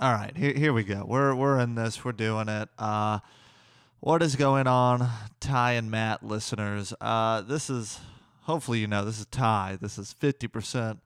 All 0.00 0.12
right, 0.12 0.36
here 0.36 0.52
here 0.54 0.72
we 0.72 0.84
go. 0.84 1.04
We're 1.04 1.34
we're 1.34 1.58
in 1.58 1.74
this. 1.74 2.04
We're 2.04 2.12
doing 2.12 2.48
it. 2.48 2.68
Uh, 2.78 3.18
what 3.98 4.22
is 4.22 4.36
going 4.36 4.68
on, 4.68 5.10
Ty 5.40 5.72
and 5.72 5.90
Matt 5.90 6.22
listeners? 6.22 6.94
Uh, 7.00 7.40
this 7.40 7.68
is 7.68 7.98
hopefully 8.42 8.78
you 8.78 8.86
know 8.86 9.04
this 9.04 9.18
is 9.18 9.26
Ty. 9.26 9.76
This 9.80 9.98
is 9.98 10.12
fifty 10.12 10.46
percent 10.46 11.00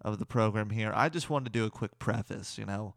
of 0.00 0.18
the 0.18 0.24
program 0.24 0.70
here. 0.70 0.90
I 0.94 1.10
just 1.10 1.28
wanted 1.28 1.52
to 1.52 1.58
do 1.58 1.66
a 1.66 1.70
quick 1.70 1.98
preface, 1.98 2.56
you 2.56 2.64
know, 2.64 2.94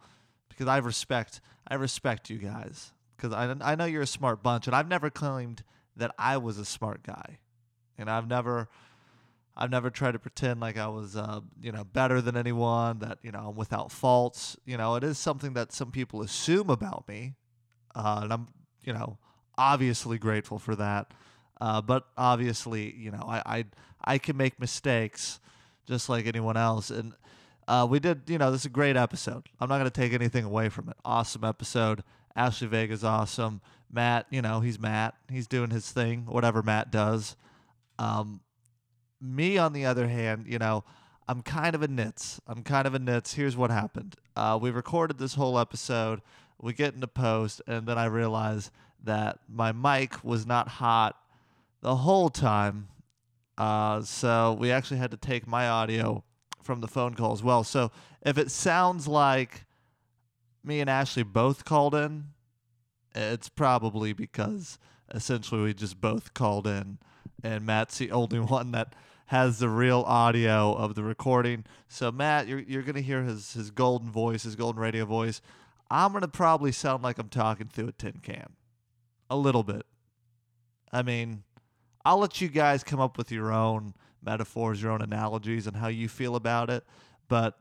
because 0.47 0.67
I 0.67 0.77
respect 0.77 1.41
I 1.67 1.75
respect 1.75 2.29
you 2.29 2.37
guys 2.37 2.93
because 3.17 3.33
I 3.33 3.53
I 3.59 3.75
know 3.75 3.83
you're 3.83 4.03
a 4.03 4.07
smart 4.07 4.41
bunch, 4.41 4.67
and 4.67 4.75
I've 4.75 4.87
never 4.87 5.09
claimed 5.09 5.63
that 5.97 6.15
I 6.17 6.37
was 6.37 6.59
a 6.59 6.65
smart 6.65 7.03
guy, 7.03 7.39
and 7.97 8.09
I've 8.09 8.27
never. 8.29 8.69
I've 9.55 9.69
never 9.69 9.89
tried 9.89 10.13
to 10.13 10.19
pretend 10.19 10.59
like 10.59 10.77
I 10.77 10.87
was, 10.87 11.15
uh, 11.15 11.41
you 11.61 11.71
know, 11.71 11.83
better 11.83 12.21
than 12.21 12.37
anyone. 12.37 12.99
That 12.99 13.19
you 13.21 13.31
know, 13.31 13.49
I'm 13.49 13.55
without 13.55 13.91
faults. 13.91 14.57
You 14.65 14.77
know, 14.77 14.95
it 14.95 15.03
is 15.03 15.17
something 15.17 15.53
that 15.53 15.73
some 15.73 15.91
people 15.91 16.21
assume 16.21 16.69
about 16.69 17.07
me, 17.07 17.33
uh, 17.95 18.21
and 18.23 18.33
I'm, 18.33 18.47
you 18.83 18.93
know, 18.93 19.17
obviously 19.57 20.17
grateful 20.17 20.59
for 20.59 20.75
that. 20.75 21.13
Uh, 21.59 21.81
but 21.81 22.07
obviously, 22.17 22.93
you 22.95 23.11
know, 23.11 23.23
I, 23.27 23.41
I 23.45 23.65
I 24.03 24.17
can 24.17 24.37
make 24.37 24.59
mistakes 24.59 25.39
just 25.85 26.09
like 26.09 26.25
anyone 26.25 26.57
else. 26.57 26.89
And 26.89 27.13
uh, 27.67 27.85
we 27.89 27.99
did, 27.99 28.23
you 28.27 28.37
know, 28.37 28.51
this 28.51 28.61
is 28.61 28.65
a 28.65 28.69
great 28.69 28.97
episode. 28.97 29.47
I'm 29.59 29.69
not 29.69 29.77
going 29.77 29.89
to 29.89 30.01
take 30.01 30.13
anything 30.13 30.45
away 30.45 30.69
from 30.69 30.89
it. 30.89 30.95
Awesome 31.05 31.43
episode. 31.43 32.03
Ashley 32.35 32.67
Vega's 32.67 33.03
awesome. 33.03 33.61
Matt, 33.91 34.25
you 34.29 34.41
know, 34.41 34.61
he's 34.61 34.79
Matt. 34.79 35.15
He's 35.29 35.47
doing 35.47 35.69
his 35.69 35.91
thing, 35.91 36.25
whatever 36.25 36.63
Matt 36.63 36.91
does. 36.91 37.35
Um, 37.99 38.41
me, 39.21 39.57
on 39.57 39.73
the 39.73 39.85
other 39.85 40.07
hand, 40.07 40.45
you 40.47 40.57
know, 40.57 40.83
I'm 41.27 41.41
kind 41.41 41.75
of 41.75 41.81
a 41.81 41.87
nits. 41.87 42.41
I'm 42.47 42.63
kind 42.63 42.87
of 42.87 42.93
a 42.93 42.99
nits. 42.99 43.33
Here's 43.33 43.55
what 43.55 43.71
happened. 43.71 44.15
Uh, 44.35 44.57
we 44.61 44.71
recorded 44.71 45.17
this 45.17 45.35
whole 45.35 45.57
episode. 45.59 46.21
We 46.59 46.73
get 46.73 46.93
into 46.93 47.07
post, 47.07 47.61
and 47.67 47.87
then 47.87 47.97
I 47.97 48.05
realize 48.05 48.71
that 49.03 49.39
my 49.47 49.71
mic 49.71 50.23
was 50.23 50.45
not 50.45 50.67
hot 50.67 51.17
the 51.81 51.95
whole 51.95 52.29
time. 52.29 52.89
Uh, 53.57 54.01
so 54.01 54.57
we 54.59 54.71
actually 54.71 54.97
had 54.97 55.11
to 55.11 55.17
take 55.17 55.47
my 55.47 55.67
audio 55.67 56.23
from 56.61 56.81
the 56.81 56.87
phone 56.87 57.13
call 57.13 57.33
as 57.33 57.43
well. 57.43 57.63
So 57.63 57.91
if 58.21 58.37
it 58.37 58.51
sounds 58.51 59.07
like 59.07 59.65
me 60.63 60.79
and 60.79 60.89
Ashley 60.89 61.23
both 61.23 61.65
called 61.65 61.95
in, 61.95 62.25
it's 63.15 63.49
probably 63.49 64.13
because 64.13 64.77
essentially 65.13 65.61
we 65.61 65.73
just 65.73 65.99
both 65.99 66.33
called 66.33 66.67
in, 66.67 66.99
and 67.43 67.65
Matt's 67.65 67.97
the 67.97 68.11
only 68.11 68.39
one 68.39 68.71
that 68.71 68.93
has 69.31 69.59
the 69.59 69.69
real 69.69 70.03
audio 70.07 70.73
of 70.73 70.93
the 70.93 71.01
recording. 71.01 71.63
So 71.87 72.11
Matt, 72.11 72.49
you're 72.49 72.59
you're 72.59 72.81
gonna 72.81 72.99
hear 72.99 73.23
his 73.23 73.53
his 73.53 73.71
golden 73.71 74.11
voice, 74.11 74.43
his 74.43 74.57
golden 74.57 74.81
radio 74.81 75.05
voice. 75.05 75.41
I'm 75.89 76.11
gonna 76.11 76.27
probably 76.27 76.73
sound 76.73 77.01
like 77.01 77.17
I'm 77.17 77.29
talking 77.29 77.69
through 77.69 77.87
a 77.87 77.91
tin 77.93 78.19
can, 78.21 78.57
a 79.29 79.37
little 79.37 79.63
bit. 79.63 79.83
I 80.91 81.01
mean, 81.01 81.43
I'll 82.03 82.17
let 82.17 82.41
you 82.41 82.49
guys 82.49 82.83
come 82.83 82.99
up 82.99 83.17
with 83.17 83.31
your 83.31 83.53
own 83.53 83.93
metaphors, 84.21 84.81
your 84.81 84.91
own 84.91 85.01
analogies, 85.01 85.65
and 85.65 85.77
how 85.77 85.87
you 85.87 86.09
feel 86.09 86.35
about 86.35 86.69
it. 86.69 86.83
But 87.29 87.57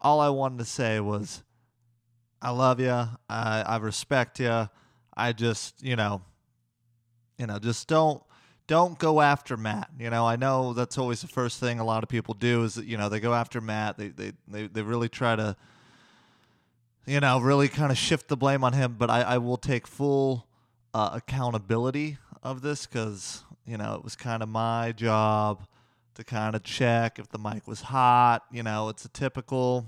all 0.00 0.18
I 0.18 0.30
wanted 0.30 0.58
to 0.58 0.64
say 0.64 0.98
was, 0.98 1.44
I 2.42 2.50
love 2.50 2.80
you. 2.80 2.90
I 2.90 3.16
I 3.28 3.76
respect 3.76 4.40
you. 4.40 4.68
I 5.16 5.32
just 5.32 5.84
you 5.84 5.94
know, 5.94 6.22
you 7.38 7.46
know, 7.46 7.60
just 7.60 7.86
don't 7.86 8.25
don't 8.66 8.98
go 8.98 9.20
after 9.20 9.56
Matt. 9.56 9.90
You 9.98 10.10
know, 10.10 10.26
I 10.26 10.36
know 10.36 10.72
that's 10.72 10.98
always 10.98 11.20
the 11.20 11.28
first 11.28 11.60
thing 11.60 11.78
a 11.78 11.84
lot 11.84 12.02
of 12.02 12.08
people 12.08 12.34
do 12.34 12.64
is 12.64 12.74
that, 12.74 12.86
you 12.86 12.96
know, 12.96 13.08
they 13.08 13.20
go 13.20 13.32
after 13.34 13.60
Matt. 13.60 13.96
They 13.96 14.08
they 14.08 14.32
they, 14.48 14.66
they 14.66 14.82
really 14.82 15.08
try 15.08 15.36
to 15.36 15.56
you 17.06 17.20
know, 17.20 17.38
really 17.38 17.68
kind 17.68 17.92
of 17.92 17.96
shift 17.96 18.28
the 18.28 18.36
blame 18.36 18.64
on 18.64 18.72
him, 18.72 18.96
but 18.98 19.08
I, 19.08 19.22
I 19.22 19.38
will 19.38 19.56
take 19.56 19.86
full 19.86 20.46
uh, 20.92 21.10
accountability 21.14 22.18
of 22.42 22.62
this 22.62 22.84
because, 22.84 23.44
you 23.64 23.76
know, 23.76 23.94
it 23.94 24.02
was 24.02 24.16
kind 24.16 24.42
of 24.42 24.48
my 24.48 24.92
job 24.92 25.64
to 26.16 26.24
kind 26.24 26.56
of 26.56 26.64
check 26.64 27.18
if 27.18 27.28
the 27.28 27.38
mic 27.38 27.68
was 27.68 27.82
hot. 27.82 28.42
You 28.50 28.64
know, 28.64 28.88
it's 28.88 29.04
a 29.04 29.08
typical 29.08 29.86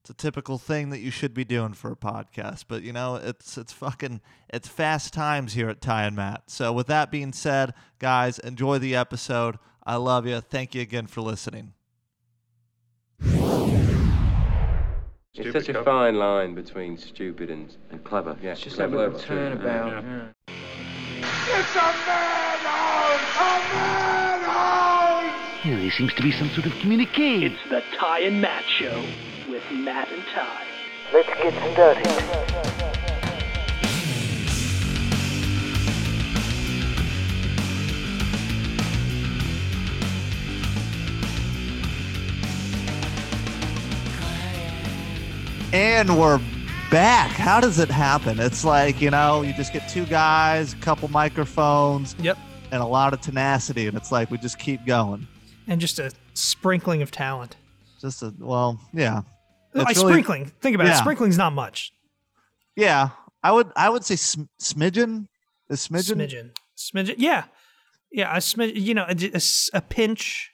it's 0.00 0.10
a 0.10 0.14
typical 0.14 0.58
thing 0.58 0.90
that 0.90 1.00
you 1.00 1.10
should 1.10 1.34
be 1.34 1.44
doing 1.44 1.72
for 1.74 1.90
a 1.92 1.96
podcast. 1.96 2.64
But 2.68 2.82
you 2.82 2.92
know, 2.92 3.16
it's 3.16 3.58
it's 3.58 3.72
fucking 3.72 4.20
it's 4.48 4.68
fast 4.68 5.12
times 5.12 5.52
here 5.54 5.68
at 5.68 5.80
Ty 5.80 6.04
and 6.04 6.16
Matt. 6.16 6.44
So 6.46 6.72
with 6.72 6.86
that 6.86 7.10
being 7.10 7.32
said, 7.32 7.74
guys, 7.98 8.38
enjoy 8.38 8.78
the 8.78 8.94
episode. 8.96 9.58
I 9.84 9.96
love 9.96 10.26
you. 10.26 10.40
Thank 10.40 10.74
you 10.74 10.82
again 10.82 11.06
for 11.06 11.20
listening. 11.20 11.72
It's 15.34 15.52
such 15.52 15.68
a 15.68 15.84
fine 15.84 16.16
line 16.16 16.54
between 16.54 16.98
stupid 16.98 17.48
and, 17.50 17.74
and 17.90 18.02
clever. 18.02 18.36
Yeah, 18.42 18.52
It's 18.52 18.60
just 18.62 18.76
that 18.78 18.90
clever, 18.90 19.10
little 19.12 19.20
true. 19.20 19.36
turnabout. 19.36 20.02
Yeah. 20.02 20.28
Yeah, 25.64 25.76
there 25.80 25.90
seems 25.90 26.14
to 26.14 26.22
be 26.22 26.30
some 26.32 26.48
sort 26.50 26.66
of 26.66 26.72
communique. 26.80 27.44
It's 27.44 27.60
the 27.68 27.82
Ty 27.98 28.20
and 28.20 28.40
Matt 28.40 28.64
Show 28.68 29.00
with 29.00 29.37
Matt 29.72 30.10
and 30.12 30.24
Ty. 30.26 30.64
Let's 31.12 31.28
get 31.42 31.72
started. 31.72 33.18
And 45.72 46.18
we're 46.18 46.40
back. 46.90 47.30
How 47.32 47.60
does 47.60 47.78
it 47.78 47.90
happen? 47.90 48.40
It's 48.40 48.64
like, 48.64 49.00
you 49.02 49.10
know, 49.10 49.42
you 49.42 49.52
just 49.52 49.72
get 49.72 49.88
two 49.88 50.06
guys, 50.06 50.72
a 50.72 50.76
couple 50.76 51.08
microphones, 51.08 52.16
Yep. 52.20 52.38
and 52.70 52.82
a 52.82 52.86
lot 52.86 53.12
of 53.12 53.20
tenacity, 53.20 53.86
and 53.86 53.96
it's 53.96 54.10
like 54.10 54.30
we 54.30 54.38
just 54.38 54.58
keep 54.58 54.84
going. 54.86 55.26
And 55.66 55.80
just 55.80 55.98
a 55.98 56.10
sprinkling 56.32 57.02
of 57.02 57.10
talent. 57.10 57.56
Just 58.00 58.22
a 58.22 58.32
well, 58.38 58.80
yeah. 58.94 59.22
I 59.86 59.90
really- 59.90 60.12
sprinkling. 60.12 60.52
Think 60.60 60.74
about 60.74 60.86
it. 60.88 60.94
Sprinkling's 60.96 61.38
not 61.38 61.52
much. 61.52 61.92
Yeah. 62.76 63.10
I 63.42 63.52
would 63.52 63.70
I 63.76 63.88
would 63.88 64.04
say 64.04 64.16
sm- 64.16 64.42
smidgen. 64.60 65.28
Is 65.70 65.86
smidgen? 65.86 66.16
Smidgen. 66.16 66.50
Smidgen. 66.76 67.14
Yeah. 67.18 67.44
Yeah. 68.10 68.34
A 68.34 68.38
smidgen. 68.38 68.72
You 68.80 68.94
know, 68.94 69.06
a 69.74 69.80
pinch, 69.80 70.50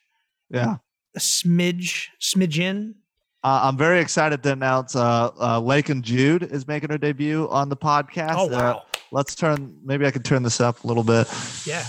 Yeah. 0.51 0.77
a 1.17 1.19
smidge, 1.21 2.09
smidgen. 2.21 2.95
Uh, 3.43 3.61
I'm 3.65 3.77
very 3.77 4.01
excited 4.01 4.43
to 4.43 4.53
announce 4.53 4.97
uh, 4.97 5.31
uh, 5.39 5.61
Lake 5.61 5.91
and 5.91 6.03
Jude 6.03 6.43
is 6.45 6.67
making 6.67 6.89
her 6.91 6.97
debut 6.99 7.47
on 7.51 7.69
the 7.69 7.77
podcast. 7.77 8.35
Oh 8.37 8.47
Uh, 8.49 8.51
wow. 8.51 8.83
let's 9.13 9.35
turn. 9.35 9.77
Maybe 9.85 10.07
I 10.07 10.11
can 10.11 10.23
turn 10.23 10.43
this 10.43 10.61
up 10.61 10.83
a 10.83 10.87
little 10.87 11.05
bit. 11.05 11.27
Yeah. 11.67 11.85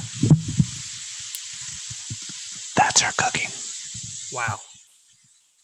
That's 2.76 3.02
her 3.02 3.12
cooking. 3.18 3.50
Wow. 4.34 4.60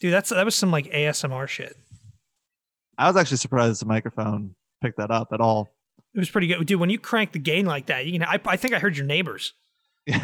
Dude, 0.02 0.12
that's 0.12 0.30
that 0.30 0.44
was 0.44 0.56
some 0.56 0.72
like 0.72 0.86
ASMR 0.92 1.46
shit. 1.48 1.76
I 2.98 3.06
was 3.06 3.16
actually 3.16 3.36
surprised 3.38 3.80
the 3.80 3.86
microphone 3.86 4.56
picked 4.82 4.98
that 4.98 5.12
up 5.12 5.28
at 5.32 5.40
all. 5.40 5.70
It 6.14 6.18
was 6.18 6.28
pretty 6.28 6.48
good, 6.48 6.66
dude. 6.66 6.80
When 6.80 6.90
you 6.90 6.98
crank 6.98 7.30
the 7.32 7.38
gain 7.38 7.64
like 7.66 7.86
that, 7.86 8.04
you 8.04 8.12
can. 8.18 8.24
I, 8.24 8.38
I 8.44 8.56
think 8.56 8.74
I 8.74 8.80
heard 8.80 8.96
your 8.96 9.06
neighbors. 9.06 9.54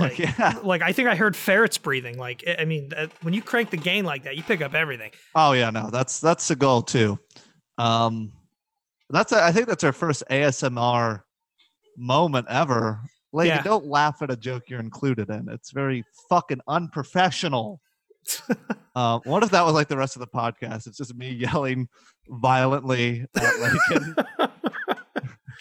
Like, 0.01 0.19
yeah. 0.19 0.59
like 0.65 0.83
I 0.83 0.91
think 0.91 1.09
I 1.09 1.15
heard 1.15 1.37
ferrets 1.37 1.79
breathing. 1.79 2.19
Like 2.19 2.43
I 2.59 2.65
mean, 2.65 2.91
uh, 2.97 3.07
when 3.23 3.33
you 3.33 3.41
crank 3.41 3.71
the 3.71 3.77
gain 3.77 4.05
like 4.05 4.25
that, 4.25 4.37
you 4.37 4.43
pick 4.43 4.61
up 4.61 4.75
everything. 4.75 5.13
Oh 5.37 5.53
yeah, 5.53 5.71
no, 5.71 5.89
that's 5.91 6.19
that's 6.21 6.49
the 6.49 6.57
goal 6.57 6.83
too. 6.83 7.17
Um, 7.79 8.33
that's 9.09 9.33
I 9.33 9.53
think 9.53 9.69
that's 9.69 9.85
our 9.85 9.93
first 9.93 10.25
ASMR 10.29 11.23
moment 11.97 12.49
ever. 12.51 13.01
Lady, 13.33 13.51
Yeah. 13.51 13.63
don't 13.63 13.87
laugh 13.87 14.21
at 14.21 14.33
a 14.33 14.37
joke 14.37 14.65
you're 14.67 14.81
included 14.81 15.31
in. 15.31 15.49
It's 15.49 15.71
very 15.71 16.03
fucking 16.29 16.61
unprofessional. 16.67 17.81
Uh, 18.95 19.21
what 19.25 19.43
if 19.43 19.51
that 19.51 19.65
was 19.65 19.75
like 19.75 19.89
the 19.89 19.97
rest 19.97 20.17
of 20.17 20.21
the 20.21 20.27
podcast? 20.27 20.87
It's 20.87 20.99
just 20.99 21.15
me 21.15 21.31
yelling 21.31 21.89
violently 22.29 23.27
at 23.37 23.59
Lincoln. 23.59 24.17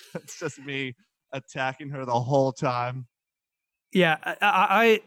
it's 0.16 0.40
just 0.40 0.60
me 0.60 0.96
attacking 1.34 1.90
her 1.90 2.06
the 2.06 2.20
whole 2.20 2.52
time. 2.52 3.08
Yeah, 3.94 4.18
I, 4.24 4.36
I, 4.42 4.68
I 4.86 5.00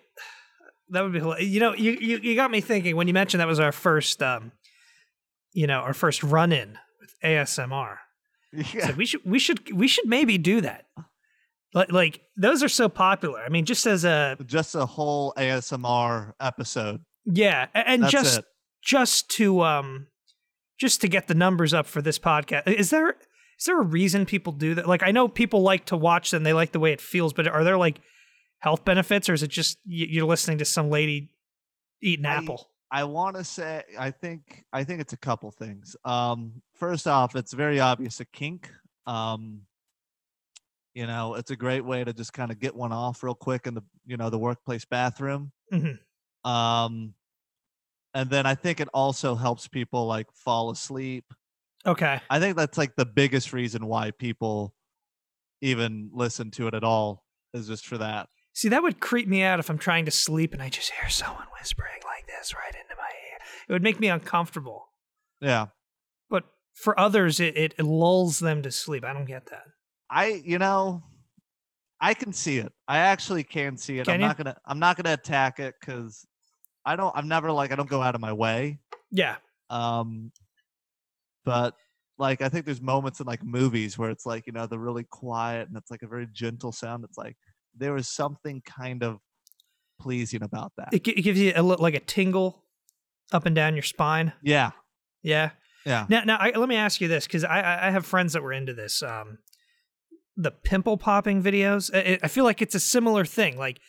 that 0.90 1.02
would 1.02 1.12
be 1.12 1.20
hilarious. 1.20 1.48
You 1.48 1.60
know, 1.60 1.74
you, 1.74 1.92
you 1.92 2.18
you 2.18 2.34
got 2.34 2.50
me 2.50 2.60
thinking 2.60 2.96
when 2.96 3.06
you 3.08 3.14
mentioned 3.14 3.40
that 3.40 3.46
was 3.46 3.60
our 3.60 3.72
first, 3.72 4.22
um, 4.22 4.52
you 5.52 5.66
know, 5.66 5.80
our 5.80 5.94
first 5.94 6.22
run 6.22 6.52
in 6.52 6.78
with 7.00 7.14
ASMR. 7.24 7.96
Yeah. 8.52 8.88
So 8.88 8.92
we 8.94 9.06
should 9.06 9.24
we 9.24 9.38
should 9.38 9.72
we 9.72 9.86
should 9.86 10.06
maybe 10.08 10.38
do 10.38 10.60
that. 10.62 10.86
Like 11.74 11.92
like 11.92 12.20
those 12.36 12.62
are 12.62 12.68
so 12.68 12.88
popular. 12.88 13.40
I 13.40 13.48
mean, 13.48 13.64
just 13.64 13.86
as 13.86 14.04
a 14.04 14.36
Just 14.44 14.74
a 14.74 14.86
whole 14.86 15.32
ASMR 15.36 16.32
episode. 16.40 17.02
Yeah, 17.32 17.66
and 17.74 18.02
That's 18.02 18.12
just 18.12 18.38
it. 18.40 18.44
just 18.82 19.28
to 19.36 19.60
um 19.62 20.06
just 20.78 21.00
to 21.02 21.08
get 21.08 21.28
the 21.28 21.34
numbers 21.34 21.74
up 21.74 21.86
for 21.86 22.00
this 22.02 22.18
podcast. 22.18 22.66
Is 22.68 22.90
there 22.90 23.10
is 23.58 23.66
there 23.66 23.80
a 23.80 23.84
reason 23.84 24.24
people 24.26 24.52
do 24.52 24.74
that? 24.76 24.88
Like 24.88 25.02
I 25.02 25.10
know 25.10 25.28
people 25.28 25.62
like 25.62 25.86
to 25.86 25.96
watch 25.96 26.30
them, 26.30 26.42
they 26.42 26.52
like 26.52 26.72
the 26.72 26.80
way 26.80 26.92
it 26.92 27.00
feels, 27.00 27.32
but 27.32 27.46
are 27.46 27.64
there 27.64 27.76
like 27.78 28.00
health 28.60 28.84
benefits 28.84 29.28
or 29.28 29.34
is 29.34 29.42
it 29.42 29.50
just 29.50 29.78
you're 29.84 30.26
listening 30.26 30.58
to 30.58 30.64
some 30.64 30.90
lady 30.90 31.30
eat 32.02 32.18
an 32.20 32.26
I- 32.26 32.34
apple? 32.36 32.66
I 32.92 33.04
want 33.04 33.36
to 33.36 33.44
say 33.44 33.84
I 33.96 34.10
think 34.10 34.64
I 34.72 34.82
think 34.82 35.00
it's 35.00 35.12
a 35.12 35.16
couple 35.16 35.50
things. 35.52 35.94
Um, 36.04 36.60
first 36.74 37.06
off, 37.06 37.36
it's 37.36 37.52
very 37.52 37.78
obvious 37.78 38.18
a 38.18 38.24
kink. 38.24 38.68
Um, 39.06 39.60
you 40.92 41.06
know, 41.06 41.34
it's 41.36 41.52
a 41.52 41.56
great 41.56 41.84
way 41.84 42.02
to 42.02 42.12
just 42.12 42.32
kind 42.32 42.50
of 42.50 42.58
get 42.58 42.74
one 42.74 42.90
off 42.90 43.22
real 43.22 43.36
quick 43.36 43.68
in 43.68 43.74
the 43.74 43.82
you 44.06 44.16
know 44.16 44.28
the 44.28 44.40
workplace 44.40 44.84
bathroom. 44.84 45.52
Mhm. 45.72 45.98
Um, 46.44 47.14
and 48.14 48.30
then 48.30 48.46
I 48.46 48.54
think 48.54 48.80
it 48.80 48.88
also 48.92 49.34
helps 49.34 49.68
people 49.68 50.06
like 50.06 50.26
fall 50.32 50.70
asleep. 50.70 51.24
Okay. 51.86 52.20
I 52.28 52.40
think 52.40 52.56
that's 52.56 52.76
like 52.76 52.96
the 52.96 53.06
biggest 53.06 53.52
reason 53.52 53.86
why 53.86 54.10
people 54.10 54.74
even 55.62 56.10
listen 56.12 56.50
to 56.52 56.66
it 56.66 56.74
at 56.74 56.84
all 56.84 57.24
is 57.54 57.68
just 57.68 57.86
for 57.86 57.98
that. 57.98 58.28
See, 58.52 58.68
that 58.68 58.82
would 58.82 59.00
creep 59.00 59.28
me 59.28 59.42
out 59.42 59.60
if 59.60 59.70
I'm 59.70 59.78
trying 59.78 60.04
to 60.04 60.10
sleep 60.10 60.52
and 60.52 60.62
I 60.62 60.68
just 60.68 60.90
hear 60.90 61.08
someone 61.08 61.46
whispering 61.58 62.00
like 62.04 62.26
this 62.26 62.54
right 62.54 62.74
into 62.74 62.96
my 62.96 63.04
ear. 63.04 63.38
It 63.68 63.72
would 63.72 63.82
make 63.82 64.00
me 64.00 64.08
uncomfortable. 64.08 64.88
Yeah. 65.40 65.66
But 66.28 66.44
for 66.74 66.98
others, 66.98 67.40
it, 67.40 67.56
it 67.56 67.78
lulls 67.78 68.40
them 68.40 68.62
to 68.62 68.70
sleep. 68.70 69.04
I 69.04 69.12
don't 69.12 69.24
get 69.24 69.46
that. 69.46 69.64
I 70.10 70.42
you 70.44 70.58
know 70.58 71.04
I 72.00 72.14
can 72.14 72.32
see 72.32 72.58
it. 72.58 72.72
I 72.88 72.98
actually 72.98 73.44
can 73.44 73.76
see 73.76 73.98
it. 73.98 74.06
Can 74.06 74.14
I'm 74.14 74.20
you? 74.20 74.26
not 74.26 74.36
gonna 74.36 74.56
I'm 74.66 74.78
not 74.78 74.96
gonna 74.96 75.12
attack 75.12 75.60
it 75.60 75.74
because 75.80 76.26
I 76.84 76.96
don't 76.96 77.14
I'm 77.16 77.28
never 77.28 77.52
like 77.52 77.72
I 77.72 77.76
don't 77.76 77.88
go 77.88 78.02
out 78.02 78.14
of 78.14 78.20
my 78.20 78.32
way. 78.32 78.78
Yeah. 79.10 79.36
Um 79.68 80.32
but 81.44 81.74
like 82.18 82.42
I 82.42 82.48
think 82.48 82.66
there's 82.66 82.80
moments 82.80 83.20
in 83.20 83.26
like 83.26 83.42
movies 83.42 83.96
where 83.98 84.10
it's 84.10 84.26
like, 84.26 84.46
you 84.46 84.52
know, 84.52 84.66
they're 84.66 84.78
really 84.78 85.04
quiet 85.04 85.68
and 85.68 85.76
it's 85.76 85.90
like 85.90 86.02
a 86.02 86.06
very 86.06 86.26
gentle 86.32 86.72
sound. 86.72 87.04
It's 87.04 87.16
like 87.18 87.36
there 87.76 87.92
was 87.92 88.08
something 88.08 88.62
kind 88.62 89.02
of 89.02 89.18
pleasing 90.00 90.42
about 90.42 90.72
that. 90.76 90.88
It, 90.92 91.06
it 91.08 91.22
gives 91.22 91.38
you 91.38 91.52
a, 91.54 91.62
li- 91.62 91.76
like 91.78 91.94
a 91.94 92.00
tingle 92.00 92.64
up 93.32 93.46
and 93.46 93.54
down 93.54 93.74
your 93.74 93.82
spine. 93.82 94.32
yeah. 94.42 94.72
Yeah. 95.22 95.50
Yeah. 95.86 96.06
Now, 96.08 96.22
now 96.24 96.36
I, 96.38 96.50
let 96.50 96.68
me 96.68 96.76
ask 96.76 97.00
you 97.00 97.08
this 97.08 97.26
because 97.26 97.44
I, 97.44 97.60
I 97.60 97.88
I 97.88 97.90
have 97.90 98.04
friends 98.06 98.32
that 98.34 98.42
were 98.42 98.52
into 98.52 98.74
this. 98.74 99.02
Um, 99.02 99.38
the 100.36 100.50
pimple 100.50 100.96
popping 100.96 101.42
videos. 101.42 101.90
I, 101.94 102.18
I 102.22 102.28
feel 102.28 102.44
like 102.44 102.62
it's 102.62 102.74
a 102.74 102.80
similar 102.80 103.24
thing. 103.24 103.56
Like 103.58 103.80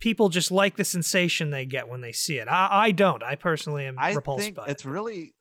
people 0.00 0.28
just 0.28 0.50
like 0.50 0.76
the 0.76 0.84
sensation 0.84 1.50
they 1.50 1.66
get 1.66 1.88
when 1.88 2.00
they 2.00 2.12
see 2.12 2.38
it. 2.38 2.48
I, 2.48 2.68
I 2.70 2.90
don't. 2.90 3.22
I 3.22 3.36
personally 3.36 3.86
am 3.86 3.98
I 3.98 4.12
repulsed 4.12 4.44
think 4.44 4.56
by 4.56 4.66
it's 4.66 4.84
it. 4.84 4.88
really, 4.88 5.34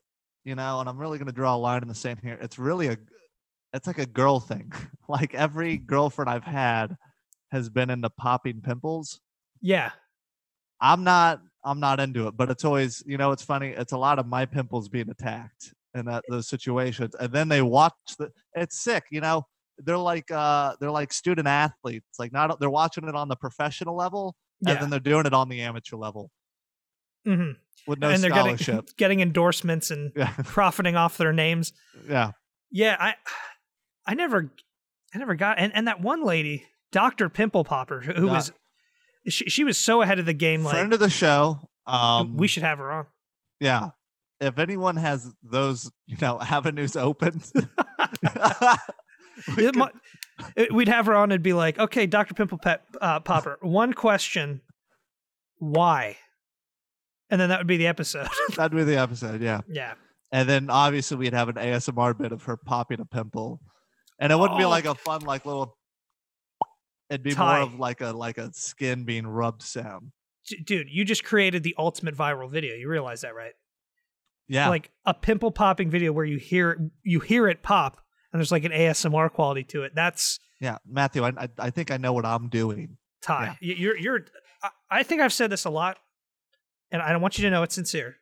you 0.44 0.56
know, 0.56 0.80
and 0.80 0.90
I'm 0.90 0.98
really 0.98 1.18
going 1.18 1.28
to 1.28 1.34
draw 1.34 1.56
a 1.56 1.58
line 1.58 1.82
in 1.82 1.88
the 1.88 1.96
sand 1.96 2.20
here. 2.22 2.38
It's 2.42 2.60
really 2.60 2.88
a, 2.88 2.98
it's 3.74 3.88
like 3.88 4.00
a 4.00 4.06
girl 4.06 4.40
thing. 4.40 4.72
like 5.08 5.34
every 5.34 5.78
girlfriend 5.78 6.30
I've 6.30 6.44
had 6.44 6.96
has 7.52 7.70
been 7.70 7.90
into 7.90 8.10
popping 8.10 8.62
pimples. 8.62 9.20
Yeah. 9.62 9.92
I'm 10.80 11.04
not, 11.04 11.42
I'm 11.64 11.80
not 11.80 12.00
into 12.00 12.28
it, 12.28 12.36
but 12.36 12.50
it's 12.50 12.66
always, 12.66 13.04
you 13.06 13.18
know, 13.18 13.32
it's 13.32 13.44
funny. 13.44 13.70
It's 13.70 13.94
a 13.94 13.98
lot 13.98 14.20
of 14.20 14.28
my 14.28 14.46
pimples 14.46 14.90
being 14.90 15.10
attacked 15.10 15.74
in 15.96 16.06
that 16.06 16.24
those 16.28 16.48
situations, 16.48 17.16
and 17.20 17.32
then 17.32 17.48
they 17.48 17.62
watch 17.62 17.94
the. 18.18 18.32
It's 18.54 18.80
sick, 18.80 19.06
you 19.12 19.22
know. 19.22 19.46
They're 19.80 19.98
like, 19.98 20.30
uh, 20.32 20.76
they're 20.80 20.92
like 20.92 21.12
student 21.14 21.48
athletes. 21.48 22.06
Like 22.20 22.32
not, 22.32 22.60
they're 22.60 22.70
watching 22.70 23.08
it 23.08 23.16
on 23.16 23.28
the 23.28 23.36
professional 23.36 23.96
level, 23.96 24.36
and 24.62 24.70
Yeah. 24.76 24.80
then 24.80 24.90
they're 24.90 25.00
doing 25.00 25.26
it 25.26 25.34
on 25.34 25.50
the 25.50 25.62
amateur 25.62 25.96
level 25.98 26.30
hmm 27.26 27.52
with 27.88 28.00
no 28.00 28.10
and 28.10 28.22
they're 28.22 28.30
getting 28.32 28.58
scholarship. 28.58 28.90
getting 28.98 29.22
endorsements 29.22 29.92
and 29.92 30.12
yeah, 30.16 30.34
profiting 30.44 30.96
off 30.96 31.18
their 31.18 31.32
names. 31.34 31.72
yeah. 32.08 32.32
Yeah, 32.72 32.98
I 33.00 33.16
I 34.06 34.14
never 34.16 34.52
I 35.14 35.18
never 35.20 35.36
got 35.36 35.58
and, 35.60 35.74
and 35.76 35.88
that 35.88 36.02
one 36.02 36.24
lady, 36.24 36.66
Dr. 36.92 37.30
Pimple 37.30 37.64
Popper, 37.64 38.02
who 38.02 38.26
Doc- 38.28 38.36
was 38.36 38.52
she, 39.28 39.46
she 39.46 39.64
was 39.64 39.78
so 39.78 40.02
ahead 40.02 40.20
of 40.20 40.26
the 40.26 40.34
game 40.34 40.64
like 40.66 40.74
friend 40.76 40.92
of 40.94 41.00
the 41.00 41.10
show. 41.10 41.70
Um, 41.88 42.36
we 42.38 42.48
should 42.48 42.64
have 42.64 42.78
her 42.80 42.92
on. 42.92 43.06
yeah. 43.60 43.90
If 44.42 44.60
anyone 44.60 44.98
has 44.98 45.32
those, 45.42 45.90
you 46.06 46.18
know, 46.20 46.38
avenues 46.42 46.98
open, 46.98 47.42
we 49.56 49.64
It 49.68 49.74
could- 49.74 49.76
mu- 49.78 50.50
it- 50.56 50.74
we'd 50.74 50.88
have 50.88 51.06
her 51.08 51.16
on 51.16 51.32
and 51.32 51.42
be 51.44 51.54
like, 51.54 51.78
"Okay, 51.80 52.06
Dr. 52.08 52.34
Pimple 52.34 52.58
Pep, 52.58 52.84
uh, 53.02 53.20
Popper, 53.20 53.58
one 53.62 53.94
question. 53.94 54.62
Why?" 55.60 56.18
And 57.30 57.40
then 57.42 57.50
that 57.50 57.60
would 57.60 57.68
be 57.68 57.78
the 57.78 57.88
episode. 57.88 58.28
that'd 58.56 58.76
be 58.76 58.84
the 58.84 58.98
episode. 58.98 59.42
Yeah. 59.42 59.62
yeah. 59.68 59.94
And 60.32 60.48
then 60.48 60.70
obviously 60.70 61.18
we'd 61.18 61.34
have 61.34 61.50
an 61.50 61.56
ASMR 61.56 62.18
bit 62.18 62.32
of 62.32 62.44
her 62.44 62.58
popping 62.58 63.00
a 63.00 63.06
pimple, 63.06 63.60
and 64.20 64.32
it 64.32 64.38
wouldn't 64.38 64.58
be 64.60 64.66
Oh. 64.66 64.70
like 64.70 64.86
a 64.86 64.96
fun 64.96 65.22
like 65.22 65.46
little. 65.46 65.78
It'd 67.10 67.24
be 67.24 67.34
Tie. 67.34 67.60
more 67.60 67.68
of 67.68 67.80
like 67.80 68.02
a 68.02 68.08
like 68.12 68.38
a 68.38 68.52
skin 68.54 69.04
being 69.06 69.28
rubbed 69.28 69.62
sound. 69.62 70.12
Dude, 70.66 70.88
you 70.90 71.06
just 71.06 71.24
created 71.24 71.64
the 71.64 71.76
ultimate 71.78 72.16
viral 72.16 72.50
video. 72.52 72.76
You 72.76 72.90
realize 72.90 73.22
that, 73.22 73.34
right? 73.36 73.54
Yeah. 74.48 74.68
Like 74.70 74.92
a 75.06 75.14
pimple 75.14 75.52
popping 75.52 75.90
video 75.90 76.12
where 76.12 76.26
you 76.26 76.38
hear 76.38 76.90
you 77.04 77.20
hear 77.20 77.48
it 77.48 77.64
pop 77.64 77.98
and 78.34 78.40
there's 78.40 78.52
like 78.52 78.66
an 78.66 78.72
ASMR 78.72 79.32
quality 79.32 79.64
to 79.66 79.84
it. 79.84 79.94
That's 79.96 80.40
yeah, 80.60 80.78
Matthew. 80.86 81.24
I, 81.24 81.48
I 81.60 81.70
think 81.70 81.92
I 81.92 81.98
know 81.98 82.12
what 82.14 82.26
I'm 82.26 82.50
doing. 82.50 82.98
Ty. 83.22 83.58
Y- 83.62 83.76
You're 83.78 83.98
you're. 83.98 84.26
I- 84.90 85.04
think 85.04 85.22
I've 85.22 85.34
said 85.34 85.50
this 85.50 85.66
a 85.66 85.70
lot, 85.70 85.98
and 86.92 87.02
I 87.02 87.12
don't 87.12 87.22
want 87.22 87.38
you 87.38 87.44
to 87.44 87.50
know 87.50 87.64
it's 87.64 87.76
sincere. 87.76 88.16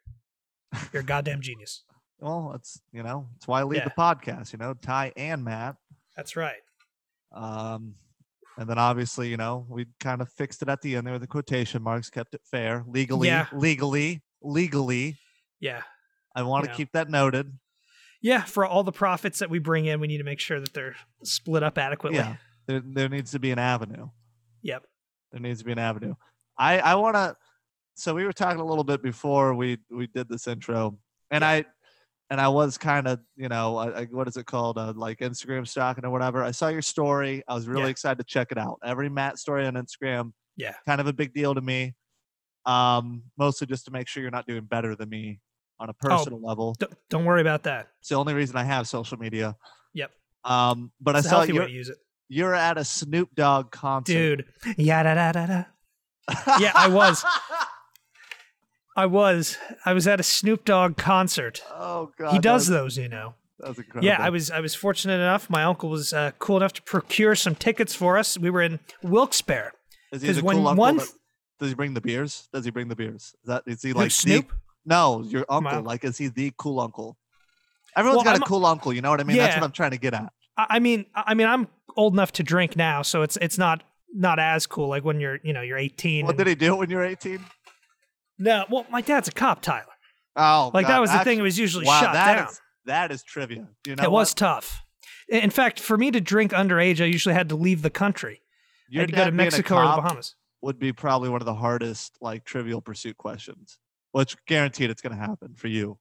You're 0.94 1.02
a 1.02 1.06
goddamn 1.06 1.42
genius. 1.42 1.84
Well, 2.24 2.52
it's 2.56 2.80
you 2.92 3.02
know, 3.02 3.30
it's 3.38 3.48
why 3.48 3.62
I 3.62 3.64
lead 3.64 3.78
Yeah. 3.78 3.86
the 3.86 3.90
podcast. 4.00 4.54
You 4.54 4.60
know, 4.60 4.76
Ty 4.76 5.12
and 5.18 5.44
Matt. 5.44 5.78
That's 6.16 6.36
right. 6.36 6.62
Um, 7.32 7.96
and 8.60 8.70
then 8.70 8.78
obviously, 8.78 9.28
you 9.30 9.38
know, 9.38 9.66
we 9.68 9.88
kind 10.00 10.22
of 10.22 10.30
fixed 10.30 10.62
it 10.62 10.70
at 10.70 10.82
the 10.84 10.96
end 10.98 11.08
there 11.08 11.14
with 11.14 11.22
the 11.24 11.28
quotation 11.28 11.82
marks, 11.82 12.12
kept 12.12 12.36
it 12.36 12.42
fair, 12.44 12.84
legally, 12.88 13.30
Yeah. 13.30 13.48
legally, 13.52 14.22
legally. 14.44 15.18
Yeah. 15.60 15.82
I 16.36 16.44
want 16.44 16.66
to 16.66 16.74
keep 16.76 16.92
that 16.92 17.10
noted. 17.10 17.58
Yeah. 18.22 18.44
For 18.44 18.66
all 18.66 18.84
the 18.84 18.92
profits 18.92 19.40
that 19.40 19.50
we 19.50 19.60
bring 19.60 19.86
in, 19.86 20.00
we 20.00 20.08
need 20.08 20.20
to 20.20 20.24
make 20.24 20.40
sure 20.40 20.60
that 20.60 20.74
they're 20.74 20.96
split 21.24 21.64
up 21.64 21.78
adequately. 21.78 22.20
Yeah, 22.20 22.36
there, 22.68 22.82
there 22.86 23.10
needs 23.10 23.32
to 23.32 23.40
be 23.40 23.52
an 23.52 23.60
avenue. 23.60 24.10
Yep. 24.62 24.84
There 25.32 25.42
needs 25.42 25.60
to 25.60 25.66
be 25.66 25.72
an 25.72 25.80
avenue. 25.80 26.14
I 26.58 26.80
I 26.80 26.96
want 26.96 27.16
to. 27.16 27.36
So 27.96 28.14
we 28.16 28.26
were 28.26 28.34
talking 28.34 28.60
a 28.62 28.66
little 28.66 28.84
bit 28.84 29.02
before 29.02 29.54
we 29.54 29.78
we 29.90 30.08
did 30.08 30.30
this 30.30 30.48
intro, 30.48 30.98
and 31.32 31.44
I 31.44 31.66
and 32.30 32.40
I 32.40 32.48
was 32.50 32.78
kind 32.78 33.08
of 33.08 33.20
you 33.36 33.50
know 33.50 33.78
I, 33.78 34.02
I, 34.02 34.06
what 34.06 34.28
is 34.28 34.38
it 34.38 34.46
called 34.46 34.78
uh, 34.78 34.94
like 34.96 35.20
Instagram 35.20 35.68
stalking 35.68 36.06
or 36.06 36.10
whatever. 36.12 36.44
I 36.44 36.52
saw 36.52 36.68
your 36.68 36.82
story. 36.82 37.44
I 37.48 37.54
was 37.56 37.68
really 37.68 37.84
Yeah. 37.84 37.90
excited 37.90 38.18
to 38.20 38.24
check 38.24 38.52
it 38.52 38.58
out. 38.58 38.78
Every 38.84 39.10
Matt 39.10 39.40
story 39.40 39.66
on 39.66 39.74
Instagram. 39.74 40.32
Yeah. 40.58 40.74
kind 40.86 41.02
of 41.02 41.08
a 41.08 41.14
big 41.14 41.34
deal 41.34 41.56
to 41.56 41.62
me. 41.62 41.96
Um, 42.66 43.24
mostly 43.38 43.66
just 43.68 43.86
to 43.86 43.92
make 43.92 44.08
sure 44.08 44.22
you're 44.22 44.32
not 44.32 44.46
doing 44.46 44.66
better 44.66 44.96
than 44.96 45.10
me 45.10 45.40
on 45.82 45.90
a 45.90 45.94
personal 45.94 46.40
level. 46.42 46.76
D- 46.80 46.86
don't 47.10 47.26
worry 47.26 47.42
about 47.42 47.64
that. 47.64 47.88
It's 48.00 48.10
the 48.10 48.16
only 48.16 48.34
reason 48.34 48.56
I 48.56 48.64
have 48.64 48.88
social 48.88 49.18
media. 49.18 49.56
Yep. 49.94 50.12
Um, 50.44 50.92
but 51.02 51.16
It's 51.16 51.28
I 51.28 51.30
saw 51.30 51.42
you're, 51.44 51.68
use 51.68 51.90
it, 51.90 51.98
you're 52.30 52.54
at 52.54 52.78
a 52.78 52.86
Snoop 52.86 53.30
Dogg 53.36 53.72
concert. 53.72 54.14
dude. 54.14 54.78
Yeah. 54.78 55.04
Da, 55.04 55.16
da, 55.16 55.32
da, 55.32 55.46
da. 55.48 55.64
yeah, 56.60 56.72
I 56.76 56.88
was. 56.88 57.26
I 58.96 59.06
was. 59.06 59.58
I 59.86 59.94
was 59.94 60.08
at 60.08 60.20
a 60.20 60.24
Snoop 60.24 60.66
Dogg 60.66 60.98
concert. 60.98 61.64
oh 61.74 62.12
god, 62.18 62.34
he 62.34 62.40
does 62.40 62.68
those, 62.68 62.98
you 62.98 63.08
know. 63.10 63.34
That 63.60 63.70
was 63.70 63.78
incredible. 63.80 64.06
Yeah, 64.06 64.18
I 64.20 64.30
was 64.30 64.52
I 64.52 64.60
was 64.60 64.76
fortunate 64.76 65.16
enough. 65.16 65.50
My 65.50 65.64
uncle 65.64 65.90
was 65.90 66.14
uh, 66.14 66.32
cool 66.40 66.58
enough 66.58 66.74
to 66.74 66.82
procure 66.84 67.36
some 67.36 67.56
tickets 67.56 67.96
for 67.96 68.18
us. 68.18 68.38
We 68.38 68.50
were 68.50 68.62
in 68.62 68.80
Wilkes-Barre. 69.02 69.72
Is 70.12 70.22
he 70.22 70.32
the 70.32 70.44
when 70.44 70.58
cool 70.58 70.68
uncle 70.68 70.80
one 70.82 70.98
that- 70.98 71.08
does 71.60 71.70
he 71.70 71.76
bring 71.76 71.94
the 71.94 72.02
beers? 72.02 72.50
Does 72.54 72.66
he 72.66 72.72
bring 72.72 72.88
the 72.88 72.96
beers? 72.96 73.36
Is 73.44 73.48
that 73.48 73.64
is 73.66 73.82
he 73.82 73.94
like 73.94 74.12
Snoop? 74.12 74.52
No, 74.86 75.22
your 75.24 75.46
uncle. 75.50 75.72
Wow. 75.78 75.82
Like, 75.82 76.04
is 76.04 76.18
he 76.18 76.28
the 76.28 76.52
cool 76.58 76.80
uncle? 76.80 77.18
Everyone's 77.96 78.18
Well, 78.18 78.24
got 78.24 78.34
I'm- 78.36 78.44
a 78.44 78.46
cool 78.46 78.66
uncle. 78.66 78.94
You 78.94 79.02
know 79.02 79.10
what 79.10 79.20
I 79.20 79.24
mean? 79.24 79.38
That's 79.38 79.56
what 79.56 79.64
I'm 79.64 79.72
trying 79.72 79.92
to 79.92 79.98
get 79.98 80.14
at. 80.14 80.32
I 80.58 80.80
mean, 80.80 81.06
I 81.16 81.34
mean, 81.34 81.48
I'm 81.48 81.68
old 81.98 82.14
enough 82.14 82.32
to 82.34 82.44
drink 82.44 82.76
now, 82.76 83.02
so 83.02 83.22
it's 83.22 83.38
it's 83.38 83.58
not 83.58 83.84
not 84.14 84.40
as 84.40 84.68
cool. 84.68 84.90
Like 84.90 85.04
when 85.04 85.20
you're 85.20 85.40
you 85.44 85.54
know 85.54 85.62
you're 85.62 85.78
18. 85.78 86.26
What 86.26 86.32
and- 86.32 86.38
did 86.38 86.48
he 86.48 86.56
do 86.56 86.76
when 86.76 86.90
you 86.90 86.98
were 86.98 87.06
18? 87.06 87.40
No, 88.40 88.66
well, 88.70 88.86
my 88.90 89.02
dad's 89.02 89.28
a 89.28 89.32
cop, 89.32 89.62
Tyler. 89.62 89.86
Oh, 90.36 90.72
Like 90.74 90.88
God, 90.88 90.94
that 90.94 91.00
was 91.02 91.12
the 91.12 91.20
thing. 91.24 91.40
It 91.40 91.44
was 91.44 91.60
usually 91.60 91.86
wow, 91.86 92.00
shot 92.00 92.14
that 92.14 92.36
down. 92.36 92.48
is- 92.48 92.62
that 92.86 93.12
is 93.12 93.24
trivia. 93.24 93.68
You 93.86 93.96
know 93.96 94.04
it 94.04 94.12
was 94.12 94.34
tough. 94.34 94.82
In 95.30 95.50
fact, 95.52 95.80
for 95.80 95.98
me 95.98 96.10
to 96.12 96.20
drink 96.20 96.52
underage, 96.52 97.00
I 97.02 97.06
usually 97.06 97.36
had 97.36 97.50
to 97.50 97.56
leave 97.56 97.82
the 97.84 97.90
country. 97.90 98.42
I 98.42 98.88
Your 98.90 99.02
had 99.04 99.10
to 99.10 99.12
go 99.14 99.18
to 99.18 99.26
dad 99.26 99.30
being 99.32 99.34
a 99.40 99.44
Mexico 99.44 99.76
or 99.76 99.82
the 99.96 100.02
Bahamas. 100.02 100.36
Would 100.62 100.80
be 100.80 100.92
probably 100.92 101.30
one 101.30 101.42
of 101.42 101.46
the 101.46 101.54
hardest 101.56 102.18
like 102.22 102.44
trivial 102.46 102.82
pursuit 102.82 103.18
questions. 103.18 103.78
Which 104.12 104.36
guaranteed 104.46 104.90
it's 104.90 105.02
going 105.02 105.16
to 105.16 105.22
happen 105.22 105.56
for 105.56 105.68
you. 105.68 105.98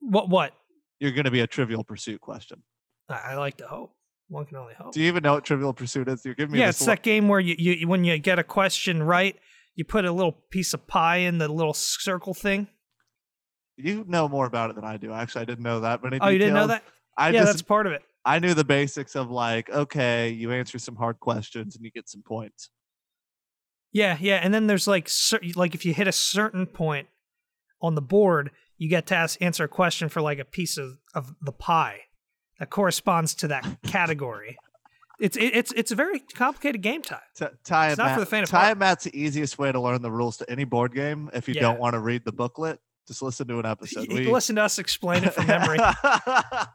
What? 0.00 0.28
What? 0.28 0.52
You're 1.00 1.12
going 1.12 1.24
to 1.24 1.30
be 1.30 1.40
a 1.40 1.46
trivial 1.46 1.84
pursuit 1.84 2.20
question. 2.20 2.62
I, 3.08 3.14
I 3.30 3.34
like 3.36 3.56
to 3.58 3.66
hope. 3.66 3.94
One 4.28 4.44
can 4.44 4.58
only 4.58 4.74
hope. 4.74 4.92
Do 4.92 5.00
you 5.00 5.06
even 5.08 5.22
know 5.22 5.34
what 5.34 5.44
trivial 5.44 5.72
pursuit 5.72 6.08
is? 6.08 6.24
You're 6.24 6.34
giving 6.34 6.52
me 6.52 6.58
Yeah, 6.58 6.68
it's 6.68 6.80
look. 6.80 6.88
that 6.88 7.02
game 7.02 7.28
where 7.28 7.40
you, 7.40 7.54
you 7.58 7.88
when 7.88 8.04
you 8.04 8.18
get 8.18 8.38
a 8.38 8.44
question 8.44 9.02
right, 9.02 9.36
you 9.74 9.84
put 9.84 10.04
a 10.04 10.12
little 10.12 10.32
piece 10.50 10.74
of 10.74 10.86
pie 10.86 11.18
in 11.18 11.38
the 11.38 11.48
little 11.48 11.72
circle 11.72 12.34
thing. 12.34 12.68
You 13.76 14.04
know 14.06 14.28
more 14.28 14.44
about 14.44 14.70
it 14.70 14.76
than 14.76 14.84
I 14.84 14.96
do. 14.96 15.12
Actually, 15.12 15.42
I 15.42 15.44
didn't 15.46 15.62
know 15.62 15.80
that 15.80 16.02
many. 16.02 16.18
Oh, 16.20 16.28
you 16.28 16.38
didn't 16.38 16.54
know 16.54 16.66
that? 16.66 16.82
I 17.16 17.30
yeah, 17.30 17.40
just 17.40 17.52
that's 17.52 17.62
part 17.62 17.86
of 17.86 17.92
it. 17.92 18.02
I 18.24 18.38
knew 18.40 18.52
the 18.52 18.64
basics 18.64 19.16
of 19.16 19.30
like, 19.30 19.70
okay, 19.70 20.30
you 20.30 20.52
answer 20.52 20.78
some 20.78 20.96
hard 20.96 21.20
questions 21.20 21.76
and 21.76 21.84
you 21.84 21.90
get 21.90 22.08
some 22.08 22.22
points. 22.22 22.70
Yeah, 23.92 24.16
yeah, 24.20 24.36
and 24.42 24.52
then 24.52 24.66
there's 24.66 24.86
like 24.86 25.08
cer- 25.08 25.40
like 25.56 25.74
if 25.74 25.84
you 25.86 25.94
hit 25.94 26.06
a 26.08 26.12
certain 26.12 26.66
point, 26.66 27.08
on 27.80 27.94
the 27.94 28.02
board, 28.02 28.50
you 28.76 28.88
get 28.88 29.06
to 29.06 29.14
ask, 29.14 29.40
answer 29.40 29.64
a 29.64 29.68
question 29.68 30.08
for 30.08 30.20
like 30.20 30.38
a 30.38 30.44
piece 30.44 30.76
of, 30.76 30.98
of 31.14 31.34
the 31.40 31.52
pie 31.52 32.00
that 32.58 32.70
corresponds 32.70 33.34
to 33.36 33.48
that 33.48 33.64
category. 33.86 34.56
It's 35.20 35.36
it, 35.36 35.54
it's 35.56 35.72
it's 35.72 35.90
a 35.90 35.94
very 35.94 36.20
complicated 36.20 36.80
game 36.80 37.02
time. 37.02 37.20
T- 37.36 37.46
Ty 37.64 37.88
and 37.90 37.98
not 37.98 38.14
for 38.14 38.20
the 38.20 38.26
faint 38.26 38.48
of 38.48 38.54
and 38.54 38.78
Matt's 38.78 39.04
the 39.04 39.16
easiest 39.18 39.58
way 39.58 39.72
to 39.72 39.80
learn 39.80 40.00
the 40.02 40.10
rules 40.10 40.36
to 40.38 40.50
any 40.50 40.64
board 40.64 40.94
game. 40.94 41.28
If 41.32 41.48
you 41.48 41.54
Yeah. 41.54 41.62
don't 41.62 41.80
want 41.80 41.94
to 41.94 41.98
read 42.00 42.24
the 42.24 42.30
booklet, 42.32 42.78
just 43.08 43.22
listen 43.22 43.48
to 43.48 43.58
an 43.58 43.66
episode. 43.66 44.08
Can 44.08 44.30
listen 44.32 44.56
to 44.56 44.62
us 44.62 44.78
explain 44.78 45.24
it 45.24 45.32
from 45.34 45.46
memory. 45.46 45.78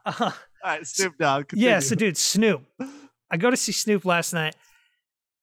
Uh, 0.06 0.30
All 0.30 0.32
right, 0.64 0.86
Snoop 0.86 1.18
Dogg. 1.18 1.52
yeah, 1.54 1.78
so 1.80 1.94
dude, 1.94 2.16
Snoop. 2.16 2.62
I 3.30 3.36
go 3.36 3.50
to 3.50 3.56
see 3.56 3.72
Snoop 3.72 4.04
last 4.06 4.32
night. 4.32 4.56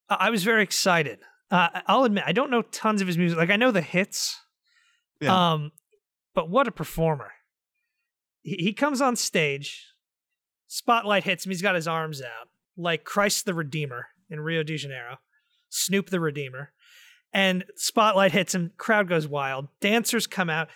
I 0.10 0.30
was 0.32 0.44
very 0.44 0.64
excited. 0.64 1.20
Uh, 1.52 1.82
I'll 1.86 2.06
admit, 2.06 2.24
I 2.26 2.32
don't 2.32 2.50
know 2.50 2.62
tons 2.62 3.02
of 3.02 3.08
his 3.08 3.18
music. 3.18 3.38
Like 3.38 3.50
I 3.50 3.58
know 3.58 3.72
the 3.72 3.82
hits. 3.82 4.40
Yeah. 5.20 5.54
Um, 5.54 5.72
but 6.34 6.50
what 6.50 6.68
a 6.68 6.72
performer! 6.72 7.32
He, 8.42 8.56
he 8.56 8.74
comes 8.74 9.02
on 9.02 9.16
stage. 9.16 9.86
Spotlight 10.68 11.26
hits 11.26 11.46
him. 11.46 11.52
He's 11.52 11.62
got 11.62 11.76
his 11.76 11.88
arms 11.88 12.22
out 12.22 12.48
like 12.78 13.04
Christ 13.04 13.46
the 13.46 13.54
Redeemer 13.54 14.08
in 14.30 14.40
Rio 14.40 14.64
de 14.64 14.78
Janeiro. 14.78 15.18
Snoop 15.70 16.10
the 16.10 16.20
Redeemer. 16.20 16.72
And 17.34 17.66
spotlight 17.76 18.34
hits 18.34 18.54
him. 18.54 18.72
Crowd 18.78 19.08
goes 19.08 19.28
wild. 19.28 19.68
Dancers 19.80 20.28
come 20.28 20.50
out. 20.50 20.68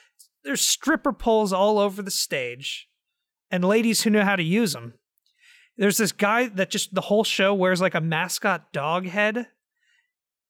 There's 0.44 0.62
stripper 0.62 1.12
poles 1.12 1.52
all 1.52 1.80
over 1.80 2.02
the 2.02 2.12
stage, 2.12 2.88
and 3.50 3.64
ladies 3.64 4.04
who 4.04 4.12
know 4.12 4.24
how 4.24 4.36
to 4.36 4.44
use 4.44 4.74
them. 4.74 4.94
There's 5.76 5.98
this 5.98 6.12
guy 6.12 6.48
that 6.48 6.70
just 6.70 6.94
the 6.94 7.02
whole 7.02 7.24
show 7.24 7.54
wears 7.54 7.82
like 7.82 7.96
a 7.96 8.02
mascot 8.02 8.72
dog 8.72 9.08
head, 9.08 9.48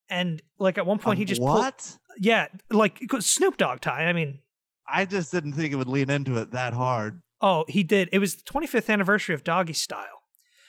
and 0.08 0.42
like 0.58 0.78
at 0.78 0.86
one 0.86 0.98
point 0.98 1.16
Um, 1.16 1.18
he 1.18 1.24
just 1.24 1.40
pulled- 1.40 1.58
what? 1.58 1.98
yeah, 2.18 2.48
like 2.70 3.00
Snoop 3.20 3.56
Dogg 3.56 3.80
tie. 3.80 4.04
I 4.06 4.12
mean, 4.12 4.40
I 4.88 5.04
just 5.04 5.32
didn't 5.32 5.54
think 5.54 5.72
it 5.72 5.76
would 5.76 5.88
lean 5.88 6.10
into 6.10 6.36
it 6.38 6.52
that 6.52 6.72
hard. 6.72 7.22
oh, 7.40 7.64
he 7.68 7.82
did. 7.82 8.08
It 8.12 8.18
was 8.18 8.36
the 8.36 8.42
25th 8.44 8.88
anniversary 8.90 9.34
of 9.34 9.44
Doggy 9.44 9.72
Style. 9.74 10.22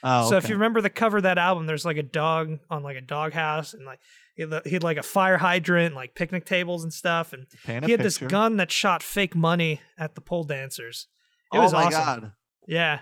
Oh, 0.03 0.29
so 0.29 0.37
if 0.37 0.47
you 0.47 0.55
remember 0.55 0.79
the 0.81 0.89
cover 0.91 1.17
of 1.17 1.23
that 1.23 1.37
album, 1.39 1.65
there's 1.65 1.85
like 1.85 1.97
a 1.97 2.03
dog 2.03 2.59
on 2.69 2.83
like 2.83 2.97
a 2.97 3.01
dog 3.01 3.33
house, 3.33 3.73
and 3.73 3.83
like 3.85 3.99
he 4.35 4.43
had, 4.43 4.83
like 4.83 4.97
a 4.97 5.03
fire 5.03 5.37
hydrant, 5.37 5.87
and, 5.87 5.95
like 5.95 6.13
picnic 6.13 6.45
tables 6.45 6.83
and 6.83 6.93
stuff, 6.93 7.33
and 7.33 7.47
Paint 7.65 7.85
he 7.85 7.91
had 7.91 8.01
this 8.01 8.17
gun 8.19 8.57
that 8.57 8.71
shot 8.71 9.01
fake 9.01 9.35
money 9.35 9.81
at 9.97 10.13
the 10.15 10.21
pole 10.21 10.43
dancers. 10.43 11.07
It 11.51 11.57
oh 11.57 11.61
was 11.61 11.73
my 11.73 11.85
awesome. 11.85 11.91
god, 12.03 12.31
Yeah. 12.67 12.99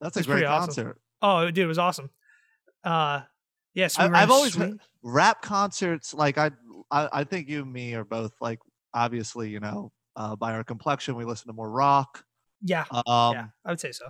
that's 0.00 0.16
a 0.16 0.22
great 0.24 0.32
pretty 0.32 0.46
awesome. 0.46 0.66
concert. 0.66 1.00
Oh, 1.22 1.46
dude, 1.46 1.58
it 1.58 1.66
was 1.66 1.78
awesome. 1.78 2.10
Uh, 2.82 3.20
yes, 3.74 3.96
we 3.98 4.04
I, 4.04 4.22
I've 4.22 4.30
always 4.30 4.54
heard- 4.56 4.80
rap 5.02 5.42
concerts. 5.42 6.12
Like 6.14 6.38
I, 6.38 6.50
I, 6.90 7.08
I 7.12 7.24
think 7.24 7.48
you 7.48 7.62
and 7.62 7.72
me 7.72 7.94
are 7.94 8.04
both 8.04 8.32
like 8.40 8.58
obviously 8.94 9.50
you 9.50 9.60
know 9.60 9.92
uh, 10.16 10.36
by 10.36 10.52
our 10.52 10.64
complexion 10.64 11.14
we 11.16 11.24
listen 11.24 11.46
to 11.48 11.52
more 11.52 11.70
rock. 11.70 12.24
yeah, 12.62 12.84
Um, 12.90 13.34
yeah, 13.34 13.46
I 13.64 13.70
would 13.70 13.80
say 13.80 13.92
so. 13.92 14.06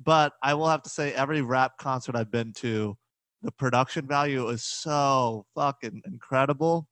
but 0.00 0.32
I 0.42 0.54
will 0.54 0.68
have 0.68 0.82
to 0.82 0.90
say 0.90 1.12
every 1.14 1.42
rap 1.42 1.78
concert 1.78 2.16
I've 2.16 2.30
been 2.32 2.52
to, 2.54 2.96
the 3.42 3.52
production 3.52 4.06
value 4.08 4.48
is 4.48 4.64
so 4.64 5.46
fucking 5.54 6.02
incredible. 6.06 6.88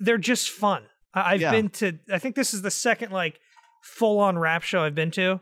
They're 0.00 0.18
just 0.18 0.50
fun. 0.50 0.84
I- 1.14 1.34
I've 1.34 1.40
Yeah. 1.40 1.50
been 1.50 1.68
to. 1.70 1.98
I 2.12 2.18
think 2.18 2.34
this 2.34 2.54
is 2.54 2.62
the 2.62 2.70
second 2.70 3.12
like 3.12 3.38
full 3.82 4.18
on 4.20 4.38
rap 4.38 4.62
show 4.62 4.82
I've 4.82 4.94
been 4.94 5.10
to. 5.12 5.40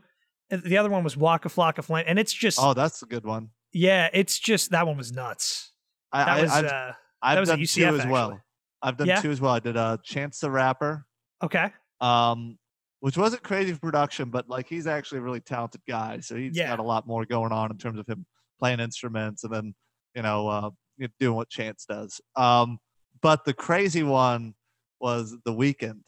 The 0.50 0.76
other 0.76 0.90
one 0.90 1.02
was 1.04 1.16
Waka 1.16 1.48
Flocka 1.48 1.82
Flame, 1.82 2.04
and 2.06 2.18
it's 2.18 2.32
just 2.32 2.58
Oh, 2.60 2.74
that's 2.74 3.02
a 3.02 3.06
good 3.06 3.24
one. 3.24 3.50
yeah, 3.72 4.08
it's 4.12 4.38
just 4.38 4.70
that 4.72 4.86
one 4.86 4.96
was 4.96 5.10
nuts. 5.12 5.72
I, 6.12 6.24
That 6.24 6.28
I, 6.38 6.42
was 6.42 6.50
I've, 6.52 6.64
uh, 6.66 6.92
I've 7.32 7.40
was 7.40 7.48
done 7.48 7.60
UCF 7.60 7.90
two 7.90 7.96
as 8.00 8.06
well. 8.06 8.40
I've 8.82 8.96
done 8.96 9.06
Yeah? 9.08 9.20
two 9.20 9.30
as 9.30 9.40
well. 9.40 9.54
I 9.54 9.60
did 9.60 9.76
uh, 9.76 9.96
Chance 10.02 10.40
the 10.40 10.50
Rapper, 10.50 11.06
okay. 11.42 11.72
um, 12.00 12.58
which 13.00 13.16
wasn't 13.16 13.42
crazy 13.42 13.72
for 13.72 13.80
production, 13.80 14.30
but 14.30 14.48
like 14.48 14.68
he's 14.68 14.86
actually 14.86 15.18
a 15.18 15.22
really 15.22 15.40
talented 15.40 15.80
guy. 15.88 16.20
So 16.20 16.36
he's 16.36 16.56
Yeah. 16.56 16.68
got 16.68 16.78
a 16.80 16.82
lot 16.82 17.06
more 17.06 17.24
going 17.24 17.52
on 17.52 17.70
in 17.70 17.78
terms 17.78 17.98
of 17.98 18.06
him 18.06 18.26
playing 18.58 18.80
instruments 18.80 19.42
and 19.44 19.52
then 19.52 19.74
you 20.14 20.22
know 20.22 20.48
uh, 20.48 20.70
doing 21.18 21.34
what 21.34 21.48
Chance 21.48 21.86
does. 21.88 22.20
Um, 22.36 22.78
but 23.22 23.44
the 23.44 23.54
crazy 23.54 24.02
one 24.02 24.54
was 25.00 25.34
the 25.44 25.52
Weeknd. 25.52 26.02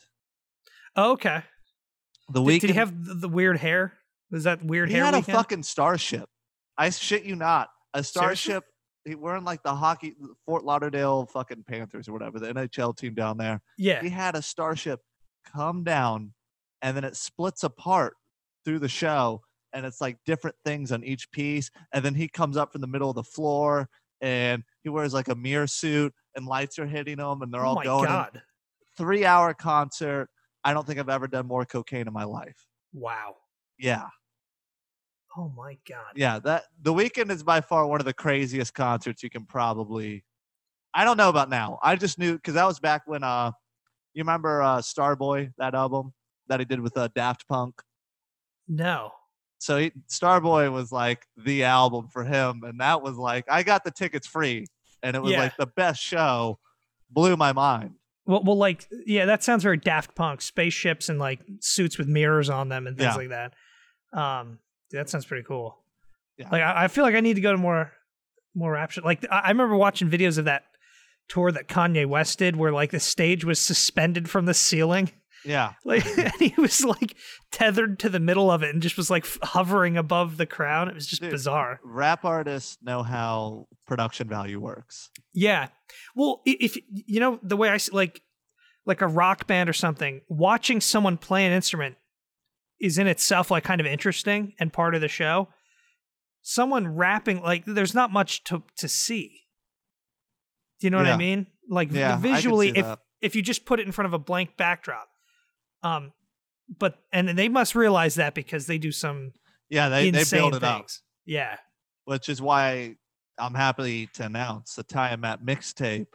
Oh, 0.97 1.13
okay. 1.13 1.43
The 2.29 2.41
Did, 2.43 2.47
Weeknd. 2.49 2.61
did 2.61 2.71
he 2.71 2.77
have 2.77 3.21
the, 3.21 3.29
weird 3.29 3.57
hair? 3.59 3.93
Was 4.31 4.45
that 4.45 4.63
weird 4.65 4.89
he 4.89 4.97
hair 4.97 5.05
had 5.07 5.15
Weeknd? 5.15 5.29
a 5.29 5.33
fucking 5.33 5.63
starship. 5.63 6.29
I 6.77 6.91
shit 6.91 7.25
you 7.25 7.37
not. 7.37 7.69
A 7.95 8.03
starship. 8.05 8.65
He 9.07 9.15
wearing 9.15 9.45
like 9.45 9.63
the 9.63 9.75
hockey 9.75 10.15
Fort 10.45 10.65
Lauderdale 10.65 11.27
fucking 11.27 11.65
Panthers 11.69 12.09
or 12.09 12.13
whatever, 12.13 12.39
the 12.41 12.53
NHL 12.53 12.97
team 12.97 13.15
down 13.15 13.39
there. 13.39 13.63
yeah. 13.79 14.03
He 14.03 14.09
had 14.09 14.35
a 14.35 14.43
starship 14.43 15.01
come 15.45 15.85
down 15.85 16.33
and 16.83 16.97
then 16.97 17.05
it 17.05 17.17
splits 17.17 17.63
apart 17.63 18.15
through 18.65 18.81
the 18.81 18.89
show 18.89 19.43
and 19.73 19.87
it's 19.87 20.01
like 20.01 20.19
different 20.27 20.57
things 20.65 20.91
on 20.91 21.05
each 21.05 21.31
piece. 21.31 21.71
And 21.93 22.05
then 22.05 22.15
he 22.15 22.29
comes 22.29 22.57
up 22.57 22.73
from 22.73 22.81
the 22.81 22.87
middle 22.89 23.09
of 23.09 23.15
the 23.15 23.23
floor 23.23 23.89
and 24.21 24.65
he 24.83 24.89
wears 24.89 25.15
like 25.15 25.29
a 25.29 25.35
mirror 25.35 25.67
suit 25.67 26.13
and 26.35 26.47
lights 26.47 26.79
are 26.79 26.87
hitting 26.87 27.19
him 27.19 27.43
and 27.43 27.53
they're 27.53 27.65
oh 27.65 27.69
all 27.69 27.75
my 27.77 27.85
going. 27.85 28.07
god! 28.07 28.43
Three 28.97 29.25
hour 29.25 29.55
concert. 29.55 30.29
I 30.65 30.73
don't 30.73 30.87
think 30.87 30.99
I've 30.99 31.09
ever 31.09 31.29
done 31.29 31.47
more 31.47 31.65
cocaine 31.65 32.09
in 32.09 32.13
my 32.13 32.25
life. 32.25 32.67
Wow. 32.93 33.37
Yeah. 33.79 34.07
Oh 35.37 35.53
my 35.57 35.77
god. 35.89 36.13
yeah 36.17 36.39
that 36.41 36.65
the 36.83 36.93
Weeknd 36.93 37.31
is 37.31 37.43
by 37.43 37.61
far 37.61 37.87
one 37.87 38.01
of 38.01 38.07
the 38.07 38.15
craziest 38.15 38.73
concerts 38.75 39.23
you 39.23 39.29
can 39.31 39.45
probably 39.45 40.25
i 40.95 41.05
don't 41.05 41.17
know 41.19 41.29
about 41.29 41.51
now 41.51 41.79
i 41.83 41.95
just 41.97 42.19
knew 42.19 42.35
because 42.37 42.55
that 42.55 42.67
was 42.67 42.81
back 42.81 43.03
when 43.07 43.23
uh 43.23 43.51
you 44.15 44.23
remember 44.23 44.63
uh 44.63 44.79
starboy 44.79 45.51
that 45.59 45.75
album 45.75 46.13
that 46.49 46.59
he 46.61 46.65
did 46.65 46.81
with 46.81 46.97
uh, 46.97 47.09
daft 47.15 47.47
punk 47.49 47.83
No. 48.69 49.13
so 49.59 49.77
he, 49.79 49.93
starboy 50.11 50.73
was 50.73 50.91
like 50.93 51.27
the 51.37 51.65
album 51.65 52.09
for 52.09 52.25
him 52.25 52.63
and 52.65 52.81
that 52.81 53.03
was 53.03 53.17
like 53.17 53.45
i 53.51 53.63
got 53.63 53.85
the 53.85 53.91
tickets 53.91 54.27
free 54.27 54.67
and 55.03 55.15
it 55.17 55.23
was 55.23 55.33
Yeah. 55.33 55.39
like 55.41 55.57
the 55.59 55.67
best 55.67 56.01
show 56.03 56.59
blew 57.11 57.37
my 57.37 57.53
mind 57.53 57.95
Well, 58.25 58.43
well, 58.43 58.57
like, 58.57 58.89
yeah, 59.07 59.27
that 59.27 59.45
sounds 59.45 59.63
very 59.63 59.77
Daft 59.77 60.17
Punk. 60.17 60.41
Spaceships 60.41 61.09
and 61.09 61.19
like 61.21 61.41
suits 61.61 61.97
with 61.99 62.09
mirrors 62.09 62.49
on 62.51 62.69
them 62.69 62.87
and 62.89 62.97
things 62.99 63.15
Yeah. 63.15 63.17
like 63.17 63.29
that. 63.29 63.55
Um, 64.13 64.59
that 64.93 65.09
sounds 65.11 65.27
pretty 65.27 65.45
cool. 65.45 65.79
Yeah. 66.39 66.49
Like, 66.51 66.63
I, 66.63 66.85
I 66.85 66.89
feel 66.89 67.05
like 67.05 67.15
I 67.15 67.21
need 67.21 67.35
to 67.35 67.41
go 67.41 67.53
to 67.53 67.59
more, 67.59 67.93
more 68.55 68.73
rap 68.73 68.91
shit. 68.91 69.05
Like, 69.05 69.25
I, 69.31 69.39
I 69.41 69.49
remember 69.49 69.77
watching 69.77 70.11
videos 70.11 70.39
of 70.39 70.45
that 70.45 70.65
tour 71.29 71.51
that 71.53 71.69
Kanye 71.69 72.07
West 72.07 72.39
did, 72.39 72.57
where 72.57 72.73
like 72.73 72.91
the 72.91 73.01
stage 73.01 73.45
was 73.45 73.59
suspended 73.59 74.29
from 74.31 74.45
the 74.47 74.55
ceiling, 74.55 75.11
yeah 75.45 75.73
like, 75.85 76.05
and 76.19 76.33
he 76.39 76.55
was 76.59 76.85
like 76.85 77.17
tethered 77.51 77.99
to 78.01 78.09
the 78.09 78.21
middle 78.21 78.51
of 78.51 78.63
it 78.63 78.73
and 78.73 78.83
just 78.83 78.97
was 78.97 79.11
like 79.11 79.27
hovering 79.43 79.97
above 79.97 80.37
the 80.37 80.47
crowd. 80.47 80.89
It 80.89 80.95
was 80.95 81.07
just 81.07 81.23
Dude. 81.23 81.31
bizarre. 81.31 81.81
rap 81.85 82.25
artists 82.25 82.79
know 82.83 83.03
how 83.03 83.67
production 83.87 84.29
value 84.29 84.61
works 84.61 85.11
Yeah. 85.33 85.69
Well, 86.15 86.43
if 86.45 86.77
you 86.91 87.21
know 87.21 87.39
the 87.43 87.57
way 87.57 87.71
I 87.71 87.79
like 87.93 88.23
like 88.85 89.01
a 89.01 89.07
rock 89.09 89.47
band 89.47 89.69
or 89.69 89.73
something, 89.73 90.21
watching 90.29 90.81
someone 90.81 91.17
play 91.17 91.45
an 91.47 91.53
instrument 91.53 91.97
is 92.81 92.99
in 92.99 93.07
itself 93.07 93.51
like 93.51 93.65
kind 93.65 93.81
of 93.81 93.87
interesting 93.87 94.55
and 94.59 94.73
part 94.73 94.95
of 94.95 95.01
the 95.01 95.09
show. 95.09 95.49
Someone 96.43 96.95
rapping 96.95 97.43
like 97.43 97.65
there's 97.67 97.95
not 97.95 98.13
much 98.13 98.45
to 98.45 98.63
to 98.79 98.89
see. 98.89 99.41
Do 100.81 100.87
you 100.87 100.91
know 100.91 100.99
what 100.99 101.07
I 101.07 101.17
mean? 101.17 101.47
Like 101.69 101.91
Yeah, 101.93 102.17
visually 102.19 102.69
if 102.69 102.85
that. 102.85 103.01
if 103.21 103.35
you 103.35 103.43
just 103.43 103.65
put 103.65 103.81
it 103.81 103.87
in 103.87 103.93
front 103.93 104.07
of 104.07 104.13
a 104.13 104.19
blank 104.19 104.57
backdrop. 104.57 105.09
Um 105.83 106.13
but 106.79 106.99
and 107.13 107.29
they 107.31 107.49
must 107.49 107.75
realize 107.75 108.17
that 108.17 108.35
because 108.35 108.67
they 108.67 108.79
do 108.79 108.93
some 108.93 109.33
yeah 109.69 109.89
they, 109.89 110.11
they 110.11 110.25
build 110.31 110.55
it 110.55 110.63
up 110.63 110.79
things. 110.79 111.03
Yeah. 111.25 111.57
which 112.05 112.29
is 112.29 112.41
why 112.41 112.97
I'm 113.39 113.55
happy 113.55 114.09
to 114.15 114.25
announce 114.25 114.75
the 114.75 114.85
and 114.99 115.21
Matt 115.21 115.43
mixtape, 115.45 116.07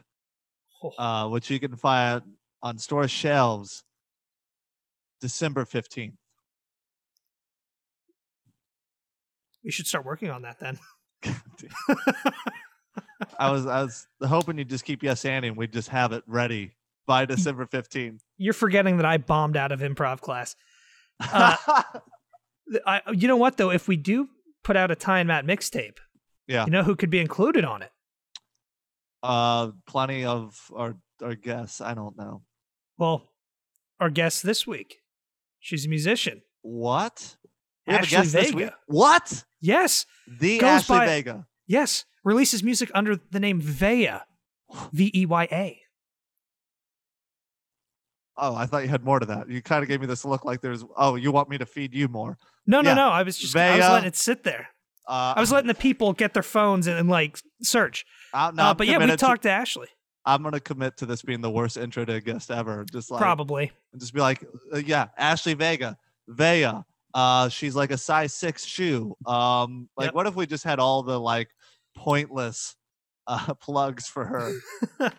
Oh, 0.82 0.90
uh, 0.98 1.28
which 1.28 1.48
you 1.50 1.60
can 1.60 1.76
find 1.76 2.22
on 2.62 2.78
store 2.78 3.06
shelves 3.06 3.84
December 5.20 5.64
15th. 5.64 6.14
We 9.64 9.70
should 9.70 9.86
start 9.86 10.04
working 10.04 10.30
on 10.30 10.42
that 10.42 10.58
then. 10.60 10.78
I 13.38 13.50
was 13.50 13.66
I 13.66 13.82
was 13.82 14.06
hoping 14.26 14.58
you'd 14.58 14.68
just 14.68 14.84
keep 14.84 15.02
yes 15.02 15.24
and 15.24 15.56
we'd 15.56 15.72
just 15.72 15.88
have 15.88 16.12
it 16.12 16.24
ready 16.26 16.72
by 17.06 17.24
December 17.24 17.66
15th. 17.66 18.20
You're 18.38 18.52
forgetting 18.52 18.96
that 18.98 19.06
I 19.06 19.18
bombed 19.18 19.56
out 19.56 19.72
of 19.72 19.80
improv 19.80 20.20
class. 20.20 20.56
Uh, 21.20 21.56
I, 22.86 23.00
you 23.12 23.28
know 23.28 23.36
what 23.36 23.56
though? 23.58 23.70
If 23.70 23.86
we 23.86 23.96
do 23.96 24.28
put 24.64 24.76
out 24.76 24.90
a 24.90 24.94
Ty 24.96 25.20
and 25.20 25.28
Matt 25.28 25.44
mixtape, 25.46 25.98
Yeah. 26.48 26.64
you 26.64 26.70
know 26.70 26.82
who 26.82 26.96
could 26.96 27.10
be 27.10 27.18
included 27.20 27.64
on 27.64 27.82
it? 27.82 27.90
uh, 29.22 29.70
plenty 29.86 30.24
of 30.24 30.58
our 30.74 30.96
our 31.22 31.34
guests. 31.36 31.80
I 31.80 31.94
don't 31.94 32.16
know 32.16 32.42
Well, 32.98 33.28
our 34.00 34.10
guest 34.10 34.42
this 34.42 34.66
week, 34.66 34.98
she's 35.60 35.84
a 35.86 35.88
musician. 35.88 36.42
what. 36.62 37.36
We 37.86 37.94
Ashley 37.94 38.26
Vega. 38.26 38.56
week? 38.56 38.70
What? 38.86 39.44
Yes, 39.60 40.06
The 40.40 40.58
Goes 40.58 40.68
Ashley 40.82 40.98
by- 40.98 41.06
Vega. 41.06 41.46
yes, 41.66 42.04
releases 42.24 42.62
music 42.62 42.90
under 42.94 43.16
the 43.30 43.40
name 43.40 43.60
Veya, 43.60 44.22
V 44.92 45.10
E 45.14 45.26
Y 45.26 45.48
A. 45.50 45.78
Oh, 48.36 48.54
I 48.54 48.66
thought 48.66 48.82
you 48.82 48.88
had 48.88 49.04
more 49.04 49.20
to 49.20 49.26
that. 49.26 49.48
You 49.50 49.60
kind 49.60 49.82
of 49.82 49.88
gave 49.88 50.00
me 50.00 50.06
this 50.06 50.24
look 50.24 50.44
like 50.44 50.60
there's. 50.62 50.84
Oh, 50.96 51.16
you 51.16 51.30
want 51.32 51.48
me 51.50 51.58
to 51.58 51.66
feed 51.66 51.92
you 51.94 52.08
more? 52.08 52.38
No, 52.66 52.80
no, 52.80 52.90
Yeah. 52.90 52.94
no. 52.94 53.08
I 53.10 53.22
was 53.22 53.36
just 53.38 53.54
I 53.54 53.76
was 53.76 53.80
letting 53.80 54.08
it 54.08 54.16
sit 54.16 54.42
there. 54.44 54.68
Uh, 55.06 55.34
I 55.36 55.40
was 55.40 55.52
letting 55.52 55.68
the 55.68 55.74
people 55.74 56.12
get 56.12 56.32
their 56.32 56.42
phones 56.42 56.86
and, 56.86 56.98
and 56.98 57.08
like 57.10 57.38
search. 57.62 58.04
I'm, 58.32 58.54
no, 58.54 58.62
Uh, 58.66 58.74
but 58.74 58.86
yeah, 58.86 58.98
we 58.98 59.06
to- 59.06 59.16
talked 59.16 59.42
to 59.42 59.50
Ashley. 59.50 59.88
I'm 60.24 60.42
gonna 60.44 60.60
commit 60.60 60.96
to 60.98 61.06
this 61.06 61.20
being 61.22 61.40
the 61.40 61.50
worst 61.50 61.76
intro 61.76 62.04
to 62.04 62.14
a 62.14 62.20
guest 62.20 62.50
ever. 62.50 62.86
Just 62.90 63.10
like 63.10 63.20
Probably. 63.20 63.72
and 63.92 64.00
just 64.00 64.14
be 64.14 64.20
like, 64.20 64.44
uh, 64.72 64.78
yeah, 64.78 65.08
Ashley 65.18 65.54
Vega, 65.54 65.98
Veya. 66.30 66.84
Uh, 67.14 67.48
she's 67.48 67.74
like 67.76 67.90
a 67.90 67.98
size 67.98 68.32
six 68.34 68.64
shoe. 68.64 69.16
Um, 69.26 69.88
like, 69.96 70.06
Yep. 70.06 70.14
what 70.14 70.26
if 70.26 70.34
we 70.34 70.46
just 70.46 70.64
had 70.64 70.78
all 70.78 71.02
the 71.02 71.18
like 71.20 71.48
pointless 71.96 72.74
uh 73.26 73.54
plugs 73.60 74.08
for 74.08 74.24
her? 74.24 74.52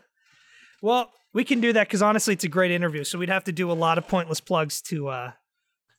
Well, 0.81 1.11
we 1.33 1.43
can 1.45 1.61
do 1.61 1.71
that 1.73 1.87
because 1.87 2.01
honestly, 2.01 2.33
it's 2.33 2.43
a 2.43 2.49
great 2.49 2.71
interview. 2.71 3.03
So 3.05 3.17
we'd 3.17 3.29
have 3.29 3.45
to 3.45 3.51
do 3.53 3.71
a 3.71 3.73
lot 3.73 3.97
of 3.97 4.07
pointless 4.07 4.41
plugs 4.41 4.81
to 4.83 5.07
uh, 5.07 5.31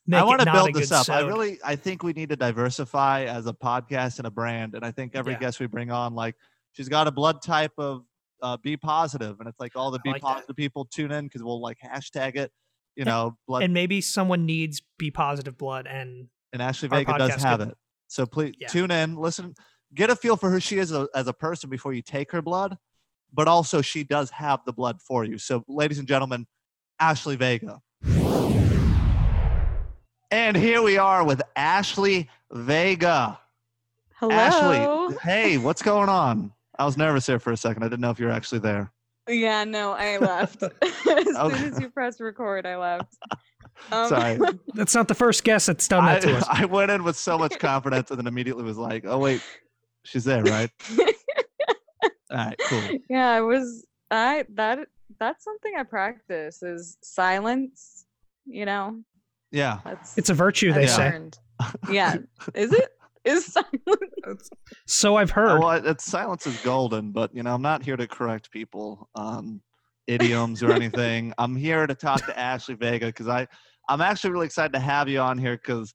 make 0.05 0.21
I 0.21 0.23
want 0.23 0.41
to 0.41 0.51
build 0.51 0.73
this 0.75 0.91
up. 0.91 1.09
I 1.09 1.21
really, 1.21 1.57
I 1.65 1.75
think 1.75 2.03
we 2.03 2.13
need 2.13 2.29
to 2.29 2.35
diversify 2.35 3.23
as 3.23 3.47
a 3.47 3.53
podcast 3.53 4.19
and 4.19 4.27
a 4.27 4.31
brand. 4.31 4.75
And 4.75 4.85
I 4.85 4.91
think 4.91 5.15
every 5.15 5.33
Yeah. 5.33 5.39
guest 5.39 5.59
we 5.59 5.65
bring 5.65 5.89
on, 5.91 6.13
like, 6.13 6.35
she's 6.73 6.87
got 6.87 7.07
a 7.07 7.11
blood 7.11 7.41
type 7.41 7.71
of 7.79 8.03
uh, 8.43 8.57
B 8.57 8.77
positive, 8.77 9.39
and 9.39 9.49
it's 9.49 9.59
like 9.59 9.75
all 9.75 9.89
the 9.89 9.97
I 9.99 10.01
B 10.03 10.09
like 10.11 10.21
that. 10.21 10.27
positive 10.27 10.55
people 10.55 10.85
tune 10.85 11.11
in 11.11 11.25
because 11.25 11.41
we'll 11.41 11.61
like 11.61 11.77
hashtag 11.83 12.35
it. 12.35 12.51
You 12.95 13.05
know, 13.05 13.37
blood 13.47 13.63
and 13.63 13.73
maybe 13.73 13.99
someone 14.01 14.45
needs 14.45 14.81
B 14.97 15.11
positive 15.11 15.57
blood, 15.57 15.85
and 15.87 16.27
and 16.53 16.61
Ashley 16.61 16.87
Vega 16.87 17.17
does 17.17 17.41
have 17.43 17.59
could- 17.59 17.69
it. 17.69 17.77
So 18.07 18.25
please 18.25 18.53
Yeah. 18.59 18.67
tune 18.67 18.91
in, 18.91 19.15
listen, 19.15 19.55
get 19.93 20.09
a 20.09 20.15
feel 20.15 20.37
for 20.37 20.49
who 20.51 20.59
she 20.59 20.77
is 20.77 20.91
a, 20.91 21.07
as 21.15 21.27
a 21.27 21.33
person 21.33 21.69
before 21.69 21.91
you 21.93 22.01
take 22.01 22.31
her 22.31 22.41
blood, 22.41 22.77
but 23.33 23.47
also 23.47 23.81
she 23.81 24.03
does 24.03 24.29
have 24.29 24.61
the 24.65 24.71
blood 24.71 25.01
for 25.01 25.25
you. 25.25 25.37
So, 25.37 25.63
ladies 25.67 25.99
and 25.99 26.07
gentlemen, 26.07 26.45
Ashley 26.99 27.35
Vega. 27.35 27.81
And 30.31 30.55
here 30.57 30.81
we 30.81 30.97
are 30.97 31.23
with 31.25 31.41
Ashley 31.55 32.29
Vega. 32.51 33.39
Hello. 34.15 34.33
Ashley, 34.33 35.17
hey, 35.23 35.57
what's 35.57 35.81
going 35.81 36.09
on? 36.09 36.51
I 36.77 36.85
was 36.85 36.97
nervous 36.97 37.25
there 37.25 37.39
for 37.39 37.51
a 37.51 37.57
second. 37.57 37.83
I 37.83 37.87
didn't 37.87 38.01
know 38.01 38.09
if 38.11 38.19
you 38.19 38.25
were 38.25 38.31
actually 38.31 38.59
there. 38.59 38.91
Yeah, 39.27 39.63
no, 39.63 39.93
I 39.93 40.17
left. 40.17 40.63
as 40.81 40.93
soon 41.03 41.53
as 41.73 41.79
you 41.79 41.89
press 41.89 42.19
record, 42.19 42.65
I 42.65 42.77
left. 42.77 43.15
Um, 43.91 44.07
Sorry. 44.07 44.39
that's 44.73 44.95
not 44.95 45.09
the 45.09 45.13
first 45.13 45.43
guess 45.43 45.65
that's 45.65 45.85
done 45.89 46.05
I, 46.05 46.13
that 46.13 46.21
to 46.21 46.37
us. 46.37 46.45
I 46.49 46.63
went 46.63 46.91
in 46.91 47.03
with 47.03 47.17
so 47.17 47.37
much 47.37 47.59
confidence 47.59 48.09
and 48.09 48.17
then 48.17 48.25
immediately 48.25 48.63
was 48.63 48.77
like, 48.77 49.03
oh, 49.05 49.17
wait, 49.17 49.41
she's 50.05 50.23
there, 50.23 50.43
right? 50.43 50.69
All 52.31 52.37
right, 52.37 52.55
cool. 52.67 52.81
yeah, 53.09 53.29
I 53.31 53.41
was. 53.41 53.85
I 54.09 54.45
that 54.53 54.79
that's 55.19 55.43
something 55.43 55.73
I 55.77 55.83
practice 55.83 56.63
is 56.63 56.97
silence. 57.01 58.05
You 58.45 58.65
know, 58.65 59.01
Yeah. 59.51 59.79
that's. 59.83 60.17
It's 60.17 60.29
a 60.29 60.33
virtue, 60.33 60.71
they 60.71 60.83
Yeah. 60.83 60.87
say. 60.87 61.09
learned. 61.11 61.37
Yeah, 61.91 62.15
is 62.53 62.71
it? 62.71 62.89
Is 63.25 63.45
silence? 63.45 64.49
So 64.87 65.17
I've 65.17 65.29
heard. 65.31 65.59
Well, 65.59 65.71
it's 65.71 66.03
silence 66.03 66.47
is 66.47 66.59
golden, 66.61 67.11
but 67.11 67.35
you 67.35 67.43
know, 67.43 67.53
I'm 67.53 67.61
not 67.61 67.83
here 67.83 67.95
to 67.95 68.07
correct 68.07 68.51
people 68.51 69.09
on 69.13 69.61
idioms 70.07 70.63
or 70.63 70.71
anything. 70.71 71.33
I'm 71.37 71.55
here 71.55 71.85
to 71.85 71.95
talk 71.95 72.25
to 72.25 72.39
Ashley 72.39 72.75
Vega 72.75 73.07
because 73.07 73.27
I, 73.27 73.47
I'm 73.89 74.01
actually 74.01 74.31
really 74.31 74.45
excited 74.47 74.73
to 74.73 74.79
have 74.79 75.07
you 75.07 75.19
on 75.19 75.37
here 75.37 75.57
because 75.57 75.93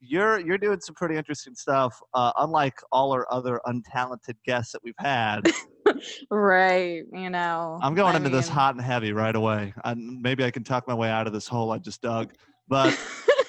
you're 0.00 0.38
you're 0.40 0.58
doing 0.58 0.80
some 0.80 0.94
pretty 0.94 1.16
interesting 1.16 1.54
stuff. 1.54 1.98
Uh, 2.14 2.32
unlike 2.38 2.74
all 2.92 3.12
our 3.12 3.26
other 3.32 3.60
untalented 3.66 4.34
guests 4.44 4.72
that 4.72 4.82
we've 4.84 4.94
had, 4.98 5.40
right. 6.30 7.02
You 7.12 7.30
know. 7.30 7.78
I'm 7.82 7.94
going 7.94 8.14
I 8.14 8.16
into 8.18 8.30
this 8.30 8.48
hot 8.48 8.74
and 8.74 8.84
heavy 8.84 9.12
right 9.12 9.34
away. 9.34 9.72
And 9.84 10.20
maybe 10.20 10.44
I 10.44 10.50
can 10.50 10.64
talk 10.64 10.86
my 10.86 10.94
way 10.94 11.10
out 11.10 11.26
of 11.26 11.32
this 11.32 11.46
hole 11.48 11.72
I 11.72 11.78
just 11.78 12.02
dug. 12.02 12.32
But 12.68 12.98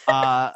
uh, 0.08 0.52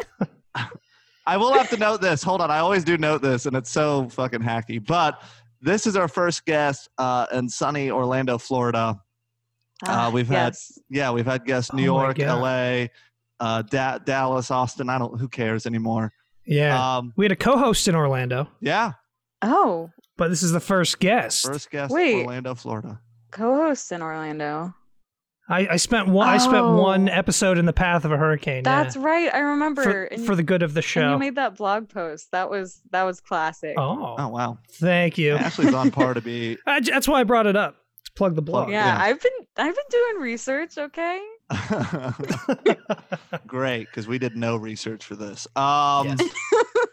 I 1.27 1.37
will 1.37 1.53
have 1.53 1.69
to 1.69 1.77
note 1.77 2.01
this. 2.01 2.23
Hold 2.23 2.41
on, 2.41 2.49
I 2.51 2.59
always 2.59 2.83
do 2.83 2.97
note 2.97 3.21
this, 3.21 3.45
and 3.45 3.55
it's 3.55 3.69
so 3.69 4.09
fucking 4.09 4.41
hacky. 4.41 4.83
But 4.85 5.21
this 5.61 5.85
is 5.85 5.95
our 5.95 6.07
first 6.07 6.45
guest 6.45 6.89
uh, 6.97 7.27
in 7.31 7.47
sunny 7.47 7.91
Orlando, 7.91 8.37
Florida. 8.37 8.99
Ah, 9.85 10.09
we've 10.13 10.27
had- 10.27 10.53
yes. 10.53 10.79
Yeah, 10.89 11.11
we've 11.11 11.25
had 11.25 11.45
guests 11.45 11.73
New 11.73 11.83
Oh 11.83 12.01
York, 12.01 12.19
L.A., 12.19 12.89
uh, 13.39 13.61
da- 13.63 13.97
Dallas, 13.99 14.51
Austin. 14.51 14.89
I 14.89 14.97
don't. 14.99 15.19
Who 15.19 15.27
cares 15.27 15.65
anymore? 15.65 16.13
yeah. 16.45 16.97
Um, 16.97 17.13
we 17.15 17.25
had 17.25 17.31
a 17.31 17.35
co-host 17.35 17.87
in 17.87 17.95
Orlando, 17.95 18.47
yeah, 18.59 18.93
Oh, 19.43 19.89
but 20.17 20.29
this 20.29 20.43
is 20.43 20.51
the 20.51 20.59
first 20.59 20.99
guest. 20.99 21.45
first 21.45 21.69
guest, 21.71 21.91
Wait. 21.93 22.23
Orlando, 22.25 22.53
Florida. 22.55 22.99
co-host 23.31 23.91
in 23.91 24.01
Orlando. 24.01 24.73
I, 25.49 25.67
I 25.71 25.75
spent 25.77 26.07
one. 26.07 26.29
I 26.29 26.37
spent 26.37 26.65
one 26.65 27.09
Oh. 27.09 27.13
episode 27.13 27.57
in 27.57 27.65
the 27.65 27.73
path 27.73 28.05
of 28.05 28.11
a 28.11 28.17
hurricane. 28.17 28.63
That's 28.63 28.95
yeah. 28.95 29.01
right. 29.03 29.33
I 29.33 29.39
remember. 29.39 29.83
for, 29.83 30.07
for 30.17 30.31
you- 30.31 30.35
the 30.35 30.43
good 30.43 30.63
of 30.63 30.73
the 30.73 30.79
and 30.79 30.85
show. 30.85 31.11
you 31.11 31.17
made 31.17 31.35
that 31.35 31.57
blog 31.57 31.89
post. 31.89 32.31
That 32.31 32.49
was 32.49 32.81
that 32.91 33.03
was 33.03 33.19
classic. 33.19 33.75
oh, 33.77 34.15
Oh 34.17 34.27
wow, 34.29 34.57
thank 34.73 35.17
you. 35.17 35.35
Ashley's 35.35 35.73
on 35.73 35.91
par 35.91 36.13
to 36.13 36.21
be 36.21 36.57
I 36.65 36.79
j- 36.79 36.91
that's 36.91 37.07
why 37.07 37.19
I 37.19 37.23
brought 37.25 37.47
it 37.47 37.55
up 37.57 37.75
to 38.05 38.11
plug 38.13 38.35
the 38.35 38.41
blog. 38.41 38.69
yeah, 38.69 38.85
yeah. 38.95 39.03
I've 39.03 39.21
been 39.21 39.31
I've 39.57 39.75
been 39.75 39.83
doing 39.89 40.21
research. 40.21 40.77
Okay. 40.77 41.19
Great, 43.47 43.87
because 43.87 44.07
we 44.07 44.17
did 44.19 44.35
no 44.37 44.55
research 44.55 45.03
for 45.03 45.15
this. 45.15 45.47
Um, 45.55 46.17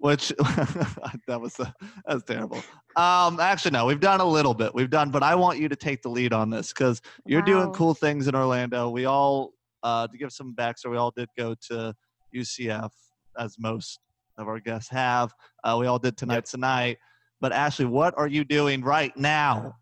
which 0.00 0.28
that 1.26 1.38
was 1.40 1.60
uh, 1.60 1.70
that 2.06 2.14
was 2.14 2.24
terrible. 2.24 2.62
Um, 2.96 3.38
actually, 3.38 3.72
no, 3.72 3.84
we've 3.84 4.00
done 4.00 4.20
a 4.20 4.24
little 4.24 4.54
bit. 4.54 4.74
We've 4.74 4.90
done, 4.90 5.10
but 5.10 5.22
I 5.22 5.34
want 5.34 5.58
you 5.58 5.68
to 5.68 5.76
take 5.76 6.02
the 6.02 6.08
lead 6.08 6.32
on 6.32 6.50
this 6.50 6.72
because 6.72 7.00
you're 7.26 7.42
doing 7.42 7.70
cool 7.72 7.94
things 7.94 8.26
in 8.26 8.34
Orlando. 8.34 8.88
We 8.88 9.04
all, 9.04 9.52
uh, 9.82 10.08
to 10.08 10.18
give 10.18 10.32
some 10.32 10.54
backstory, 10.54 10.92
we 10.92 10.96
all 10.96 11.12
did 11.14 11.28
go 11.36 11.54
to 11.68 11.94
UCF, 12.34 12.90
as 13.38 13.56
most 13.58 14.00
of 14.38 14.48
our 14.48 14.58
guests 14.58 14.90
have. 14.90 15.32
Uh, 15.62 15.76
we 15.78 15.86
all 15.86 15.98
did 15.98 16.16
tonight's 16.16 16.50
tonight. 16.52 16.96
But 17.40 17.52
Ashley, 17.52 17.84
what 17.84 18.16
are 18.16 18.26
you 18.26 18.44
doing 18.44 18.82
right 18.82 19.14
now? 19.16 19.76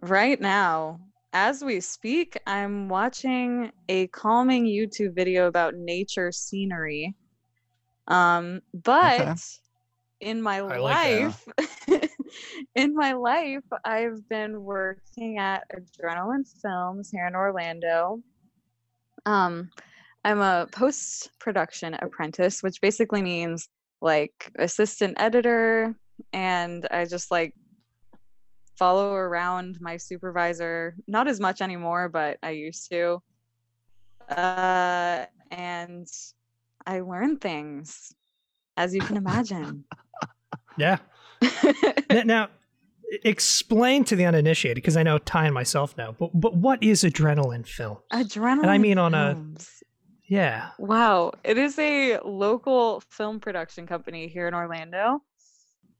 Right 0.00 0.40
now, 0.40 1.00
as 1.32 1.62
we 1.62 1.80
speak, 1.80 2.38
I'm 2.46 2.88
watching 2.88 3.70
a 3.88 4.06
calming 4.08 4.66
YouTube 4.66 5.14
video 5.14 5.46
about 5.46 5.74
nature 5.74 6.32
scenery. 6.32 7.14
Um, 8.08 8.60
but 8.72 9.38
in 10.20 10.42
my 10.42 10.58
I 10.58 10.78
like 10.78 10.80
life, 10.80 11.48
in 12.74 12.94
my 12.94 13.12
life, 13.12 13.64
I've 13.84 14.28
been 14.28 14.62
working 14.62 15.38
at 15.38 15.64
Adrenaline 15.70 16.46
Films 16.60 17.10
here 17.10 17.26
in 17.26 17.34
Orlando. 17.34 18.20
Um, 19.26 19.70
I'm 20.24 20.40
a 20.40 20.68
post 20.72 21.30
production 21.38 21.94
apprentice, 21.94 22.62
which 22.62 22.80
basically 22.80 23.22
means 23.22 23.68
like 24.00 24.50
assistant 24.58 25.14
editor, 25.18 25.94
and 26.32 26.86
I 26.90 27.04
just 27.04 27.30
like 27.30 27.54
follow 28.78 29.14
around 29.14 29.78
my 29.80 29.96
supervisor 29.96 30.96
not 31.06 31.28
as 31.28 31.38
much 31.38 31.60
anymore 31.60 32.08
but 32.08 32.38
i 32.42 32.50
used 32.50 32.90
to. 32.90 33.22
Uh 34.28 35.26
and 35.50 36.08
i 36.86 37.00
learn 37.00 37.36
things 37.36 38.12
as 38.76 38.94
you 38.94 39.00
can 39.00 39.16
imagine 39.16 39.84
Yeah. 40.78 40.98
Now, 42.10 42.48
explain 43.24 44.04
to 44.04 44.16
the 44.16 44.24
uninitiated, 44.24 44.76
because 44.76 44.96
I 44.96 45.02
know 45.02 45.18
Ty 45.18 45.44
and 45.46 45.54
myself 45.54 45.96
know, 45.98 46.14
but 46.18 46.30
but 46.32 46.56
what 46.56 46.82
is 46.82 47.02
adrenaline 47.04 47.66
film? 47.66 47.98
adrenaline 48.12 48.62
And 48.62 48.70
I 48.70 48.78
mean 48.78 48.96
on 48.98 49.12
a- 49.14 49.36
Yeah. 50.28 50.70
wow 50.78 51.32
it 51.44 51.58
is 51.58 51.78
a 51.78 52.18
local 52.24 53.02
film 53.10 53.38
production 53.40 53.86
company 53.86 54.28
here 54.28 54.48
in 54.48 54.54
orlando 54.54 55.22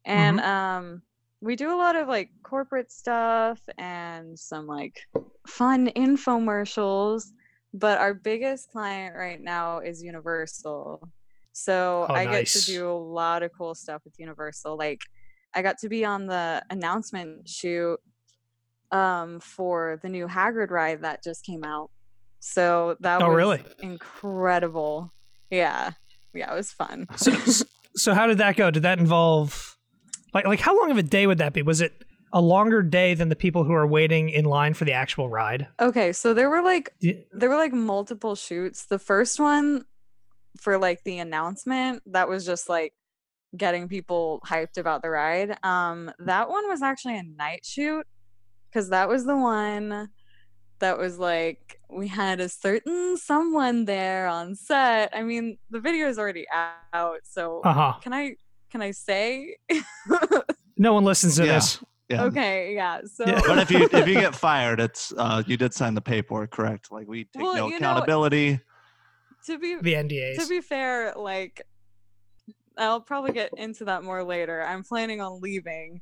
and 0.06 0.40
um 0.40 1.02
we 1.42 1.54
do 1.56 1.74
a 1.74 1.76
lot 1.76 1.96
of 1.96 2.08
like 2.08 2.30
corporate 2.42 2.90
stuff 2.90 3.60
and 3.76 4.38
some 4.38 4.66
like 4.66 5.00
fun 5.46 5.88
infomercials 5.88 7.26
but 7.74 7.98
our 7.98 8.14
biggest 8.14 8.70
client 8.70 9.14
right 9.16 9.40
now 9.40 9.78
is 9.78 10.02
universal. 10.02 11.08
So 11.52 12.06
Oh, 12.08 12.14
i 12.14 12.24
get 12.24 12.46
to 12.46 12.64
do 12.64 12.88
a 12.88 12.92
lot 12.96 13.42
of 13.42 13.50
cool 13.56 13.74
stuff 13.74 14.02
with 14.04 14.14
universal. 14.18 14.76
Like 14.76 15.00
i 15.54 15.60
got 15.62 15.78
to 15.78 15.88
be 15.88 16.04
on 16.04 16.26
the 16.26 16.62
announcement 16.70 17.46
shoot 17.48 17.98
um 18.90 19.38
for 19.40 19.98
the 20.02 20.08
new 20.08 20.26
hagrid 20.26 20.70
ride 20.70 21.02
that 21.02 21.22
just 21.22 21.44
came 21.44 21.64
out. 21.64 21.90
So 22.40 22.96
that 23.00 23.22
Oh, 23.22 23.28
was 23.28 23.36
really? 23.36 23.62
incredible. 23.80 25.12
Yeah. 25.50 25.92
Yeah 26.34 26.52
it 26.52 26.56
was 26.56 26.72
fun. 26.72 27.06
So, 27.16 27.32
so 27.96 28.14
how 28.14 28.26
did 28.26 28.38
that 28.38 28.56
go? 28.56 28.70
Did 28.70 28.82
that 28.84 28.98
involve, 28.98 29.76
like, 30.34 30.46
like 30.46 30.60
how 30.60 30.78
long 30.78 30.90
of 30.90 30.96
a 30.98 31.02
day 31.02 31.26
would 31.26 31.38
that 31.38 31.52
be? 31.52 31.62
Was 31.62 31.80
it 31.80 31.92
a 32.32 32.40
longer 32.40 32.82
day 32.82 33.14
than 33.14 33.28
the 33.28 33.36
people 33.36 33.64
who 33.64 33.72
are 33.72 33.86
waiting 33.86 34.28
in 34.30 34.44
line 34.44 34.74
for 34.74 34.84
the 34.84 34.92
actual 34.92 35.28
ride? 35.28 35.66
okay 35.80 36.12
so 36.12 36.32
there 36.34 36.48
were 36.50 36.62
like 36.62 36.94
there 37.32 37.48
were 37.48 37.56
like 37.56 37.72
multiple 37.72 38.34
shoots. 38.34 38.86
The 38.86 38.98
first 38.98 39.38
one 39.40 39.84
for 40.60 40.78
like 40.78 41.02
the 41.04 41.18
announcement 41.18 42.02
that 42.06 42.28
was 42.28 42.44
just 42.44 42.68
like 42.68 42.92
getting 43.56 43.88
people 43.88 44.40
hyped 44.46 44.78
about 44.78 45.02
the 45.02 45.10
ride. 45.10 45.56
Um 45.62 46.10
that 46.20 46.48
one 46.48 46.68
was 46.68 46.82
actually 46.82 47.18
a 47.18 47.22
night 47.22 47.64
shoot 47.64 48.06
cuz 48.72 48.88
that 48.90 49.08
was 49.08 49.24
the 49.24 49.36
one 49.36 50.08
that 50.80 50.98
was 50.98 51.18
like 51.18 51.78
we 51.90 52.08
had 52.08 52.40
a 52.40 52.48
certain 52.48 53.16
someone 53.16 53.84
there 53.84 54.26
on 54.26 54.54
set. 54.54 55.10
I 55.14 55.22
mean, 55.22 55.58
the 55.70 55.80
video 55.80 56.08
is 56.08 56.18
already 56.18 56.46
out, 56.94 57.20
so 57.24 57.60
Uh 57.62 57.72
huh. 57.72 57.92
can 58.02 58.12
I 58.12 58.36
can 58.70 58.82
I 58.82 58.90
say? 58.92 59.56
No 60.78 60.94
one 60.94 61.04
listens 61.04 61.36
to 61.36 61.44
Yeah. 61.44 61.54
this. 61.56 61.78
Yeah. 62.12 62.24
okay, 62.24 62.74
yeah. 62.74 63.00
So 63.06 63.24
Yeah. 63.26 63.40
But 63.46 63.58
if 63.58 63.70
you 63.70 63.88
if 63.90 64.06
you 64.06 64.14
get 64.14 64.34
fired, 64.34 64.80
it's 64.80 65.12
uh 65.16 65.42
you 65.46 65.56
did 65.56 65.72
sign 65.74 65.94
the 65.94 66.00
paperwork, 66.00 66.50
correct? 66.50 66.92
Like 66.92 67.08
we 67.08 67.24
take 67.24 67.42
Well, 67.42 67.54
no 67.54 67.64
you 67.66 67.72
know, 67.72 67.76
accountability. 67.78 68.60
to 69.46 69.58
be 69.58 69.76
The 69.76 69.94
NDAs. 69.94 70.38
to 70.42 70.46
be 70.48 70.60
fair, 70.60 71.14
like 71.16 71.62
I'll 72.78 73.00
probably 73.00 73.32
get 73.32 73.50
into 73.56 73.84
that 73.86 74.02
more 74.04 74.22
later. 74.24 74.62
I'm 74.62 74.82
planning 74.82 75.20
on 75.20 75.40
leaving 75.40 76.00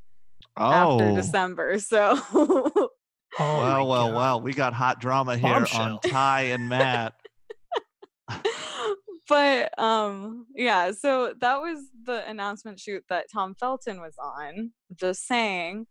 after 0.56 1.04
oh. 1.10 1.16
December, 1.16 1.78
so 1.78 2.18
oh 2.34 2.88
well, 3.38 3.86
well, 3.88 4.06
God. 4.08 4.14
well. 4.16 4.40
We 4.40 4.52
got 4.52 4.72
hot 4.74 5.00
drama 5.00 5.36
here 5.36 5.52
Bombshell. 5.52 5.80
on 5.82 6.00
Ty 6.10 6.42
and 6.42 6.68
Matt. 6.68 7.14
but 9.28 9.76
um 9.78 10.46
yeah 10.56 10.90
so 10.90 11.32
that 11.40 11.60
was 11.60 11.78
the 12.04 12.28
announcement 12.28 12.78
shoot 12.80 13.04
that 13.08 13.26
tom 13.32 13.54
felton 13.54 14.00
was 14.00 14.14
on 14.22 14.72
just 14.94 15.26
saying 15.26 15.86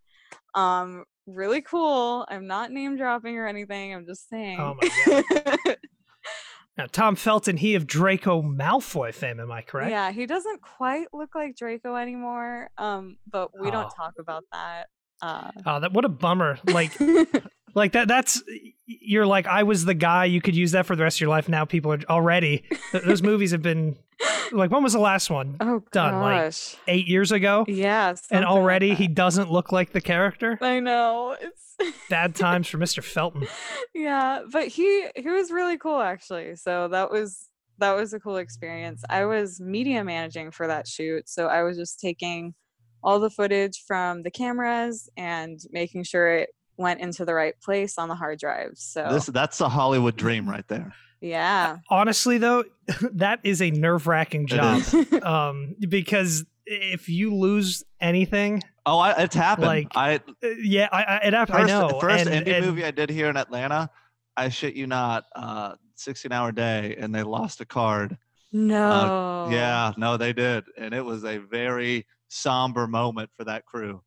um 0.56 1.04
really 1.28 1.62
cool 1.62 2.26
i'm 2.30 2.48
not 2.48 2.72
name 2.72 2.98
dropping 2.98 3.38
or 3.38 3.48
anything 3.48 3.94
i'm 3.94 4.06
just 4.06 4.28
saying 4.30 4.60
Oh 4.60 4.76
my 4.82 5.24
god. 5.66 5.78
Now, 6.78 6.86
Tom 6.90 7.18
Felton, 7.18 7.58
he 7.58 7.76
of 7.76 7.86
Draco 7.86 8.42
Malfoy 8.42 9.14
fame, 9.14 9.40
am 9.42 9.52
I 9.52 9.62
correct? 9.62 9.92
yeah 9.92 10.12
he 10.12 10.26
doesn't 10.26 10.62
quite 10.62 11.08
look 11.14 11.36
like 11.36 11.56
draco 11.58 11.96
anymore 11.96 12.70
um 12.78 13.18
but 13.30 13.52
we 13.60 13.68
Oh. 13.68 13.72
don't 13.72 13.90
talk 13.96 14.14
about 14.18 14.44
that 14.54 14.86
uh 15.22 15.52
Oh, 15.66 15.80
that 15.82 15.92
what 15.92 16.06
a 16.06 16.10
bummer! 16.10 16.58
Like, 16.66 16.98
like 17.76 17.94
that. 17.94 18.08
That's 18.08 18.42
you're 18.86 19.26
like 19.26 19.48
I 19.48 19.64
was 19.64 19.86
the 19.86 19.94
guy. 19.94 20.26
You 20.26 20.42
could 20.42 20.56
use 20.56 20.72
that 20.72 20.86
for 20.86 20.96
the 20.96 21.04
rest 21.04 21.18
of 21.18 21.22
your 21.22 21.30
life. 21.30 21.48
Now 21.50 21.66
people 21.66 21.94
are 21.94 22.00
already. 22.10 22.64
those 22.92 23.22
movies 23.22 23.52
have 23.52 23.62
been 23.62 23.98
like 24.52 24.72
when 24.72 24.84
was 24.84 24.94
the 24.94 25.00
last 25.00 25.30
one? 25.30 25.58
oh 25.60 25.84
Done, 25.92 26.22
like, 26.22 26.44
gosh 26.46 26.76
Eight 26.88 27.08
years 27.08 27.32
ago, 27.32 27.66
yeah 27.68 28.10
and 28.10 28.18
something 28.20 28.42
like 28.42 28.48
already 28.48 28.94
he 28.94 29.08
doesn't 29.08 29.52
look 29.52 29.72
like 29.72 29.92
the 29.92 30.02
character. 30.02 30.58
i 30.62 30.80
know 30.80 31.36
it's 31.40 31.76
Bad 32.10 32.36
times 32.36 32.68
for 32.68 32.78
Mr. 32.78 33.02
Felton. 33.04 33.48
yeah 33.94 34.42
but 34.52 34.68
he 34.68 35.08
he 35.16 35.30
was 35.30 35.52
really 35.52 35.78
cool 35.78 36.02
actually 36.02 36.56
so 36.56 36.88
that 36.90 37.10
was 37.12 37.48
that 37.78 37.94
was 37.96 38.14
a 38.14 38.20
cool 38.20 38.36
experience 38.38 39.04
i 39.10 39.24
was 39.24 39.62
media 39.62 40.04
managing 40.04 40.52
for 40.52 40.68
that 40.68 40.88
shoot 40.88 41.30
so 41.30 41.48
i 41.48 41.64
was 41.64 41.78
just 41.78 42.00
taking 42.00 42.54
all 43.02 43.20
the 43.20 43.30
footage 43.30 43.82
from 43.88 44.24
the 44.24 44.32
cameras 44.32 45.10
and 45.16 45.60
making 45.72 46.04
sure 46.04 46.28
it 46.36 46.50
went 46.80 47.00
into 47.02 47.26
the 47.26 47.34
right 47.34 47.60
place 47.62 47.98
on 48.00 48.08
the 48.10 48.16
hard 48.16 48.40
drive 48.40 48.72
so 48.76 49.06
This 49.12 49.26
that's 49.28 49.60
a 49.62 49.70
Hollywood 49.70 50.16
dream 50.16 50.50
right 50.50 50.68
there. 50.68 50.94
yeah 51.22 51.78
Honestly, 51.90 52.38
though, 52.40 52.64
that 53.14 53.40
is 53.44 53.62
a 53.62 53.70
nerve 53.72 54.08
wracking 54.08 54.48
job. 54.48 54.82
Um, 55.24 55.76
because 55.88 56.46
if 56.66 57.10
you 57.10 57.36
lose 57.36 57.84
anything, 58.00 58.62
Oh, 58.86 58.98
I, 58.98 59.24
it's 59.24 59.36
happened. 59.36 59.68
Like, 59.68 59.88
I 59.96 60.16
uh, 60.16 60.48
yeah, 60.62 60.88
I, 60.92 61.04
I, 61.04 61.16
it, 61.28 61.34
happened. 61.34 61.60
first, 61.60 61.74
I 61.74 61.88
know. 61.88 62.00
first 62.00 62.28
and, 62.28 62.46
indie 62.48 62.54
and- 62.56 62.66
movie 62.66 62.84
I 62.86 62.92
did 62.92 63.10
here 63.12 63.30
in 63.30 63.38
Atlanta. 63.38 63.90
I 64.38 64.50
shit 64.50 64.74
you 64.76 64.88
not, 64.88 65.26
uh, 65.36 65.76
16 65.96 66.32
hour 66.32 66.52
day, 66.54 66.96
and 66.98 67.14
they 67.14 67.24
lost 67.24 67.60
a 67.62 67.66
card. 67.66 68.18
no 68.54 69.48
Yeah, 69.52 69.92
no, 69.98 70.18
they 70.18 70.34
did, 70.34 70.64
and 70.78 70.94
it 70.94 71.04
was 71.04 71.24
a 71.26 71.38
very 71.40 72.08
somber 72.30 72.88
moment 72.88 73.30
for 73.38 73.44
that 73.46 73.66
crew. 73.66 74.02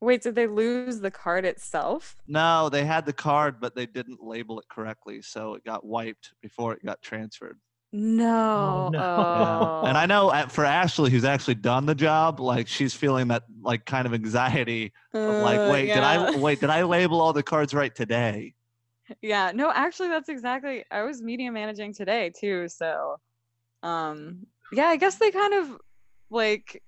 Wait 0.00 0.22
did 0.22 0.34
they 0.34 0.46
lose 0.46 1.00
the 1.00 1.10
card 1.10 1.44
itself 1.44 2.16
No, 2.26 2.68
they 2.68 2.84
had 2.84 3.04
the 3.06 3.12
card, 3.12 3.60
but 3.60 3.74
they 3.74 3.86
didn't 3.86 4.22
label 4.22 4.58
it 4.60 4.66
correctly, 4.68 5.22
so 5.22 5.54
it 5.54 5.64
got 5.64 5.84
wiped 5.84 6.34
before 6.40 6.72
it 6.74 6.84
got 6.84 7.00
transferred. 7.02 7.58
no 7.92 8.88
no. 8.90 8.98
oh. 9.00 9.86
And 9.86 9.96
I 9.96 10.06
know 10.06 10.30
for 10.50 10.64
Ashley, 10.64 11.10
who's 11.10 11.24
actually 11.24 11.54
done 11.56 11.86
the 11.86 11.94
job, 11.94 12.38
like 12.40 12.68
she's 12.68 12.94
feeling 12.94 13.28
that 13.28 13.44
like 13.62 13.84
kind 13.86 14.06
of 14.06 14.12
anxiety 14.14 14.92
of 15.14 15.42
like, 15.42 15.58
Uh, 15.60 15.70
wait, 15.72 15.86
did. 15.86 15.96
I 15.98 16.36
wait? 16.36 16.60
Did 16.60 16.70
I 16.70 16.82
label 16.82 17.20
all 17.20 17.32
the 17.32 17.42
cards 17.42 17.72
right 17.74 17.94
today? 17.94 18.54
Yeah, 19.22 19.52
no, 19.54 19.70
actually 19.74 20.08
that's 20.08 20.28
exactly 20.28 20.84
I 20.90 21.02
was 21.02 21.22
media 21.22 21.50
managing 21.50 21.94
today 21.94 22.30
too, 22.38 22.68
so 22.68 23.16
um 23.82 24.46
yeah, 24.70 24.86
I 24.86 24.96
guess 24.96 25.16
they 25.16 25.30
kind 25.30 25.54
of 25.54 25.78
like 26.30 26.82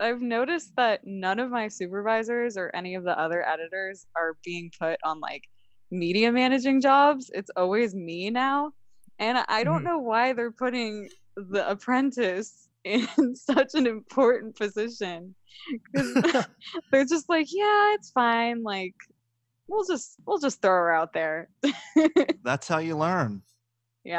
I've 0.00 0.20
noticed 0.22 0.72
that 0.76 1.00
none 1.04 1.38
of 1.40 1.50
my 1.50 1.68
supervisors 1.68 2.56
or 2.56 2.70
any 2.74 2.94
of 2.94 3.04
the 3.04 3.18
other 3.18 3.46
editors 3.46 4.06
are 4.16 4.36
being 4.44 4.70
put 4.78 4.98
on 5.04 5.20
like 5.20 5.44
media 5.90 6.32
managing 6.32 6.80
jobs. 6.80 7.30
It's 7.34 7.50
always 7.56 7.94
me 7.94 8.30
now. 8.30 8.72
And 9.18 9.38
I 9.48 9.64
don't 9.64 9.84
Mhm. 9.84 9.84
know 9.84 9.98
why 9.98 10.32
they're 10.32 10.52
putting 10.52 11.10
the 11.36 11.68
apprentice 11.68 12.68
in 12.84 13.34
such 13.34 13.74
an 13.74 13.86
important 13.86 14.56
position. 14.56 15.34
'Cause 15.94 16.18
they're 16.92 17.04
just 17.06 17.28
like, 17.28 17.48
yeah, 17.50 17.94
it's 17.94 18.10
fine. 18.12 18.62
Like, 18.62 18.94
we'll 19.68 19.86
just 19.86 20.18
we'll 20.26 20.38
just 20.40 20.62
throw 20.62 20.72
her 20.72 20.92
out 20.92 21.12
there. 21.14 21.50
That's 22.42 22.68
how 22.68 22.78
you 22.78 22.96
learn. 22.96 23.42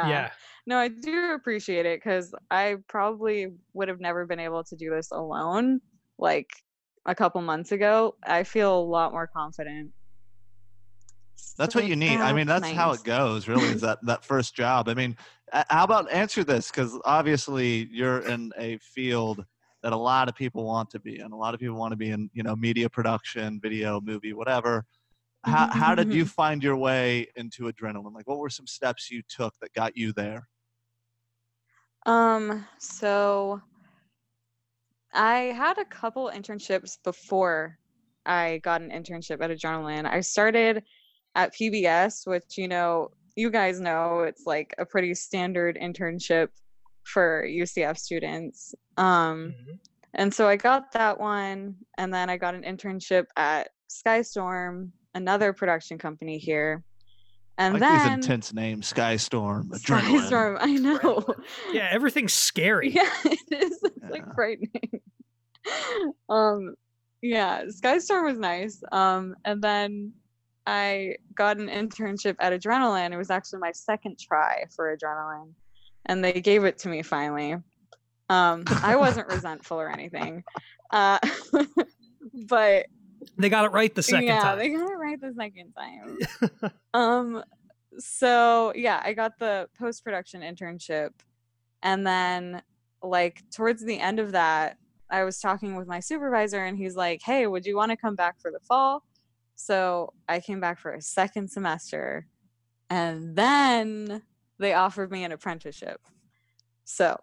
yeah. 0.00 0.26
yeah. 0.26 0.30
No, 0.68 0.76
I 0.76 0.88
do 0.88 1.32
appreciate 1.32 1.86
it 1.86 1.98
because 1.98 2.34
I 2.50 2.76
probably 2.88 3.54
would 3.72 3.88
have 3.88 4.00
never 4.00 4.26
been 4.26 4.38
able 4.38 4.62
to 4.64 4.76
do 4.76 4.90
this 4.90 5.10
alone. 5.12 5.80
Like 6.18 6.50
a 7.06 7.14
couple 7.14 7.40
months 7.40 7.72
ago, 7.72 8.16
I 8.22 8.42
feel 8.42 8.78
a 8.78 8.84
lot 8.84 9.12
more 9.12 9.26
confident. 9.26 9.92
That's 11.56 11.72
So 11.72 11.80
what 11.80 11.88
you 11.88 11.96
need. 11.96 12.20
I 12.20 12.34
mean, 12.34 12.46
that's 12.46 12.68
how 12.68 12.92
it 12.92 13.02
goes. 13.02 13.48
Really, 13.48 13.64
is 13.64 13.80
that 13.80 13.98
that 14.02 14.26
first 14.26 14.54
job? 14.54 14.90
I 14.90 14.94
mean, 14.94 15.16
how 15.70 15.84
about 15.84 16.12
answer 16.12 16.44
this? 16.44 16.70
Because 16.70 17.00
obviously, 17.06 17.88
you're 17.90 18.18
in 18.28 18.52
a 18.58 18.76
field 18.76 19.46
that 19.82 19.94
a 19.94 19.96
lot 19.96 20.28
of 20.28 20.34
people 20.34 20.64
want 20.64 20.90
to 20.90 21.00
be 21.00 21.18
in. 21.18 21.32
A 21.32 21.36
lot 21.36 21.54
of 21.54 21.60
people 21.60 21.76
want 21.76 21.92
to 21.92 21.96
be 21.96 22.10
in, 22.10 22.28
you 22.34 22.42
know, 22.42 22.54
media 22.54 22.90
production, 22.90 23.58
video, 23.58 24.02
movie, 24.02 24.34
whatever. 24.34 24.84
How 25.44 25.68
how 25.72 25.94
did 25.94 26.12
you 26.12 26.24
mm-hmm. 26.24 26.28
find 26.28 26.62
your 26.62 26.76
way 26.76 27.28
into 27.36 27.72
adrenaline? 27.72 28.12
Like, 28.12 28.28
what 28.28 28.36
were 28.36 28.50
some 28.50 28.66
steps 28.66 29.10
you 29.10 29.22
took 29.30 29.54
that 29.62 29.72
got 29.72 29.96
you 29.96 30.12
there? 30.12 30.46
Um, 32.08 32.64
so 32.78 33.60
I 35.12 35.52
had 35.54 35.76
a 35.76 35.84
couple 35.84 36.32
internships 36.34 36.96
before 37.04 37.78
I 38.24 38.60
got 38.64 38.80
an 38.80 38.90
internship 38.90 39.42
at 39.42 39.50
Adrenaline. 39.50 40.06
I 40.06 40.22
started 40.22 40.84
at 41.34 41.54
PBS, 41.54 42.26
which 42.26 42.56
you 42.56 42.66
know, 42.66 43.10
you 43.36 43.50
guys 43.50 43.78
know 43.78 44.20
it's 44.20 44.46
like 44.46 44.74
a 44.78 44.86
pretty 44.86 45.12
standard 45.14 45.76
internship 45.80 46.48
for 47.04 47.44
UCF 47.46 47.98
students. 47.98 48.74
Um, 48.96 49.54
Mhm. 49.54 49.78
and 50.14 50.32
so 50.32 50.48
I 50.48 50.56
got 50.56 50.92
that 50.92 51.20
one, 51.20 51.76
and 51.98 52.12
then 52.12 52.30
I 52.30 52.38
got 52.38 52.54
an 52.54 52.62
internship 52.62 53.26
at 53.36 53.68
Skystorm, 53.90 54.92
another 55.14 55.52
production 55.52 55.98
company 55.98 56.38
here. 56.38 56.82
And 57.58 57.74
like 57.74 57.80
then 57.80 57.98
these 57.98 58.14
intense 58.14 58.54
names: 58.54 58.92
Skystorm, 58.92 59.70
Adrenaline. 59.70 60.28
Skystorm, 60.30 60.58
I 60.60 60.72
know. 60.74 61.24
Yeah, 61.72 61.88
everything's 61.90 62.32
scary. 62.32 62.90
Yeah, 62.90 63.10
it 63.24 63.38
is. 63.50 63.80
It's 63.82 64.10
like 64.10 64.32
frightening. 64.34 65.00
um, 66.28 66.74
yeah, 67.20 67.64
Skystorm 67.64 68.24
was 68.26 68.38
nice. 68.38 68.80
Um, 68.92 69.34
and 69.44 69.60
then 69.60 70.12
I 70.66 71.16
got 71.34 71.58
an 71.58 71.68
internship 71.68 72.36
at 72.38 72.52
Adrenaline. 72.52 73.12
It 73.12 73.16
was 73.16 73.30
actually 73.30 73.58
my 73.58 73.72
second 73.72 74.20
try 74.20 74.64
for 74.74 74.96
Adrenaline, 74.96 75.52
and 76.06 76.22
they 76.22 76.40
gave 76.40 76.62
it 76.62 76.78
to 76.78 76.88
me 76.88 77.02
finally. 77.02 77.56
Um, 78.30 78.64
I 78.82 78.94
wasn't 78.96 79.26
resentful 79.28 79.80
or 79.80 79.90
anything, 79.90 80.44
uh, 80.92 81.18
but 82.46 82.86
They 83.36 83.48
got 83.48 83.64
it 83.64 83.72
right 83.72 83.94
the 83.94 84.02
second 84.02 84.26
yeah, 84.26 84.40
time. 84.40 84.58
Yeah, 84.58 84.64
they 84.64 84.68
got 84.70 84.90
it 84.90 84.94
right 84.94 85.20
the 85.20 85.34
second 85.36 85.72
time. 85.72 86.72
um, 86.94 87.44
so 87.98 88.72
yeah, 88.74 89.00
I 89.04 89.12
got 89.12 89.38
the 89.38 89.68
post 89.78 90.04
production 90.04 90.42
internship, 90.42 91.10
and 91.82 92.06
then 92.06 92.62
like 93.02 93.42
towards 93.50 93.84
the 93.84 93.98
end 93.98 94.18
of 94.18 94.32
that, 94.32 94.76
I 95.10 95.24
was 95.24 95.40
talking 95.40 95.76
with 95.76 95.86
my 95.86 96.00
supervisor, 96.00 96.64
and 96.64 96.76
he's 96.76 96.96
like, 96.96 97.20
"Hey, 97.22 97.46
would 97.46 97.66
you 97.66 97.76
want 97.76 97.90
to 97.90 97.96
come 97.96 98.14
back 98.14 98.40
for 98.40 98.50
the 98.50 98.60
fall?" 98.60 99.04
So 99.54 100.12
I 100.28 100.40
came 100.40 100.60
back 100.60 100.78
for 100.78 100.92
a 100.92 101.02
second 101.02 101.50
semester, 101.50 102.26
and 102.90 103.34
then 103.36 104.22
they 104.58 104.74
offered 104.74 105.10
me 105.10 105.24
an 105.24 105.32
apprenticeship. 105.32 106.00
So 106.84 107.18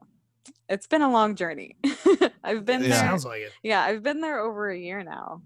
it's 0.69 0.87
been 0.87 1.01
a 1.01 1.11
long 1.11 1.35
journey. 1.35 1.77
I've 2.43 2.65
been 2.65 2.83
Yeah. 2.83 2.89
there. 2.89 2.99
Sounds 2.99 3.25
like 3.25 3.41
it. 3.41 3.53
Yeah, 3.63 3.81
I've 3.81 4.03
been 4.03 4.21
there 4.21 4.39
over 4.39 4.69
a 4.69 4.77
year 4.77 5.03
now. 5.03 5.41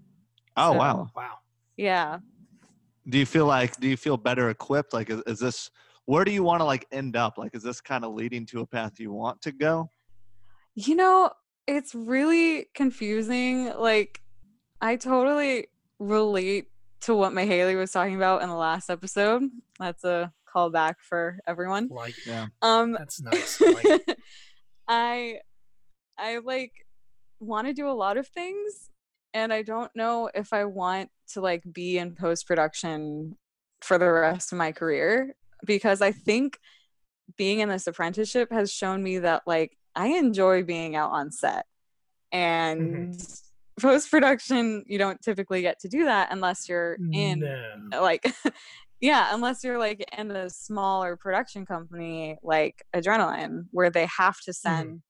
Oh 0.56 0.72
So- 0.72 0.78
wow. 0.78 1.10
Wow. 1.14 1.34
Yeah. 1.76 2.18
Do 3.08 3.18
you 3.18 3.26
feel 3.26 3.46
like? 3.46 3.76
Do 3.80 3.88
you 3.88 3.96
feel 3.96 4.16
better 4.16 4.50
equipped? 4.50 4.92
Like, 4.92 5.10
is, 5.10 5.22
is 5.26 5.38
this? 5.38 5.70
Where 6.04 6.24
do 6.24 6.30
you 6.32 6.42
want 6.42 6.60
to 6.60 6.64
like 6.64 6.86
end 6.92 7.16
up? 7.16 7.38
Like, 7.38 7.54
is 7.54 7.62
this 7.62 7.80
kind 7.80 8.04
of 8.04 8.14
leading 8.14 8.44
to 8.46 8.60
a 8.60 8.66
path 8.66 9.00
you 9.00 9.12
want 9.12 9.40
to 9.42 9.52
go? 9.52 9.90
You 10.74 10.94
know, 10.96 11.30
it's 11.66 11.94
really 11.94 12.66
confusing. 12.74 13.72
Like, 13.76 14.20
I 14.80 14.96
totally 14.96 15.68
relate 15.98 16.66
to 17.02 17.14
what 17.14 17.32
Mahaley 17.32 17.76
was 17.76 17.90
talking 17.90 18.16
about 18.16 18.42
in 18.42 18.48
the 18.48 18.54
last 18.54 18.90
episode. 18.90 19.44
That's 19.78 20.04
a 20.04 20.32
callback 20.54 20.96
for 21.00 21.38
everyone. 21.46 21.88
Like 21.90 22.14
Yeah. 22.26 22.46
Um, 22.60 22.92
that's 22.92 23.20
nice. 23.22 23.60
Like. 23.60 24.18
I 24.88 25.38
I 26.18 26.38
like 26.38 26.72
want 27.38 27.66
to 27.68 27.72
do 27.72 27.88
a 27.88 27.92
lot 27.92 28.16
of 28.18 28.26
things 28.28 28.90
and 29.34 29.52
I 29.52 29.62
don't 29.62 29.94
know 29.94 30.30
if 30.34 30.52
I 30.52 30.64
want 30.64 31.10
to 31.32 31.40
like 31.40 31.62
be 31.70 31.98
in 31.98 32.14
post 32.14 32.46
production 32.46 33.36
for 33.80 33.98
the 33.98 34.10
rest 34.10 34.52
of 34.52 34.58
my 34.58 34.72
career 34.72 35.34
because 35.64 36.02
I 36.02 36.12
think 36.12 36.58
being 37.36 37.60
in 37.60 37.68
this 37.68 37.86
apprenticeship 37.86 38.50
has 38.52 38.72
shown 38.72 39.02
me 39.02 39.18
that 39.18 39.42
like 39.46 39.76
I 39.94 40.08
enjoy 40.08 40.62
being 40.62 40.96
out 40.96 41.12
on 41.12 41.30
set. 41.30 41.66
And 42.32 43.14
mm-hmm. 43.14 43.80
post 43.80 44.10
production 44.10 44.84
you 44.86 44.98
don't 44.98 45.20
typically 45.20 45.62
get 45.62 45.80
to 45.80 45.88
do 45.88 46.04
that 46.04 46.28
unless 46.30 46.68
you're 46.68 46.96
in 47.12 47.40
no. 47.40 48.02
like 48.02 48.24
yeah 49.00 49.34
unless 49.34 49.64
you're 49.64 49.78
like 49.78 50.04
in 50.16 50.30
a 50.30 50.48
smaller 50.48 51.16
production 51.16 51.66
company 51.66 52.36
like 52.44 52.84
adrenaline 52.94 53.64
where 53.72 53.90
they 53.90 54.06
have 54.06 54.38
to 54.42 54.52
mm-hmm. 54.52 54.76
send 54.76 55.02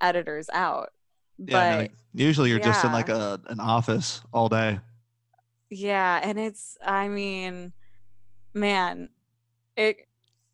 editors 0.00 0.48
out 0.52 0.88
Yeah. 1.38 1.68
But 1.70 1.78
like, 1.78 1.92
usually 2.12 2.50
you're 2.50 2.58
just 2.60 2.84
in 2.84 2.92
like 2.92 3.08
a 3.08 3.40
an 3.48 3.60
office 3.60 4.20
all 4.32 4.48
day. 4.48 4.80
yeah 5.70 6.20
and 6.22 6.38
it's 6.38 6.76
i 6.84 7.08
mean 7.08 7.72
man 8.54 9.08
it 9.76 9.96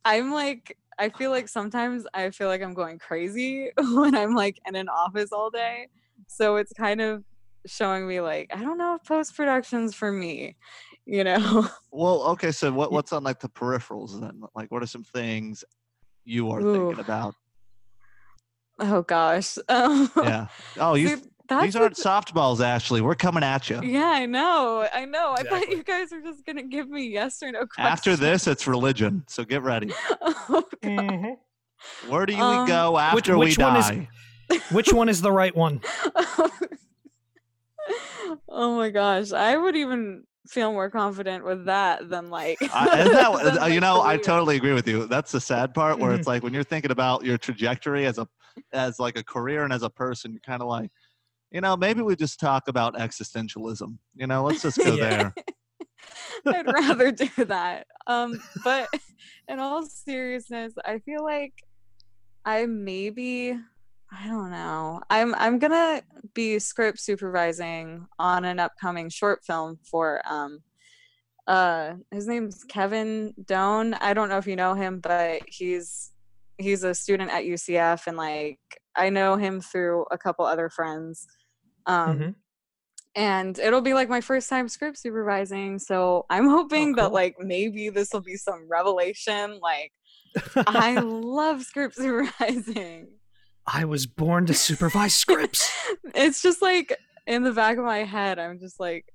i'm 0.05 0.33
like 0.33 0.79
i 0.99 1.09
feel 1.11 1.31
like 1.31 1.49
sometimes 1.49 2.07
i 2.15 2.31
feel 2.31 2.49
like 2.49 2.63
i'm 2.63 2.73
going 2.75 2.99
crazy 2.99 3.71
when 3.95 4.15
i'm 4.15 4.35
like 4.35 4.59
in 4.67 4.77
an 4.77 4.89
office 4.89 5.31
all 5.33 5.51
day 5.51 5.89
so 6.27 6.57
it's 6.57 6.73
kind 6.73 7.01
of 7.01 7.23
showing 7.67 8.07
me 8.09 8.21
like 8.21 8.49
i 8.55 8.63
don't 8.63 8.79
know 8.79 8.95
if 8.95 9.05
post 9.05 9.37
production's 9.37 9.95
for 9.95 10.11
me 10.11 10.57
you 11.07 11.25
know 11.25 11.69
Well, 11.93 12.23
okay. 12.29 12.53
So 12.53 12.71
what 12.73 12.93
what's 12.93 13.13
on 13.13 13.25
like 13.25 13.41
the 13.41 13.49
peripherals 13.49 14.19
then? 14.21 14.43
Like, 14.55 14.71
what 14.71 14.81
are 14.83 14.87
some 14.87 15.03
things 15.03 15.65
you 16.25 16.51
are 16.53 16.63
Ooh. 16.63 16.73
thinking 16.73 17.01
about? 17.01 17.35
Oh 18.81 19.03
gosh 19.03 19.57
Yeah. 19.69 20.47
Oh, 20.79 20.95
you. 20.95 21.09
see, 21.09 21.23
that's 21.49 21.65
These 21.65 21.77
aren't 21.77 21.97
softballs, 21.97 22.61
Ashley. 22.65 23.01
We're 23.01 23.17
coming 23.17 23.43
at 23.43 23.69
you. 23.71 23.81
Yeah, 23.83 24.07
I 24.07 24.25
know. 24.27 24.87
I 24.93 25.05
know. 25.05 25.35
I 25.37 25.43
thought 25.43 25.69
you 25.69 25.83
guys 25.83 26.13
were 26.13 26.21
just 26.21 26.47
gonna 26.47 26.63
give 26.63 26.89
me 26.89 27.09
yes 27.09 27.43
or 27.43 27.51
no 27.51 27.67
questions. 27.67 27.79
After 27.93 28.17
this, 28.17 28.47
it's 28.47 28.67
religion. 28.69 29.25
So 29.27 29.45
get 29.45 29.63
ready. 29.63 29.93
oh, 30.21 30.45
God. 30.49 30.65
Mhm. 30.83 31.37
Where 32.09 32.25
do 32.27 32.35
you 32.35 32.43
Um, 32.43 32.69
go 32.69 32.99
after 32.99 33.37
which 33.39 33.59
we 33.59 33.65
one 33.65 33.77
is- 33.77 33.89
die? 33.89 34.09
Which 34.71 34.93
one 34.93 35.09
is 35.09 35.23
the 35.23 35.33
right 35.33 35.55
one? 35.57 35.81
oh 38.49 38.77
my 38.77 38.91
gosh, 38.91 39.33
I 39.33 39.57
would 39.57 39.77
even 39.77 40.25
feel 40.51 40.73
more 40.73 40.91
confident 40.91 41.45
with 41.45 41.67
that 41.67 42.09
than 42.09 42.29
like. 42.29 42.59
I, 42.75 43.05
that, 43.05 43.45
than 43.45 43.59
uh, 43.63 43.67
you 43.67 43.81
know, 43.81 44.03
I 44.03 44.17
totally 44.17 44.57
agree 44.57 44.73
with 44.73 44.87
you. 44.89 45.07
That's 45.07 45.33
the 45.33 45.41
sad 45.41 45.73
part 45.75 45.99
where 45.99 46.13
it's 46.13 46.27
like 46.27 46.43
when 46.43 46.53
you're 46.53 46.65
thinking 46.65 46.91
about 46.91 47.25
your 47.25 47.39
trajectory 47.39 48.07
as 48.07 48.19
a 48.19 48.27
as 48.73 48.99
like 48.99 49.17
a 49.17 49.23
career 49.25 49.63
and 49.65 49.73
as 49.73 49.83
a 49.83 49.91
person, 49.91 50.33
you're 50.33 50.41
kind 50.41 50.61
of 50.61 50.69
like, 50.69 50.91
you 51.51 51.61
know, 51.61 51.77
maybe 51.77 52.03
we 52.03 52.17
just 52.17 52.41
talk 52.41 52.69
about 52.69 52.97
existentialism. 52.97 53.97
You 54.17 54.27
know, 54.27 54.43
let's 54.45 54.63
just 54.63 54.79
go 54.85 54.97
Yeah. 54.97 55.31
there. 55.33 55.35
I'd 56.47 56.67
rather 56.67 57.13
do 57.13 57.29
that. 57.45 57.87
Um, 58.07 58.41
but 58.65 58.89
in 59.49 59.61
all 59.61 59.85
seriousness, 59.85 60.75
I 60.85 60.99
feel 60.99 61.23
like 61.23 61.53
I 62.45 62.67
maybe 62.67 63.57
I 64.13 64.27
don't 64.27 64.51
know. 64.51 65.01
I'm 65.09 65.35
I'm 65.37 65.59
gonna 65.59 66.03
be 66.35 66.59
script 66.59 66.99
supervising 67.01 68.07
on 68.19 68.45
an 68.45 68.59
upcoming 68.59 69.09
short 69.09 69.45
film 69.45 69.79
for 69.89 70.21
um 70.27 70.61
uh 71.47 71.95
his 72.11 72.27
name's 72.27 72.65
Kevin 72.65 73.35
Doan. 73.45 73.95
I 73.95 74.13
don't 74.15 74.29
know 74.29 74.39
if 74.39 74.47
you 74.47 74.57
know 74.57 74.75
him, 74.75 75.01
but 75.01 75.43
he's 75.47 76.11
he's 76.59 76.83
a 76.83 76.95
student 76.95 77.31
at 77.31 77.45
UCF 77.45 78.07
and 78.07 78.17
like 78.17 78.59
I 78.97 79.11
know 79.11 79.37
him 79.37 79.61
through 79.61 80.07
a 80.11 80.19
couple 80.19 80.45
other 80.45 80.69
friends. 80.69 81.27
Um 81.87 82.19
Mhm. 82.19 82.35
and 83.17 83.59
it'll 83.59 83.81
be 83.81 83.95
like 83.95 84.09
my 84.09 84.21
first 84.21 84.49
time 84.49 84.69
script 84.69 84.97
supervising 84.97 85.81
so 85.81 86.25
i'm 86.31 86.49
hoping 86.49 86.95
that 86.95 87.07
cool. 87.07 87.11
like 87.13 87.35
maybe 87.41 87.89
this 87.89 88.13
will 88.13 88.21
be 88.21 88.37
some 88.37 88.69
revelation 88.69 89.59
like 89.61 89.93
i 90.69 90.95
love 91.01 91.61
script 91.63 91.97
supervising 91.97 93.09
I 93.67 93.85
was 93.85 94.07
born 94.07 94.47
to 94.47 94.55
supervise 94.55 95.15
scripts. 95.23 95.71
it's 96.15 96.43
just 96.43 96.63
like 96.63 96.97
in 97.27 97.43
the 97.43 97.53
back 97.53 97.79
of 97.79 97.85
my 97.85 97.99
head 97.99 98.39
i'm 98.39 98.59
just 98.59 98.81
like 98.81 99.13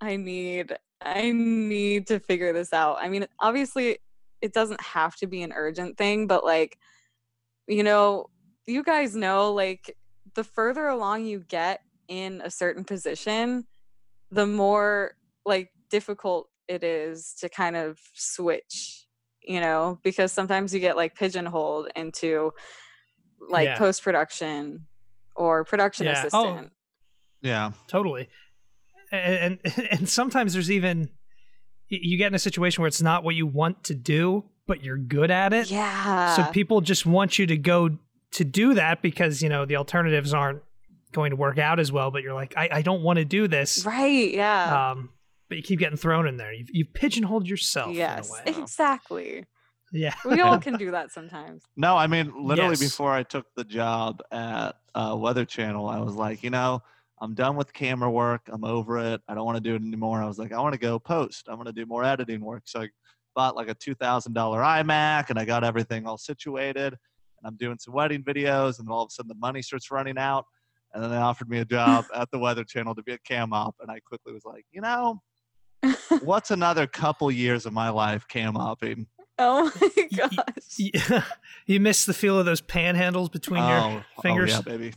i 0.00 0.16
need 0.16 0.76
i 1.02 1.32
need 1.32 2.06
to 2.06 2.20
figure 2.20 2.52
this 2.52 2.72
out 2.72 2.96
i 3.00 3.08
mean 3.08 3.26
obviously 3.40 3.98
it 4.40 4.52
doesn't 4.52 4.80
have 4.80 5.16
to 5.16 5.26
be 5.26 5.42
an 5.42 5.52
urgent 5.54 5.96
thing 5.96 6.26
but 6.26 6.44
like 6.44 6.78
you 7.66 7.82
know 7.82 8.26
you 8.66 8.82
guys 8.82 9.16
know 9.16 9.52
like 9.52 9.96
the 10.34 10.44
further 10.44 10.86
along 10.86 11.24
you 11.24 11.40
get 11.48 11.80
in 12.06 12.40
a 12.44 12.50
certain 12.50 12.84
position 12.84 13.66
the 14.30 14.46
more 14.46 15.14
like 15.44 15.70
difficult 15.90 16.48
it 16.68 16.84
is 16.84 17.34
to 17.40 17.48
kind 17.48 17.74
of 17.76 17.98
switch 18.14 19.06
you 19.42 19.58
know 19.58 19.98
because 20.04 20.30
sometimes 20.32 20.72
you 20.72 20.80
get 20.80 20.96
like 20.96 21.14
pigeonholed 21.14 21.88
into 21.96 22.52
like 23.48 23.66
Yeah. 23.66 23.78
post 23.78 24.02
production 24.02 24.86
or 25.36 25.64
production 25.64 26.06
Yeah. 26.06 26.28
Oh, 26.32 26.44
assistant. 26.48 26.72
Yeah. 27.42 27.70
totally. 27.86 28.28
And, 29.12 29.58
and 29.64 29.78
and 29.90 30.08
sometimes 30.08 30.52
there's 30.52 30.70
even 30.70 31.10
you 31.88 32.18
get 32.18 32.26
in 32.26 32.34
a 32.34 32.38
situation 32.38 32.82
where 32.82 32.88
it's 32.88 33.00
not 33.00 33.24
what 33.24 33.34
you 33.34 33.46
want 33.46 33.84
to 33.84 33.94
do 33.94 34.44
but 34.66 34.84
you're 34.84 34.98
good 34.98 35.30
at 35.30 35.54
it. 35.54 35.70
Yeah. 35.70 36.36
So 36.36 36.44
people 36.52 36.82
just 36.82 37.06
want 37.06 37.38
you 37.38 37.46
to 37.46 37.56
go 37.56 37.88
to 38.32 38.44
do 38.44 38.74
that 38.74 39.00
because 39.00 39.40
you 39.42 39.48
know 39.48 39.64
the 39.64 39.76
alternatives 39.76 40.34
aren't 40.34 40.60
going 41.12 41.30
to 41.30 41.36
work 41.36 41.56
out 41.58 41.80
as 41.80 41.90
well 41.90 42.10
but 42.10 42.22
you're 42.22 42.34
like 42.34 42.52
i, 42.58 42.68
I 42.70 42.82
don't 42.82 43.02
want 43.02 43.18
to 43.18 43.24
do 43.24 43.48
this. 43.48 43.86
Right 43.86 44.30
yeah. 44.32 44.90
Um 44.90 45.10
but 45.48 45.56
you 45.56 45.62
keep 45.62 45.78
getting 45.78 45.96
thrown 45.96 46.26
in 46.28 46.36
there. 46.36 46.52
You've, 46.52 46.68
you've 46.70 46.92
pigeonholed 46.92 47.48
yourself 47.48 47.94
yes 47.94 48.28
in 48.44 48.52
a 48.52 48.56
way. 48.56 48.62
exactly 48.62 49.46
yeah 49.92 50.14
we 50.24 50.40
all 50.40 50.58
can 50.58 50.76
do 50.76 50.90
that 50.90 51.10
sometimes 51.10 51.62
No, 51.76 51.96
I 51.96 52.06
mean, 52.06 52.32
literally 52.36 52.72
Yes. 52.72 52.80
before 52.80 53.12
I 53.12 53.22
took 53.22 53.46
the 53.56 53.64
job 53.64 54.20
at 54.32 54.72
uh, 54.94 55.16
Weather 55.18 55.44
Channel, 55.44 55.88
I 55.88 56.00
was 56.00 56.14
like, 56.14 56.42
you 56.42 56.50
know, 56.50 56.82
I'm 57.20 57.34
done 57.34 57.56
with 57.56 57.72
camera 57.72 58.10
work. 58.10 58.42
I'm 58.48 58.64
over 58.64 58.98
it. 58.98 59.20
I 59.28 59.34
don't 59.34 59.44
want 59.44 59.56
to 59.56 59.60
do 59.62 59.74
it 59.74 59.82
anymore. 59.82 60.22
I 60.22 60.26
was 60.26 60.38
like, 60.38 60.52
I 60.52 60.60
want 60.60 60.72
to 60.74 60.78
go 60.78 60.98
post. 60.98 61.48
I 61.48 61.54
want 61.54 61.66
to 61.66 61.72
do 61.72 61.86
more 61.86 62.04
editing 62.04 62.40
work. 62.40 62.62
So 62.66 62.82
I 62.82 62.88
bought 63.34 63.56
like 63.56 63.68
a 63.68 63.74
$2,000 63.74 64.32
iMac 64.32 65.30
and 65.30 65.38
I 65.38 65.44
got 65.44 65.64
everything 65.64 66.06
all 66.06 66.18
situated. 66.18 66.92
And 66.94 67.44
I'm 67.44 67.56
doing 67.56 67.78
some 67.78 67.94
wedding 67.94 68.22
videos. 68.24 68.78
And 68.78 68.86
then 68.88 68.92
all 68.92 69.02
of 69.02 69.08
a 69.08 69.10
sudden 69.10 69.28
the 69.28 69.34
money 69.36 69.62
starts 69.62 69.90
running 69.90 70.18
out. 70.18 70.44
And 70.94 71.02
then 71.02 71.10
they 71.10 71.16
offered 71.16 71.48
me 71.48 71.58
a 71.58 71.64
job 71.64 72.04
at 72.14 72.30
the 72.30 72.38
Weather 72.38 72.64
Channel 72.64 72.94
to 72.96 73.02
be 73.02 73.12
a 73.12 73.18
cam 73.18 73.52
op. 73.52 73.76
And 73.80 73.90
I 73.90 74.00
quickly 74.00 74.32
was 74.32 74.44
like, 74.44 74.64
you 74.72 74.80
know, 74.80 75.20
what's 76.22 76.50
another 76.50 76.86
couple 76.86 77.30
years 77.30 77.66
of 77.66 77.72
my 77.72 77.88
life 77.88 78.26
cam 78.28 78.54
opping? 78.54 79.06
Oh 79.38 79.70
my 79.80 79.90
Y- 79.96 80.08
gosh 80.16 80.78
you, 80.78 80.90
you 81.66 81.80
miss 81.80 82.04
the 82.06 82.14
feel 82.14 82.38
of 82.38 82.46
those 82.46 82.60
panhandles 82.60 83.30
between 83.30 83.62
oh, 83.62 83.90
your 83.92 84.04
fingers 84.22 84.52
Oh, 84.60 84.62
yeah, 84.66 84.76
baby. 84.76 84.92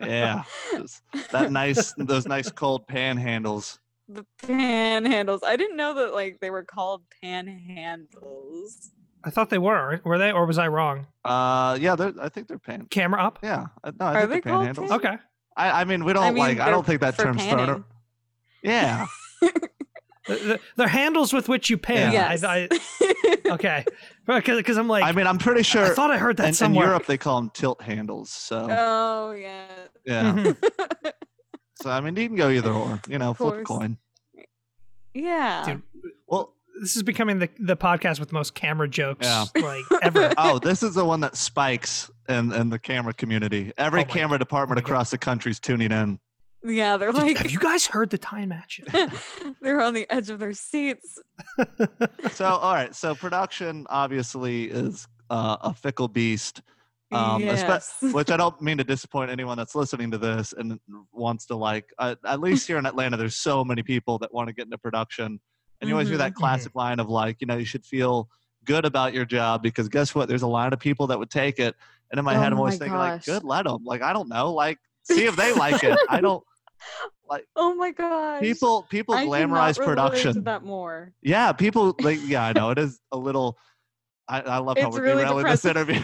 Yeah. 0.00 0.42
Just 0.72 1.02
that 1.32 1.52
nice, 1.52 1.92
those 1.98 2.26
nice 2.26 2.50
cold 2.50 2.86
panhandles. 2.88 3.78
the 4.08 4.24
panhandles 4.42 5.40
i 5.44 5.56
didn't 5.56 5.76
know 5.76 5.94
that 5.94 6.12
like 6.12 6.38
they 6.40 6.50
were 6.50 6.64
called 6.64 7.02
panhandles 7.24 8.90
i 9.24 9.30
thought 9.30 9.48
they 9.48 9.58
were 9.58 10.00
were 10.04 10.18
they 10.18 10.32
or 10.32 10.44
was 10.44 10.58
i 10.58 10.66
wrong 10.66 11.06
Uh, 11.24 11.78
yeah, 11.80 11.94
they're, 11.94 12.12
I 12.20 12.28
think 12.28 12.48
they're 12.48 12.58
pan. 12.58 12.86
camera 12.90 13.22
up 13.22 13.38
Yeah, 13.42 13.66
I- 13.84 13.90
no, 13.90 14.06
I 14.06 14.14
Are 14.14 14.26
think 14.26 14.44
they 14.44 14.50
they're 14.50 14.58
called 14.58 14.66
panhandles. 14.76 14.88
pan- 14.88 14.92
okay 15.14 15.16
I, 15.56 15.82
I 15.82 15.84
mean, 15.84 16.04
we 16.04 16.14
don't 16.14 16.24
I 16.24 16.30
mean, 16.30 16.38
like. 16.38 16.60
I 16.60 16.70
don't 16.70 16.84
think 16.86 17.02
that 17.02 17.14
for 17.14 17.24
term's 17.24 17.42
thrown. 17.44 17.56
panning. 17.58 17.70
ar- 17.74 17.84
Yeah, 18.62 19.06
The- 19.42 19.52
the- 19.52 19.68
they're 20.76 20.88
handles 20.88 21.32
with 21.32 21.48
which 21.48 21.68
you 21.70 21.76
pan 21.78 22.12
Yeah. 22.12 22.30
yes 22.30 22.44
I, 22.44 22.68
I, 22.70 23.38
okay 23.50 23.84
because 24.28 24.76
i'm 24.76 24.88
like 24.88 25.02
I 25.04 25.12
mean, 25.12 25.26
I'm 25.26 25.38
pretty 25.38 25.62
sure. 25.62 25.84
I 25.84 25.90
thought 25.94 26.10
I 26.10 26.18
heard 26.18 26.36
that 26.36 26.60
in, 26.60 26.66
in. 26.66 26.74
Europe 26.74 27.06
they 27.06 27.18
call 27.18 27.40
them 27.40 27.50
tilt 27.54 27.82
handles. 27.82 28.30
So 28.30 28.66
oh 28.70 29.32
yeah 29.32 29.66
yeah. 30.06 30.32
Mhm. 30.32 30.56
So 31.82 31.90
I 31.90 32.00
mean, 32.00 32.14
you 32.16 32.28
can 32.28 32.36
go 32.36 32.48
either 32.48 32.70
or. 32.70 33.00
You 33.08 33.18
know, 33.18 33.34
flip 33.34 33.60
a 33.60 33.62
coin. 33.64 33.98
yeah 35.14 35.64
Dude, 35.66 35.82
Well, 36.28 36.54
this 36.80 36.96
is 36.96 37.02
becoming 37.02 37.38
the 37.40 37.48
the 37.58 37.76
podcast 37.76 38.20
with 38.20 38.32
most 38.32 38.54
camera 38.54 38.88
jokes 38.88 39.26
Yeah. 39.26 39.46
like 39.56 39.84
ever. 40.02 40.32
oh, 40.38 40.58
this 40.60 40.82
is 40.84 40.94
the 40.94 41.04
one 41.04 41.20
that 41.20 41.36
spikes 41.36 42.10
in 42.28 42.52
in 42.52 42.68
the 42.70 42.78
camera 42.78 43.12
community. 43.12 43.72
Every 43.76 44.00
Oh 44.02 44.06
my- 44.06 44.12
camera 44.12 44.38
department 44.38 44.78
oh 44.78 44.82
my 44.82 44.86
God. 44.88 44.92
across 44.92 45.10
the 45.10 45.18
is 45.50 45.58
tuning 45.60 45.90
in. 45.92 46.18
Yeah 46.64 46.96
they're 46.96 47.12
like 47.12 47.38
have 47.38 47.50
you 47.50 47.58
guys 47.58 47.86
heard 47.86 48.10
the 48.10 48.18
Ty 48.18 48.40
and 48.40 48.48
Matt? 48.48 48.70
they're 49.60 49.80
on 49.80 49.94
the 49.94 50.06
edge 50.10 50.30
of 50.30 50.38
their 50.38 50.52
seats 50.52 51.18
So 52.32 52.46
all 52.46 52.74
right, 52.74 52.94
so 52.94 53.14
production 53.14 53.86
obviously 53.90 54.64
is 54.64 55.06
uh, 55.30 55.56
a 55.62 55.74
fickle 55.74 56.08
beast. 56.08 56.62
Um, 57.10 57.42
espe- 57.42 57.68
yes. 57.68 57.96
which 58.14 58.30
I 58.30 58.38
don't 58.38 58.60
mean 58.62 58.78
to 58.78 58.84
disappoint 58.84 59.30
anyone 59.30 59.58
that's 59.58 59.74
listening 59.74 60.10
to 60.12 60.18
this 60.18 60.54
and 60.56 60.80
wants 61.12 61.44
to 61.46 61.56
like. 61.56 61.92
Uh, 61.98 62.14
at 62.24 62.40
least 62.40 62.66
here 62.66 62.78
in 62.78 62.86
Atlanta, 62.86 63.18
there's 63.18 63.36
so 63.36 63.62
many 63.64 63.82
people 63.82 64.18
that 64.20 64.32
want 64.32 64.48
to 64.48 64.54
get 64.54 64.64
into 64.64 64.78
production, 64.78 65.38
and 65.80 65.88
you 65.88 65.94
always 65.94 66.08
hear 66.08 66.16
that 66.18 66.34
classic 66.34 66.74
line 66.74 67.00
of 67.00 67.10
like, 67.10 67.36
you 67.40 67.46
know, 67.46 67.56
you 67.58 67.66
should 67.66 67.84
feel 67.84 68.28
good 68.64 68.86
about 68.86 69.12
your 69.12 69.26
job 69.26 69.62
because 69.62 69.88
guess 69.90 70.14
what? 70.14 70.26
There's 70.28 70.42
a 70.42 70.46
line 70.46 70.72
of 70.72 70.78
people 70.78 71.06
that 71.08 71.18
would 71.18 71.30
take 71.30 71.58
it, 71.58 71.74
and 72.10 72.18
in 72.18 72.24
my 72.24 72.34
Oh 72.34 72.40
head, 72.40 72.52
I'm 72.52 72.58
always 72.58 72.74
my 72.80 72.86
thinking 72.86 72.98
like, 72.98 73.24
good, 73.24 73.44
let 73.44 73.64
them. 73.64 73.84
Like 73.84 74.00
I 74.00 74.14
don't 74.14 74.30
know, 74.30 74.52
like 74.52 74.78
see 75.02 75.26
if 75.26 75.36
they 75.36 75.52
like 75.52 75.84
it. 75.84 75.98
I 76.08 76.22
don't. 76.22 76.42
oh 77.56 77.74
my 77.74 77.90
god 77.90 78.40
People 78.40 78.86
people 78.90 79.14
I 79.14 79.26
glamorize 79.26 79.76
production. 79.76 80.44
that 80.44 80.64
more. 80.64 81.12
Yeah, 81.22 81.52
people 81.52 81.96
like 82.00 82.18
yeah, 82.24 82.44
I 82.44 82.52
know 82.52 82.70
it 82.70 82.78
is 82.78 83.00
a 83.12 83.16
little. 83.16 83.56
I, 84.28 84.40
I 84.40 84.58
love 84.58 84.78
how 84.78 84.88
It's 84.88 84.96
we're 84.96 85.02
really 85.02 85.22
derailing 85.24 85.46
this 85.46 85.64
interview. 85.64 86.00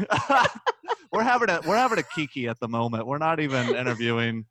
we're 1.12 1.22
having 1.22 1.50
a 1.50 1.60
we're 1.66 1.76
having 1.76 1.98
a 1.98 2.02
kiki 2.02 2.48
at 2.48 2.58
the 2.60 2.68
moment. 2.68 3.06
We're 3.06 3.18
not 3.18 3.40
even 3.40 3.74
interviewing. 3.74 4.46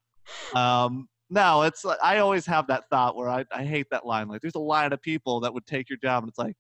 Um, 0.54 1.08
no, 1.30 1.64
it's 1.64 1.86
I 2.02 2.20
always 2.20 2.46
have 2.46 2.68
that 2.68 2.86
thought 2.90 3.16
where 3.16 3.30
I, 3.30 3.46
I 3.52 3.66
hate 3.66 3.88
that 3.92 4.06
line. 4.06 4.28
Like, 4.30 4.42
there's 4.42 4.56
a 4.56 4.60
line 4.60 4.94
of 4.94 5.02
people 5.02 5.42
that 5.42 5.54
would 5.54 5.66
take 5.66 5.90
your 5.90 5.98
job, 5.98 6.24
and 6.24 6.30
it's 6.30 6.38
like, 6.38 6.56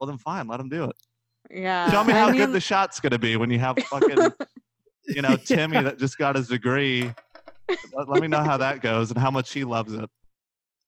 well, 0.00 0.06
then 0.08 0.18
fine, 0.18 0.46
let 0.46 0.58
them 0.58 0.68
do 0.68 0.84
it. 0.84 0.96
Yeah. 1.50 1.90
Show 1.90 2.04
me 2.04 2.12
I 2.12 2.18
how 2.18 2.26
mean, 2.28 2.36
good 2.36 2.52
the 2.52 2.60
shot's 2.60 3.00
gonna 3.00 3.18
be 3.18 3.36
when 3.36 3.50
you 3.50 3.58
have 3.58 3.76
fucking 3.78 4.32
you 5.08 5.22
know 5.22 5.36
Timmy 5.36 5.82
that 5.82 5.98
just 5.98 6.16
got 6.18 6.36
his 6.36 6.48
degree. 6.48 7.12
Let, 7.68 8.08
let 8.08 8.20
me 8.20 8.28
know 8.28 8.42
how 8.42 8.56
that 8.58 8.80
goes 8.80 9.10
and 9.10 9.18
how 9.18 9.30
much 9.30 9.48
she 9.48 9.64
loves 9.64 9.92
it. 9.92 10.08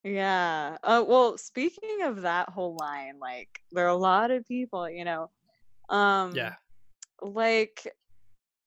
Yeah. 0.03 0.77
Uh, 0.83 1.03
well, 1.07 1.39
speaking 1.39 2.03
of 2.03 2.23
that 2.23 2.51
whole 2.51 2.77
line, 2.77 3.19
like 3.19 3.49
there 3.73 3.87
are 3.87 3.89
a 3.89 3.97
lot 3.97 4.31
of 4.31 4.47
people, 4.47 4.89
you 4.89 5.05
know. 5.05 5.31
Um 5.89 6.33
Yeah. 6.35 6.55
like 7.23 7.87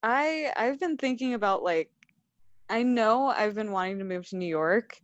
I 0.03 0.51
I've 0.55 0.79
been 0.79 0.97
thinking 0.97 1.33
about 1.33 1.63
like 1.63 1.91
I 2.69 2.83
know 2.83 3.27
I've 3.27 3.55
been 3.55 3.71
wanting 3.71 3.99
to 3.99 4.03
move 4.05 4.27
to 4.29 4.37
New 4.37 4.47
York. 4.47 4.97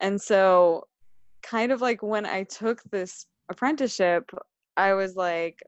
And 0.00 0.20
so 0.20 0.88
kind 1.42 1.72
of 1.72 1.80
like 1.80 2.02
when 2.02 2.26
I 2.26 2.44
took 2.44 2.82
this 2.84 3.26
apprenticeship, 3.48 4.30
I 4.76 4.94
was 4.94 5.16
like, 5.16 5.62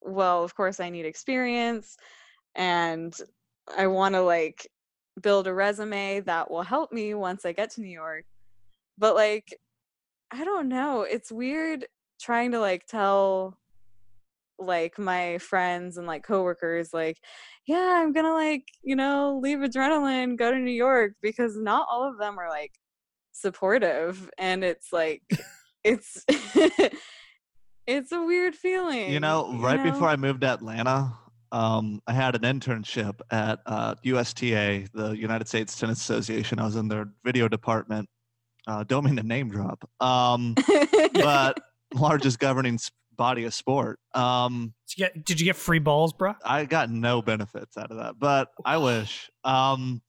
well, 0.00 0.44
of 0.44 0.54
course 0.54 0.80
I 0.80 0.90
need 0.90 1.06
experience 1.06 1.96
and 2.54 3.16
I 3.76 3.86
want 3.86 4.14
to 4.14 4.22
like 4.22 4.66
build 5.20 5.46
a 5.46 5.54
resume 5.54 6.20
that 6.20 6.50
will 6.50 6.62
help 6.62 6.92
me 6.92 7.14
once 7.14 7.44
I 7.44 7.52
get 7.52 7.70
to 7.72 7.80
New 7.80 7.88
York. 7.88 8.24
But 8.98 9.14
like 9.14 9.56
I 10.30 10.44
don't 10.44 10.68
know, 10.68 11.02
it's 11.02 11.30
weird 11.30 11.86
trying 12.20 12.52
to 12.52 12.60
like 12.60 12.86
tell 12.86 13.58
like 14.58 14.98
my 14.98 15.38
friends 15.38 15.96
and 15.96 16.06
like 16.06 16.22
coworkers 16.22 16.94
like 16.94 17.18
yeah 17.66 18.00
i'm 18.00 18.12
gonna 18.12 18.32
like 18.32 18.64
you 18.82 18.94
know 18.94 19.40
leave 19.42 19.58
adrenaline 19.58 20.36
go 20.36 20.52
to 20.52 20.58
new 20.58 20.70
york 20.70 21.14
because 21.20 21.56
not 21.56 21.86
all 21.90 22.08
of 22.08 22.16
them 22.18 22.38
are 22.38 22.48
like 22.48 22.70
supportive 23.32 24.30
and 24.38 24.62
it's 24.62 24.92
like 24.92 25.22
it's 25.84 26.24
it's 27.86 28.12
a 28.12 28.22
weird 28.22 28.54
feeling 28.54 29.10
You 29.10 29.20
know, 29.20 29.56
right 29.58 29.82
know? 29.82 29.90
before 29.90 30.08
I 30.08 30.16
moved 30.16 30.42
to 30.42 30.48
Atlanta, 30.48 31.12
um, 31.52 32.00
I 32.06 32.12
had 32.14 32.34
an 32.34 32.42
internship 32.42 33.20
at 33.30 33.60
uh, 33.66 33.94
USTA, 34.02 34.88
the 34.94 35.10
United 35.10 35.46
States 35.46 35.78
Tennis 35.78 36.00
Association. 36.00 36.58
I 36.58 36.64
was 36.64 36.76
in 36.76 36.88
their 36.88 37.10
video 37.24 37.46
department. 37.46 38.08
Uh, 38.66 38.84
don't 38.84 39.04
mean 39.04 39.16
to 39.16 39.22
name 39.22 39.50
drop, 39.50 39.88
um, 40.00 40.54
but 41.14 41.60
largest 41.94 42.38
governing 42.38 42.78
body 43.16 43.44
of 43.44 43.52
sport. 43.52 43.98
Um, 44.14 44.72
Did 44.88 44.98
you 44.98 45.04
get, 45.04 45.24
did 45.24 45.40
you 45.40 45.44
get 45.44 45.56
free 45.56 45.78
balls, 45.78 46.12
bro? 46.12 46.34
I 46.44 46.64
got 46.64 46.88
no 46.88 47.20
benefits 47.20 47.76
out 47.76 47.90
of 47.90 47.98
that, 47.98 48.18
but 48.18 48.48
I 48.64 48.78
wish. 48.78 49.30
Um, 49.44 50.00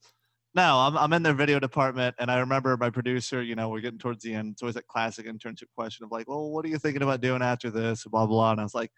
no, 0.54 0.78
I'm, 0.78 0.96
I'm 0.96 1.12
in 1.12 1.24
their 1.24 1.34
video 1.34 1.58
department, 1.58 2.14
and 2.18 2.30
I 2.30 2.38
remember 2.38 2.76
my 2.76 2.88
producer. 2.88 3.42
You 3.42 3.56
know, 3.56 3.68
we're 3.68 3.80
getting 3.80 3.98
towards 3.98 4.22
the 4.22 4.32
end. 4.34 4.52
It's 4.52 4.62
always 4.62 4.76
that 4.76 4.86
classic 4.86 5.26
internship 5.26 5.66
question 5.76 6.04
of 6.04 6.12
like, 6.12 6.28
"Well, 6.28 6.50
what 6.50 6.64
are 6.64 6.68
you 6.68 6.78
thinking 6.78 7.02
about 7.02 7.20
doing 7.20 7.42
after 7.42 7.70
this?" 7.70 8.04
Blah 8.04 8.26
blah. 8.26 8.52
And 8.52 8.60
I 8.60 8.62
was 8.62 8.74
like, 8.74 8.92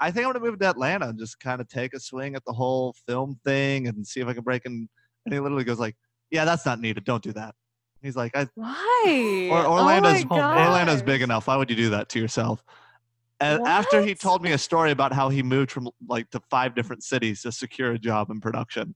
"I 0.00 0.10
think 0.10 0.26
I'm 0.26 0.32
gonna 0.32 0.44
move 0.44 0.58
to 0.58 0.66
Atlanta 0.66 1.08
and 1.08 1.18
just 1.18 1.40
kind 1.40 1.60
of 1.60 1.68
take 1.68 1.94
a 1.94 2.00
swing 2.00 2.34
at 2.34 2.44
the 2.44 2.52
whole 2.52 2.94
film 3.06 3.38
thing 3.44 3.86
and 3.88 4.06
see 4.06 4.20
if 4.20 4.28
I 4.28 4.34
can 4.34 4.44
break 4.44 4.64
in." 4.66 4.88
And 5.24 5.34
he 5.34 5.40
literally 5.40 5.64
goes 5.64 5.78
like, 5.78 5.96
"Yeah, 6.30 6.44
that's 6.44 6.64
not 6.64 6.80
needed. 6.80 7.04
Don't 7.04 7.22
do 7.22 7.32
that." 7.32 7.54
He's 8.02 8.16
like, 8.16 8.36
I, 8.36 8.48
why 8.54 9.48
or, 9.50 9.58
Oh 9.58 9.72
Orlando's 9.72 10.24
Oh. 10.30 10.36
Orlando's 10.36 11.02
big 11.02 11.22
enough. 11.22 11.48
Why 11.48 11.56
would 11.56 11.68
you 11.68 11.76
do 11.76 11.90
that 11.90 12.08
to 12.10 12.20
yourself? 12.20 12.62
And 13.40 13.66
after 13.66 14.02
he 14.02 14.14
told 14.14 14.42
me 14.42 14.52
a 14.52 14.58
story 14.58 14.90
about 14.90 15.12
how 15.12 15.28
he 15.28 15.42
moved 15.42 15.70
from 15.70 15.88
like 16.08 16.30
to 16.30 16.40
five 16.50 16.74
different 16.74 17.04
cities 17.04 17.42
to 17.42 17.52
secure 17.52 17.92
a 17.92 17.98
job 17.98 18.30
in 18.30 18.40
production. 18.40 18.94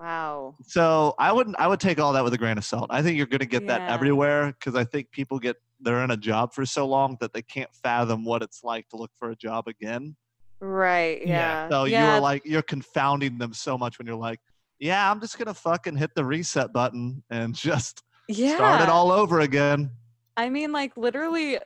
Wow 0.00 0.54
So 0.66 1.14
I 1.18 1.32
wouldn't 1.32 1.56
I 1.58 1.66
would 1.66 1.80
take 1.80 2.00
all 2.00 2.12
that 2.14 2.24
with 2.24 2.32
a 2.32 2.38
grain 2.38 2.58
of 2.58 2.64
salt. 2.64 2.86
I 2.90 3.02
think 3.02 3.16
you're 3.16 3.26
gonna 3.26 3.44
get 3.44 3.66
that 3.66 3.82
everywhere 3.90 4.52
because 4.52 4.74
I 4.74 4.84
think 4.84 5.10
people 5.10 5.38
get 5.38 5.56
they're 5.80 6.02
in 6.04 6.10
a 6.10 6.16
job 6.16 6.52
for 6.52 6.64
so 6.66 6.86
long 6.86 7.16
that 7.20 7.32
they 7.32 7.42
can't 7.42 7.70
fathom 7.74 8.24
what 8.24 8.42
it's 8.42 8.62
like 8.64 8.88
to 8.90 8.96
look 8.96 9.10
for 9.16 9.30
a 9.30 9.36
job 9.36 9.68
again. 9.68 10.16
right 10.60 11.20
Yeah. 11.26 11.36
yeah 11.36 11.68
So 11.68 11.84
yeah 11.84 12.12
you're 12.12 12.20
like 12.20 12.42
you're 12.44 12.62
confounding 12.62 13.38
them 13.38 13.52
so 13.52 13.76
much 13.76 13.98
when 13.98 14.06
you're 14.06 14.16
like, 14.16 14.40
yeah, 14.78 15.10
I'm 15.10 15.20
just 15.20 15.38
gonna 15.38 15.54
fucking 15.54 15.96
hit 15.96 16.10
the 16.14 16.24
reset 16.24 16.72
button 16.72 17.22
and 17.30 17.54
just 17.68 18.02
yeah 18.28 18.56
start 18.56 18.80
it 18.82 18.88
all 18.88 19.10
over 19.10 19.40
again. 19.40 19.90
I 20.36 20.48
mean, 20.48 20.72
like, 20.72 20.96
literally, 20.96 21.58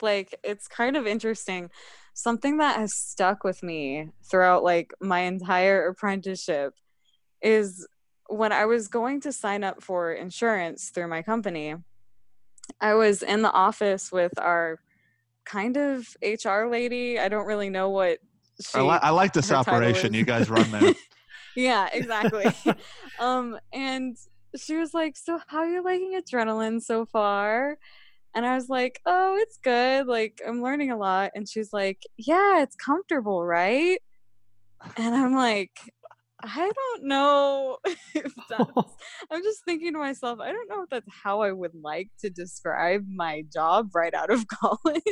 like, 0.00 0.34
it's 0.44 0.68
kind 0.68 0.96
of 0.96 1.06
interesting. 1.06 1.70
Something 2.14 2.58
that 2.58 2.76
has 2.78 2.94
stuck 2.94 3.42
with 3.42 3.62
me 3.62 4.10
throughout, 4.30 4.62
like, 4.62 4.92
my 5.00 5.20
entire 5.20 5.88
apprenticeship 5.88 6.74
is 7.42 7.86
when 8.28 8.52
I 8.52 8.64
was 8.64 8.88
going 8.88 9.20
to 9.22 9.32
sign 9.32 9.64
up 9.64 9.82
for 9.82 10.12
insurance 10.12 10.90
through 10.90 11.08
my 11.08 11.22
company, 11.22 11.74
I 12.80 12.94
was 12.94 13.22
in 13.22 13.42
the 13.42 13.52
office 13.52 14.12
with 14.12 14.38
our 14.38 14.78
kind 15.44 15.76
of 15.76 16.16
HR 16.22 16.66
lady. 16.66 17.18
I 17.18 17.28
don't 17.28 17.46
really 17.46 17.70
know 17.70 17.90
what 17.90 18.18
she. 18.60 18.78
I, 18.78 18.82
li- 18.82 19.00
I 19.02 19.10
like 19.10 19.32
this 19.32 19.50
operation 19.50 20.14
you 20.14 20.24
guys 20.24 20.48
run 20.48 20.70
there. 20.70 20.94
yeah, 21.56 21.88
exactly. 21.92 22.46
um, 23.18 23.58
and 23.72 24.16
she 24.56 24.76
was 24.76 24.94
like, 24.94 25.16
"So, 25.16 25.40
how 25.46 25.58
are 25.58 25.68
you 25.68 25.82
liking 25.82 26.20
adrenaline 26.20 26.80
so 26.80 27.04
far?" 27.06 27.78
And 28.34 28.46
I 28.46 28.54
was 28.54 28.68
like, 28.68 29.00
"Oh, 29.06 29.36
it's 29.40 29.56
good. 29.56 30.06
Like, 30.06 30.40
I'm 30.46 30.62
learning 30.62 30.90
a 30.92 30.96
lot." 30.96 31.32
And 31.34 31.48
she's 31.48 31.72
like, 31.72 32.04
"Yeah, 32.16 32.62
it's 32.62 32.76
comfortable, 32.76 33.44
right?" 33.44 33.98
And 34.96 35.14
I'm 35.14 35.34
like, 35.34 35.92
"I 36.42 36.70
don't 36.74 37.04
know 37.04 37.78
if 38.14 38.34
that's." 38.48 38.70
I'm 39.30 39.42
just 39.42 39.64
thinking 39.64 39.92
to 39.92 39.98
myself, 39.98 40.40
I 40.40 40.52
don't 40.52 40.68
know 40.68 40.82
if 40.82 40.90
that's 40.90 41.08
how 41.22 41.42
I 41.42 41.52
would 41.52 41.74
like 41.74 42.10
to 42.20 42.30
describe 42.30 43.04
my 43.08 43.44
job 43.52 43.94
right 43.94 44.14
out 44.14 44.30
of 44.30 44.46
college. 44.62 45.04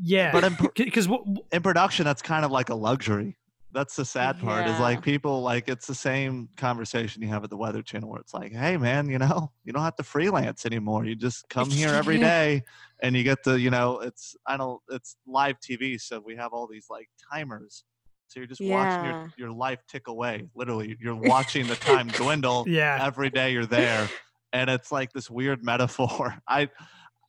Yeah. 0.00 0.32
But 0.32 0.44
in, 0.44 0.56
pr- 0.56 0.66
because 0.76 1.08
in 1.52 1.62
production, 1.62 2.04
that's 2.04 2.22
kind 2.22 2.44
of 2.44 2.50
like 2.50 2.70
a 2.70 2.74
luxury. 2.74 3.36
That's 3.72 3.96
the 3.96 4.06
sad 4.06 4.38
part. 4.38 4.66
Is 4.66 4.80
like 4.80 5.02
people 5.02 5.42
like 5.42 5.68
it's 5.68 5.86
the 5.86 5.94
same 5.94 6.48
conversation 6.56 7.20
you 7.20 7.28
have 7.28 7.44
at 7.44 7.50
the 7.50 7.58
Weather 7.58 7.82
Channel, 7.82 8.08
where 8.08 8.20
it's 8.20 8.32
like, 8.32 8.52
hey 8.52 8.78
man, 8.78 9.10
you 9.10 9.18
know, 9.18 9.52
you 9.64 9.72
don't 9.74 9.82
have 9.82 9.96
to 9.96 10.02
freelance 10.02 10.64
anymore. 10.64 11.04
You 11.04 11.14
just 11.14 11.46
come 11.50 11.68
here 11.68 11.90
every 11.90 12.14
Yeah. 12.14 12.28
day, 12.28 12.62
and 13.02 13.14
you 13.14 13.22
get 13.22 13.42
the, 13.44 13.60
you 13.60 13.68
know, 13.68 13.98
it's 13.98 14.34
I 14.46 14.56
don't, 14.56 14.80
it's 14.88 15.16
live 15.26 15.56
TV, 15.60 16.00
so 16.00 16.20
we 16.24 16.36
have 16.36 16.54
all 16.54 16.66
these 16.66 16.86
like 16.88 17.10
timers. 17.30 17.84
So 18.28 18.40
you're 18.40 18.46
just 18.46 18.60
watching 18.60 19.04
your, 19.04 19.32
your 19.38 19.52
life 19.52 19.80
tick 19.88 20.08
away. 20.08 20.48
Literally, 20.54 20.96
you're 21.00 21.14
watching 21.14 21.66
the 21.66 21.76
time 21.76 22.08
dwindle 22.08 22.64
yeah. 22.66 22.98
every 23.00 23.30
day 23.30 23.52
you're 23.52 23.66
there, 23.66 24.08
and 24.52 24.68
it's 24.68 24.90
like 24.90 25.12
this 25.12 25.30
weird 25.30 25.64
metaphor. 25.64 26.36
I 26.48 26.68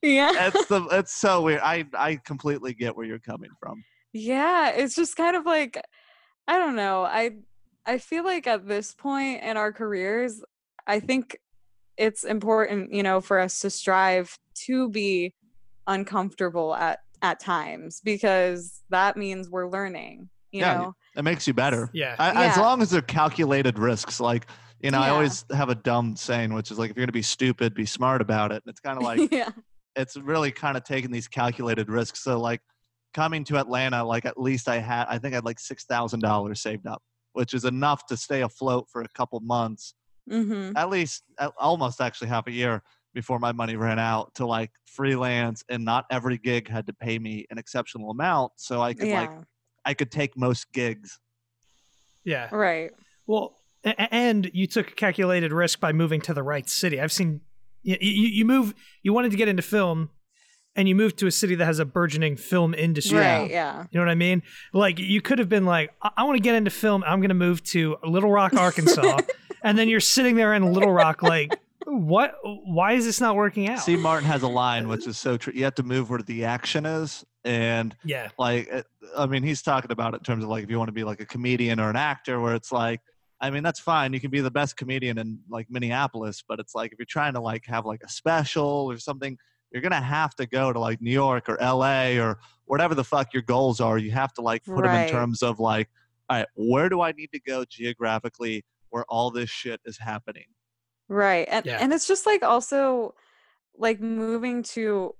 yeah. 0.02 0.48
it's 0.48 0.66
the 0.68 0.84
it's 0.92 1.14
so 1.14 1.42
weird. 1.42 1.62
I 1.64 1.86
I 1.94 2.16
completely 2.18 2.74
get 2.74 2.96
where 2.96 3.06
you're 3.06 3.20
coming 3.20 3.52
from. 3.60 3.84
Yeah, 4.14 4.70
it's 4.70 4.96
just 4.96 5.16
kind 5.16 5.36
of 5.36 5.46
like 5.46 5.82
I 6.48 6.58
don't 6.58 6.76
know. 6.76 7.04
I 7.04 7.32
I 7.86 7.98
feel 8.00 8.24
like 8.24 8.48
at 8.48 8.68
this 8.68 8.94
point 8.94 9.44
in 9.44 9.58
our 9.58 9.72
careers, 9.72 10.42
I 10.86 11.00
think 11.00 11.38
it's 11.98 12.24
important, 12.24 12.94
you 12.94 13.04
know, 13.04 13.22
for 13.22 13.40
us 13.40 13.60
to 13.62 13.70
strive 13.70 14.38
to 14.66 14.90
be 14.90 15.34
uncomfortable 15.88 16.76
at 16.76 17.00
at 17.22 17.40
times 17.40 18.02
because 18.04 18.82
that 18.90 19.18
means 19.18 19.50
we're 19.50 19.70
learning, 19.70 20.30
you 20.58 20.66
Yeah, 20.66 20.78
know. 20.78 20.96
It 21.16 21.24
makes 21.24 21.48
you 21.48 21.54
better. 21.54 21.90
Yeah. 21.94 22.16
I, 22.20 22.46
As 22.48 22.58
long 22.58 22.82
as 22.82 22.90
they're 22.92 23.02
calculated 23.02 23.80
risks, 23.80 24.20
like 24.20 24.48
you 24.82 24.92
know, 24.92 25.00
I 25.00 25.10
always 25.10 25.44
have 25.52 25.70
a 25.70 25.76
dumb 25.76 26.16
saying, 26.16 26.54
which 26.54 26.70
is 26.70 26.78
like, 26.78 26.92
if 26.92 26.98
you're 26.98 27.06
gonna 27.06 27.12
be 27.12 27.24
stupid, 27.24 27.74
be 27.74 27.86
smart 27.88 28.22
about 28.22 28.52
it. 28.52 28.62
And 28.64 28.70
it's 28.72 28.80
kind 28.80 28.98
of 28.98 29.04
like 29.04 29.20
yeah. 29.32 29.50
it's 29.96 30.16
really 30.18 30.52
kind 30.52 30.78
of 30.78 30.84
taking 30.84 31.10
these 31.12 31.28
calculated 31.28 31.90
risks. 31.90 32.24
So 32.24 32.40
like 32.40 32.62
coming 33.14 33.44
to 33.46 33.58
Atlanta, 33.58 34.04
like 34.04 34.26
at 34.26 34.40
least 34.40 34.68
I 34.70 34.78
had, 34.78 35.06
I 35.10 35.18
think 35.18 35.34
I 35.34 35.38
had 35.38 35.46
like 35.46 35.60
six 35.60 35.86
thousand 35.86 36.20
dollars 36.20 36.62
saved 36.62 36.86
up, 36.86 37.02
which 37.34 37.56
is 37.56 37.66
enough 37.66 38.06
to 38.08 38.18
stay 38.18 38.42
afloat 38.42 38.88
for 38.92 39.02
a 39.02 39.08
couple 39.16 39.40
months, 39.40 39.96
Mhm. 40.30 40.74
at 40.76 40.90
least 40.90 41.24
at, 41.40 41.52
almost 41.58 42.00
actually 42.00 42.28
half 42.28 42.46
a 42.46 42.52
year 42.52 42.84
before 43.16 43.40
my 43.40 43.52
money 43.52 43.76
ran 43.78 43.98
out 43.98 44.36
to 44.36 44.46
like 44.46 44.70
freelance, 44.86 45.64
and 45.70 45.84
not 45.84 46.06
every 46.12 46.38
gig 46.38 46.70
had 46.70 46.86
to 46.86 46.94
pay 46.94 47.18
me 47.18 47.48
an 47.50 47.58
exceptional 47.58 48.12
amount, 48.12 48.52
so 48.58 48.80
I 48.84 48.94
could 48.94 49.08
Yeah. 49.08 49.22
like 49.22 49.32
I 49.88 49.94
could 49.94 50.12
take 50.12 50.38
most 50.38 50.72
gigs. 50.74 51.20
Yeah. 52.24 52.50
Right. 52.54 52.92
Well, 53.26 53.58
a- 53.86 53.90
a- 53.98 54.14
and 54.14 54.50
you 54.54 54.68
took 54.68 54.92
a 54.92 54.94
calculated 54.96 55.54
risk 55.54 55.80
by 55.80 55.94
moving 55.94 56.22
to 56.22 56.34
the 56.34 56.44
right 56.44 56.68
city. 56.70 57.00
I've 57.00 57.12
seen 57.12 57.42
you, 57.84 57.96
you, 58.02 58.28
you 58.28 58.46
move. 58.46 58.74
You 59.04 59.14
wanted 59.14 59.32
to 59.32 59.38
get 59.38 59.48
into 59.48 59.62
film, 59.62 60.10
and 60.76 60.90
you 60.90 60.96
moved 60.96 61.18
to 61.20 61.28
a 61.28 61.32
city 61.32 61.56
that 61.56 61.66
has 61.66 61.80
a 61.80 61.86
burgeoning 61.86 62.36
film 62.36 62.74
industry. 62.74 63.18
Right. 63.20 63.50
Yeah. 63.50 63.86
You 63.92 64.00
know 64.00 64.06
what 64.06 64.12
I 64.12 64.16
mean? 64.16 64.44
Like 64.74 65.00
you 65.00 65.22
could 65.22 65.40
have 65.40 65.48
been 65.50 65.66
like, 65.66 65.92
I, 66.02 66.10
I 66.18 66.24
want 66.26 66.36
to 66.38 66.42
get 66.44 66.56
into 66.56 66.70
film. 66.72 67.04
I'm 67.08 67.20
going 67.22 67.30
to 67.30 67.36
move 67.36 67.64
to 67.66 67.96
Little 68.04 68.30
Rock, 68.32 68.54
Arkansas, 68.58 69.20
and 69.64 69.78
then 69.78 69.88
you're 69.88 70.02
sitting 70.02 70.36
there 70.36 70.54
in 70.54 70.74
Little 70.74 70.92
Rock, 70.92 71.24
like, 71.24 71.58
what? 71.86 72.36
Why 72.44 72.94
is 72.94 73.06
this 73.06 73.22
not 73.22 73.38
working 73.38 73.70
out? 73.70 73.80
Steve 73.80 74.00
Martin 74.02 74.28
has 74.28 74.42
a 74.44 74.48
line 74.50 74.90
which 74.90 75.08
is 75.08 75.18
so 75.18 75.38
true. 75.38 75.54
You 75.56 75.64
have 75.64 75.76
to 75.76 75.84
move 75.84 76.10
where 76.10 76.22
the 76.22 76.44
action 76.44 76.86
is, 76.86 77.24
and 77.48 77.96
yeah, 78.04 78.30
like 78.38 78.68
eh, 78.70 78.82
I 79.18 79.26
mean, 79.26 79.42
he's 79.42 79.62
talking 79.62 79.92
about 79.92 80.14
it 80.14 80.18
in 80.18 80.24
terms 80.24 80.44
of 80.44 80.50
like 80.50 80.64
if 80.64 80.70
you 80.70 80.78
want 80.78 80.90
to 80.90 80.94
be 80.94 81.04
like 81.04 81.22
a 81.22 81.26
comedian 81.26 81.80
or 81.80 81.90
an 81.90 81.96
actor, 81.96 82.40
where 82.42 82.54
it's 82.56 82.72
like, 82.72 83.00
I 83.40 83.50
mean, 83.50 83.64
that's 83.64 83.80
fine. 83.80 84.14
You 84.14 84.20
can 84.20 84.32
be 84.32 84.42
the 84.42 84.52
best 84.52 84.76
comedian 84.76 85.18
in 85.18 85.40
like 85.50 85.68
Minneapolis, 85.70 86.44
but 86.48 86.60
it's 86.60 86.76
like 86.76 86.92
if 86.92 87.00
you're 87.00 87.06
trying 87.06 87.34
to 87.34 87.40
like 87.40 87.66
have 87.66 87.86
like 87.86 88.04
a 88.04 88.10
special 88.10 88.92
or 88.92 88.98
something, 88.98 89.38
you're 89.72 89.82
gonna 89.82 90.02
have 90.02 90.36
to 90.36 90.46
go 90.46 90.74
to 90.74 90.80
like 90.80 91.02
New 91.02 91.12
York 91.12 91.48
or 91.48 91.60
L.A. 91.62 92.20
or 92.20 92.38
whatever 92.66 92.94
the 92.96 93.04
fuck 93.04 93.34
your 93.34 93.44
goals 93.44 93.80
are. 93.80 93.98
You 93.98 94.12
have 94.12 94.34
to 94.34 94.42
like 94.42 94.64
put 94.66 94.84
them 94.84 94.94
in 94.94 95.08
terms 95.08 95.42
of 95.42 95.60
like, 95.60 95.88
all 96.30 96.38
right, 96.40 96.48
where 96.56 96.90
do 96.90 97.00
I 97.02 97.14
need 97.14 97.32
to 97.32 97.40
go 97.40 97.64
geographically 97.64 98.66
where 98.90 99.06
all 99.08 99.32
this 99.32 99.50
shit 99.50 99.80
is 99.86 99.98
happening? 99.98 100.46
Right. 101.08 101.48
And 101.50 101.66
Yeah. 101.66 101.78
and 101.80 101.94
it's 101.94 102.08
just 102.08 102.26
like 102.26 102.44
also 102.44 103.16
like 103.78 104.02
moving 104.02 104.64
to 104.64 105.16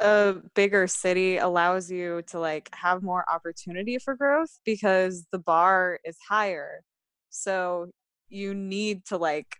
a 0.00 0.36
bigger 0.54 0.86
city 0.86 1.38
allows 1.38 1.90
you 1.90 2.22
to 2.28 2.38
like 2.38 2.68
have 2.74 3.02
more 3.02 3.24
opportunity 3.30 3.98
for 3.98 4.14
growth 4.14 4.58
because 4.64 5.26
the 5.32 5.38
bar 5.38 5.98
is 6.04 6.16
higher. 6.28 6.82
So 7.30 7.90
you 8.28 8.54
need 8.54 9.04
to 9.06 9.16
like 9.16 9.56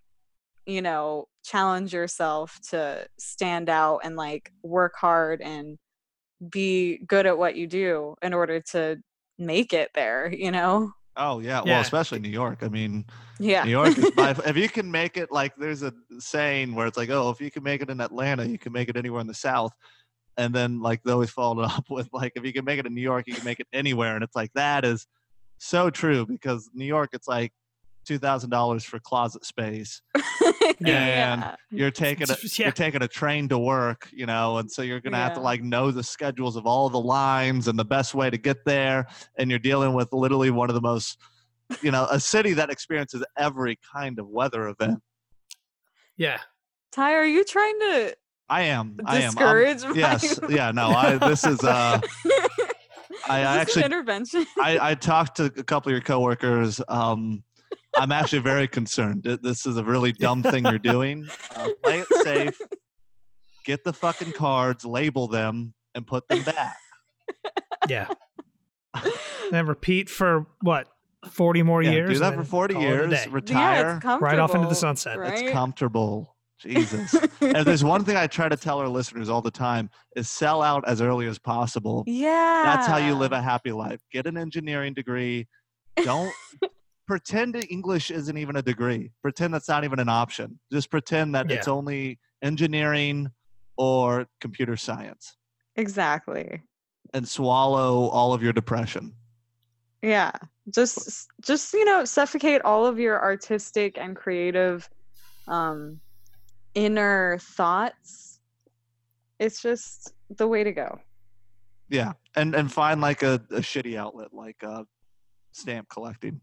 you 0.66 0.82
know 0.82 1.26
challenge 1.44 1.94
yourself 1.94 2.58
to 2.70 3.06
stand 3.18 3.68
out 3.68 4.00
and 4.02 4.16
like 4.16 4.50
work 4.62 4.94
hard 4.96 5.40
and 5.40 5.78
be 6.50 6.98
good 7.06 7.26
at 7.26 7.38
what 7.38 7.56
you 7.56 7.66
do 7.66 8.14
in 8.22 8.34
order 8.34 8.60
to 8.60 8.98
make 9.38 9.72
it 9.72 9.90
there, 9.94 10.32
you 10.32 10.50
know? 10.50 10.92
Oh 11.16 11.38
yeah, 11.38 11.62
well, 11.64 11.80
especially 11.80 12.18
New 12.18 12.28
York. 12.28 12.58
I 12.62 12.68
mean, 12.68 13.06
Yeah. 13.38 13.64
New 13.64 13.70
York 13.70 13.96
is 13.96 14.10
by, 14.10 14.30
if 14.46 14.56
you 14.56 14.68
can 14.68 14.90
make 14.90 15.16
it 15.16 15.32
like 15.32 15.54
there's 15.56 15.82
a 15.82 15.92
saying 16.18 16.74
where 16.74 16.86
it's 16.86 16.98
like, 16.98 17.08
oh, 17.08 17.30
if 17.30 17.40
you 17.40 17.50
can 17.50 17.62
make 17.62 17.80
it 17.80 17.88
in 17.88 18.00
Atlanta, 18.00 18.46
you 18.46 18.58
can 18.58 18.72
make 18.72 18.90
it 18.90 18.96
anywhere 18.96 19.22
in 19.22 19.26
the 19.26 19.34
South. 19.34 19.72
And 20.36 20.54
then 20.54 20.80
like 20.80 21.02
they 21.02 21.12
always 21.12 21.30
followed 21.30 21.62
it 21.62 21.70
up 21.76 21.84
with 21.90 22.08
like 22.12 22.32
if 22.36 22.44
you 22.44 22.52
can 22.52 22.64
make 22.64 22.78
it 22.78 22.86
in 22.86 22.94
New 22.94 23.02
York, 23.02 23.24
you 23.26 23.34
can 23.34 23.44
make 23.44 23.60
it 23.60 23.66
anywhere. 23.72 24.14
And 24.14 24.24
it's 24.24 24.36
like 24.36 24.52
that 24.54 24.84
is 24.84 25.06
so 25.58 25.90
true 25.90 26.26
because 26.26 26.70
New 26.74 26.84
York 26.84 27.10
it's 27.12 27.28
like 27.28 27.52
two 28.04 28.18
thousand 28.18 28.50
dollars 28.50 28.84
for 28.84 28.98
closet 28.98 29.44
space. 29.44 30.02
yeah. 30.80 31.56
You're 31.70 31.90
taking 31.90 32.30
a 32.30 32.36
yeah. 32.42 32.66
you're 32.66 32.72
taking 32.72 33.02
a 33.02 33.08
train 33.08 33.48
to 33.48 33.58
work, 33.58 34.08
you 34.12 34.26
know, 34.26 34.58
and 34.58 34.70
so 34.70 34.82
you're 34.82 35.00
gonna 35.00 35.16
have 35.16 35.34
to 35.34 35.40
like 35.40 35.62
know 35.62 35.90
the 35.90 36.02
schedules 36.02 36.56
of 36.56 36.66
all 36.66 36.88
the 36.88 37.00
lines 37.00 37.68
and 37.68 37.78
the 37.78 37.84
best 37.84 38.14
way 38.14 38.30
to 38.30 38.38
get 38.38 38.64
there. 38.64 39.06
And 39.38 39.50
you're 39.50 39.58
dealing 39.58 39.94
with 39.94 40.12
literally 40.12 40.50
one 40.50 40.70
of 40.70 40.74
the 40.74 40.82
most 40.82 41.18
you 41.82 41.90
know, 41.90 42.06
a 42.10 42.20
city 42.20 42.52
that 42.54 42.70
experiences 42.70 43.24
every 43.36 43.78
kind 43.92 44.18
of 44.18 44.28
weather 44.28 44.68
event. 44.68 45.02
yeah. 46.16 46.38
Ty, 46.92 47.14
are 47.14 47.26
you 47.26 47.44
trying 47.44 47.78
to 47.80 48.16
I 48.48 48.62
am. 48.62 48.98
I 49.04 49.22
am. 49.22 49.36
I'm- 49.38 49.96
yes. 49.96 50.38
Yeah. 50.48 50.70
No. 50.72 50.88
I. 50.88 51.16
This 51.18 51.44
is. 51.44 51.62
Uh. 51.62 52.00
I, 53.28 53.38
I 53.38 53.40
actually. 53.40 53.84
intervention. 53.84 54.46
I, 54.60 54.90
I 54.90 54.94
talked 54.94 55.38
to 55.38 55.44
a 55.46 55.50
couple 55.64 55.90
of 55.90 55.92
your 55.94 56.00
coworkers. 56.02 56.80
Um. 56.88 57.42
I'm 57.98 58.12
actually 58.12 58.40
very 58.40 58.68
concerned. 58.68 59.22
This 59.42 59.64
is 59.64 59.78
a 59.78 59.82
really 59.84 60.12
dumb 60.12 60.42
thing 60.42 60.66
you're 60.66 60.78
doing. 60.78 61.26
Uh, 61.56 61.68
play 61.82 62.00
it 62.00 62.06
safe. 62.22 62.60
Get 63.64 63.84
the 63.84 63.92
fucking 63.94 64.32
cards, 64.32 64.84
label 64.84 65.28
them, 65.28 65.72
and 65.94 66.06
put 66.06 66.28
them 66.28 66.42
back. 66.42 66.76
Yeah. 67.88 68.08
and 68.94 69.12
then 69.50 69.66
repeat 69.66 70.10
for 70.10 70.44
what? 70.60 70.88
40 71.30 71.62
more 71.62 71.82
Yeah, 71.82 71.92
years? 71.92 72.10
do 72.12 72.18
that 72.18 72.34
for 72.34 72.44
40 72.44 72.74
call 72.74 72.82
it 72.82 72.86
a 72.86 72.88
years. 72.88 73.10
day. 73.10 73.24
yeah, 73.26 73.34
Retire. 73.34 73.90
it's 73.96 74.02
comfortable. 74.02 74.18
Right 74.20 74.38
off 74.38 74.54
into 74.54 74.68
the 74.68 74.74
sunset. 74.74 75.18
Right? 75.18 75.44
It's 75.44 75.52
comfortable. 75.52 76.35
Jesus. 76.58 77.14
if 77.40 77.64
there's 77.64 77.84
one 77.84 78.04
thing 78.04 78.16
I 78.16 78.26
try 78.26 78.48
to 78.48 78.56
tell 78.56 78.78
our 78.78 78.88
listeners 78.88 79.28
all 79.28 79.42
the 79.42 79.50
time 79.50 79.90
is 80.14 80.30
sell 80.30 80.62
out 80.62 80.86
as 80.88 81.00
early 81.00 81.26
as 81.26 81.38
possible. 81.38 82.04
yeah. 82.06 82.62
That's 82.64 82.86
how 82.86 82.96
you 82.96 83.14
live 83.14 83.32
a 83.32 83.42
happy 83.42 83.72
life. 83.72 84.00
Get 84.12 84.26
an 84.26 84.36
engineering 84.36 84.94
degree. 84.94 85.46
Don't 86.04 86.32
pretend 87.06 87.56
English 87.70 88.10
isn't 88.10 88.36
even 88.36 88.56
a 88.56 88.62
degree. 88.62 89.12
Pretend 89.22 89.54
that's 89.54 89.68
not 89.68 89.84
even 89.84 89.98
an 89.98 90.08
option. 90.08 90.58
Just 90.72 90.90
pretend 90.90 91.34
that 91.34 91.50
it's 91.50 91.68
only 91.68 92.18
engineering 92.42 93.30
or 93.78 94.26
computer 94.40 94.76
science 94.76 95.36
Exactly. 95.76 96.62
and 97.14 97.26
swallow 97.28 98.08
all 98.08 98.32
of 98.32 98.42
your 98.42 98.52
depression. 98.52 99.14
Yeah. 100.02 100.32
Just 100.74 101.28
just 101.40 101.72
you 101.74 101.84
know, 101.84 102.04
suffocate 102.04 102.62
all 102.62 102.86
of 102.86 102.98
your 102.98 103.22
artistic 103.22 103.98
and 103.98 104.16
creative 104.16 104.88
um 105.48 106.00
inner 106.76 107.38
thoughts. 107.40 108.38
It's 109.40 109.60
just 109.60 110.12
the 110.30 110.46
way 110.46 110.62
to 110.62 110.70
go. 110.70 111.00
Yeah. 111.88 112.12
And 112.36 112.54
and 112.54 112.70
find 112.70 113.00
like 113.00 113.22
a, 113.24 113.34
a 113.50 113.60
shitty 113.60 113.96
outlet 113.96 114.32
like 114.32 114.62
uh 114.62 114.84
stamp 115.52 115.88
collecting. 115.88 116.40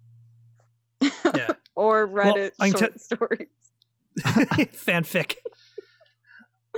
Yeah. 1.35 1.51
Or 1.75 2.07
Reddit 2.07 2.51
I 2.59 2.69
can 2.69 2.77
short 2.79 3.01
stories. 3.01 3.47
Fanfic. 4.19 5.37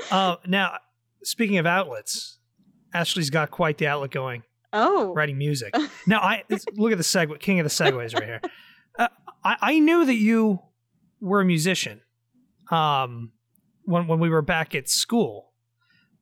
Uh, 0.10 0.38
now, 0.48 0.78
speaking 1.22 1.58
of 1.58 1.66
outlets, 1.66 2.38
Ashley's 2.94 3.30
got 3.30 3.52
quite 3.52 3.78
the 3.78 3.88
outlet 3.88 4.12
going, 4.12 4.44
Oh. 4.72 5.14
writing 5.14 5.38
music. 5.38 5.76
Now, 6.08 6.20
I 6.22 6.44
look 6.78 6.94
at 6.94 6.98
the 6.98 7.04
segue, 7.04 7.38
king 7.42 7.60
of 7.60 7.66
the 7.66 7.70
segues 7.70 8.14
right 8.14 8.24
here. 8.24 8.42
Uh, 8.98 9.10
I, 9.44 9.58
I 9.62 9.80
knew 9.80 10.06
that 10.06 10.16
you 10.16 10.62
were 11.20 11.42
a 11.42 11.46
musician 11.46 12.00
um, 12.72 13.34
when 13.86 14.08
when 14.08 14.20
we 14.20 14.30
were 14.30 14.42
back 14.42 14.76
at 14.76 14.90
school, 14.90 15.52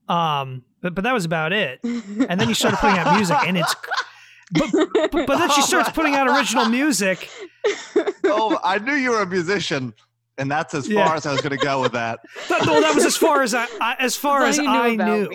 um, 0.07 0.63
but 0.81 0.93
but 0.95 1.03
that 1.03 1.13
was 1.13 1.25
about 1.25 1.53
it. 1.53 1.79
And 2.29 2.39
then 2.39 2.47
you 2.49 2.55
started 2.55 2.77
putting 2.77 2.97
out 2.97 3.15
music, 3.15 3.37
and 3.45 3.57
it's 3.57 3.75
but 4.53 4.71
but, 4.93 5.11
but 5.27 5.37
then 5.37 5.49
she 5.51 5.61
starts 5.61 5.89
putting 5.91 6.15
out 6.15 6.27
original 6.27 6.65
music. 6.65 7.29
oh, 8.25 8.59
I 8.63 8.77
knew 8.79 8.93
you 8.93 9.11
were 9.11 9.21
a 9.21 9.27
musician, 9.27 9.93
and 10.37 10.49
that's 10.51 10.73
as 10.73 10.87
Yeah. 10.87 11.05
far 11.05 11.15
as 11.15 11.25
I 11.25 11.31
was 11.31 11.41
going 11.41 11.57
to 11.57 11.63
go 11.65 11.81
with 11.81 11.93
that. 11.93 12.19
That, 12.49 12.65
well, 12.65 12.81
that 12.81 12.93
was 12.95 13.05
as 13.05 13.15
far 13.17 13.41
as 13.41 13.53
I, 13.53 13.65
I 13.81 13.95
as 13.99 14.15
far 14.15 14.43
as 14.45 14.59
all 14.59 14.67
I 14.67 14.95
knew. 14.95 15.27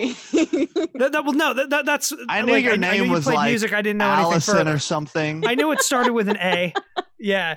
That, 0.95 1.11
that, 1.13 1.23
well, 1.25 1.33
no, 1.33 1.53
that, 1.53 1.69
that, 1.69 1.85
that's. 1.85 2.13
I 2.27 2.41
knew 2.41 2.53
like, 2.53 2.63
your 2.63 2.73
I, 2.73 2.77
name 2.77 3.01
knew 3.01 3.05
you 3.07 3.11
was 3.11 3.25
like 3.27 3.49
music. 3.49 3.73
I 3.73 3.81
didn't 3.81 3.97
know 3.99 4.07
anything 4.11 4.31
Allison 4.31 4.55
further. 4.57 4.73
or 4.73 4.79
something. 4.79 5.45
I 5.47 5.55
knew 5.55 5.71
it 5.71 5.81
started 5.81 6.13
with 6.13 6.27
an 6.29 6.37
A. 6.37 6.73
Yeah, 7.19 7.55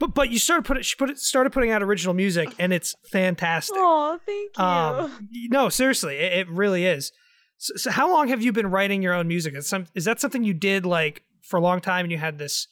but 0.00 0.14
but 0.14 0.30
you 0.30 0.40
started 0.40 0.64
put 0.64 0.78
it. 0.78 0.84
She 0.84 0.96
put 0.96 1.10
it 1.10 1.18
started 1.18 1.52
putting 1.52 1.70
out 1.70 1.82
original 1.82 2.14
music, 2.14 2.52
and 2.58 2.72
it's 2.72 2.96
fantastic. 3.04 3.76
oh, 3.78 4.18
thank 4.26 4.58
you. 4.58 4.64
Um, 4.64 5.28
no, 5.50 5.68
seriously, 5.68 6.16
it, 6.16 6.32
it 6.32 6.48
really 6.48 6.86
is. 6.86 7.12
So, 7.58 7.76
so, 7.76 7.90
how 7.90 8.10
long 8.10 8.28
have 8.28 8.42
you 8.42 8.50
been 8.50 8.68
writing 8.68 9.02
your 9.02 9.12
own 9.12 9.28
music? 9.28 9.54
Is, 9.54 9.68
some, 9.68 9.86
is 9.94 10.06
that 10.06 10.18
something 10.18 10.42
you 10.42 10.54
did 10.54 10.84
like 10.84 11.22
for 11.42 11.58
a 11.58 11.60
long 11.60 11.80
time, 11.80 12.06
and 12.06 12.10
you 12.10 12.18
had 12.18 12.38
this 12.38 12.66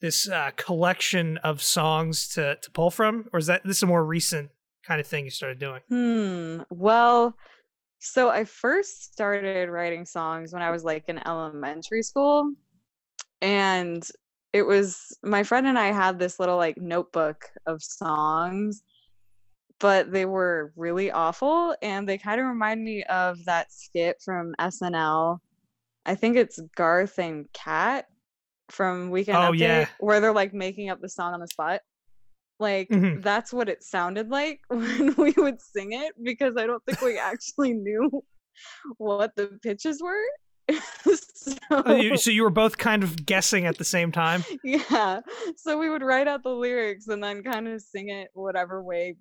this 0.00 0.28
uh, 0.28 0.52
collection 0.56 1.36
of 1.38 1.60
songs 1.60 2.28
to 2.28 2.56
to 2.62 2.70
pull 2.70 2.90
from, 2.90 3.26
or 3.32 3.40
is 3.40 3.46
that 3.46 3.62
this 3.64 3.78
is 3.78 3.82
a 3.82 3.86
more 3.86 4.04
recent 4.04 4.50
kind 4.86 5.00
of 5.00 5.06
thing 5.06 5.24
you 5.24 5.30
started 5.30 5.58
doing? 5.58 5.80
Hmm. 5.88 6.62
Well, 6.70 7.36
so 7.98 8.30
I 8.30 8.44
first 8.44 9.12
started 9.12 9.68
writing 9.68 10.04
songs 10.04 10.52
when 10.52 10.62
I 10.62 10.70
was 10.70 10.84
like 10.84 11.08
in 11.08 11.18
elementary 11.26 12.02
school. 12.02 12.52
And 13.40 14.08
it 14.52 14.62
was 14.62 15.16
my 15.22 15.42
friend 15.42 15.66
and 15.66 15.78
I 15.78 15.92
had 15.92 16.18
this 16.18 16.38
little 16.40 16.56
like 16.56 16.78
notebook 16.78 17.44
of 17.66 17.82
songs, 17.82 18.82
but 19.78 20.10
they 20.10 20.24
were 20.24 20.72
really 20.76 21.10
awful 21.10 21.76
and 21.82 22.08
they 22.08 22.18
kind 22.18 22.40
of 22.40 22.46
remind 22.46 22.82
me 22.82 23.04
of 23.04 23.44
that 23.44 23.72
skit 23.72 24.16
from 24.24 24.54
SNL. 24.58 25.38
I 26.06 26.14
think 26.14 26.36
it's 26.36 26.58
Garth 26.76 27.18
and 27.18 27.46
Kat 27.52 28.06
from 28.70 29.10
Weekend 29.10 29.38
Oh, 29.38 29.52
Update 29.52 29.58
yeah. 29.58 29.86
where 30.00 30.20
they're 30.20 30.32
like 30.32 30.54
making 30.54 30.88
up 30.90 31.00
the 31.00 31.08
song 31.08 31.34
on 31.34 31.40
the 31.40 31.48
spot. 31.48 31.80
Like 32.58 32.88
Mhm. 32.88 33.22
that's 33.22 33.52
what 33.52 33.68
it 33.68 33.84
sounded 33.84 34.30
like 34.30 34.60
when 34.68 35.14
we 35.16 35.32
would 35.36 35.60
sing 35.60 35.92
it 35.92 36.12
because 36.22 36.54
I 36.56 36.66
don't 36.66 36.84
think 36.84 37.00
we 37.00 37.18
actually 37.18 37.74
knew 37.74 38.24
what 38.96 39.36
the 39.36 39.58
pitches 39.62 40.02
were. 40.02 40.24
So, 40.70 41.52
Oh, 41.70 41.94
you- 41.94 42.16
so 42.16 42.30
you 42.30 42.42
were 42.42 42.50
both 42.50 42.78
kind 42.78 43.02
of 43.02 43.24
guessing 43.26 43.66
at 43.66 43.78
the 43.78 43.84
same 43.84 44.12
time. 44.12 44.44
yeah. 44.64 45.20
So 45.56 45.78
we 45.78 45.88
would 45.90 46.02
write 46.02 46.28
out 46.28 46.42
the 46.42 46.50
lyrics 46.54 47.08
and 47.08 47.22
then 47.22 47.42
kind 47.42 47.68
of 47.68 47.80
sing 47.80 48.08
it 48.10 48.28
whatever 48.34 48.82
way 48.82 49.16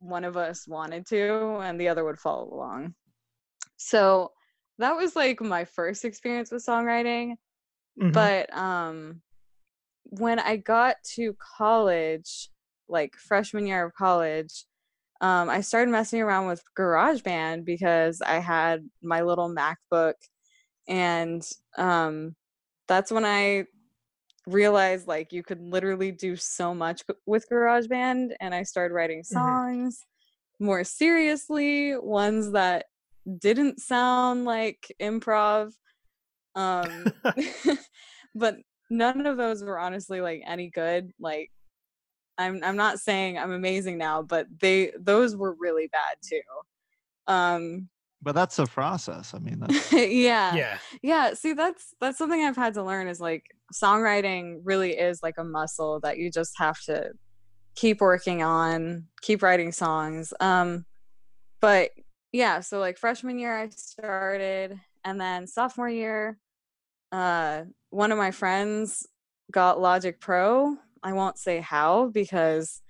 one 0.00 0.24
of 0.24 0.36
us 0.36 0.66
wanted 0.68 1.06
to 1.06 1.58
and 1.62 1.80
the 1.80 1.88
other 1.88 2.04
would 2.04 2.18
follow 2.18 2.52
along. 2.52 2.94
So 3.76 4.32
that 4.78 4.96
was 4.96 5.14
like 5.16 5.40
my 5.40 5.64
first 5.64 6.04
experience 6.04 6.50
with 6.50 6.64
songwriting 6.66 7.34
Mhm. 8.00 8.12
but 8.12 8.52
um 8.56 9.22
when 10.06 10.38
I 10.40 10.56
got 10.56 10.96
to 11.14 11.34
college, 11.56 12.50
like 12.88 13.14
freshman 13.16 13.66
year 13.66 13.84
of 13.86 13.94
college, 13.94 14.64
um, 15.20 15.48
I 15.48 15.60
started 15.60 15.90
messing 15.90 16.20
around 16.20 16.48
with 16.48 16.62
GarageBand 16.78 17.64
because 17.64 18.20
I 18.20 18.38
had 18.38 18.88
my 19.02 19.22
little 19.22 19.48
MacBook, 19.48 20.14
and 20.88 21.42
um, 21.78 22.34
that's 22.88 23.10
when 23.10 23.24
I 23.24 23.64
realized 24.46 25.08
like 25.08 25.32
you 25.32 25.42
could 25.42 25.60
literally 25.60 26.12
do 26.12 26.36
so 26.36 26.74
much 26.74 27.02
with 27.26 27.46
GarageBand, 27.50 28.30
and 28.40 28.54
I 28.54 28.62
started 28.62 28.94
writing 28.94 29.22
songs 29.22 30.04
more 30.60 30.84
seriously, 30.84 31.96
ones 31.96 32.52
that 32.52 32.86
didn't 33.38 33.80
sound 33.80 34.44
like 34.44 34.92
improv. 35.00 35.72
Um, 36.54 37.06
but 38.34 38.56
none 38.90 39.26
of 39.26 39.36
those 39.36 39.62
were 39.62 39.78
honestly 39.78 40.20
like 40.20 40.42
any 40.46 40.70
good. 40.70 41.10
Like 41.18 41.50
I'm 42.38 42.62
I'm 42.64 42.76
not 42.76 42.98
saying 42.98 43.38
I'm 43.38 43.52
amazing 43.52 43.98
now, 43.98 44.22
but 44.22 44.46
they 44.60 44.92
those 44.98 45.36
were 45.36 45.54
really 45.58 45.88
bad 45.88 46.16
too. 46.22 46.40
Um 47.32 47.88
But 48.22 48.34
that's 48.34 48.58
a 48.58 48.66
process. 48.66 49.34
I 49.34 49.38
mean, 49.38 49.60
that's, 49.60 49.92
yeah. 49.92 50.54
yeah. 50.54 50.78
Yeah, 51.02 51.34
see 51.34 51.52
that's 51.52 51.94
that's 52.00 52.18
something 52.18 52.42
I've 52.42 52.56
had 52.56 52.74
to 52.74 52.82
learn 52.82 53.08
is 53.08 53.20
like 53.20 53.44
songwriting 53.72 54.60
really 54.64 54.92
is 54.92 55.22
like 55.22 55.36
a 55.38 55.44
muscle 55.44 56.00
that 56.00 56.18
you 56.18 56.30
just 56.30 56.54
have 56.58 56.80
to 56.82 57.12
keep 57.76 58.00
working 58.00 58.42
on, 58.42 59.04
keep 59.22 59.42
writing 59.42 59.72
songs. 59.72 60.32
Um 60.40 60.84
but 61.60 61.90
yeah, 62.32 62.60
so 62.60 62.78
like 62.78 62.98
freshman 62.98 63.38
year 63.38 63.56
I 63.56 63.68
started 63.70 64.78
and 65.04 65.20
then 65.20 65.46
sophomore 65.46 65.88
year 65.88 66.38
uh 67.12 67.62
one 67.90 68.10
of 68.10 68.18
my 68.18 68.32
friends 68.32 69.06
got 69.52 69.80
Logic 69.80 70.18
Pro. 70.20 70.76
I 71.04 71.12
won't 71.12 71.38
say 71.38 71.60
how 71.60 72.08
because 72.08 72.80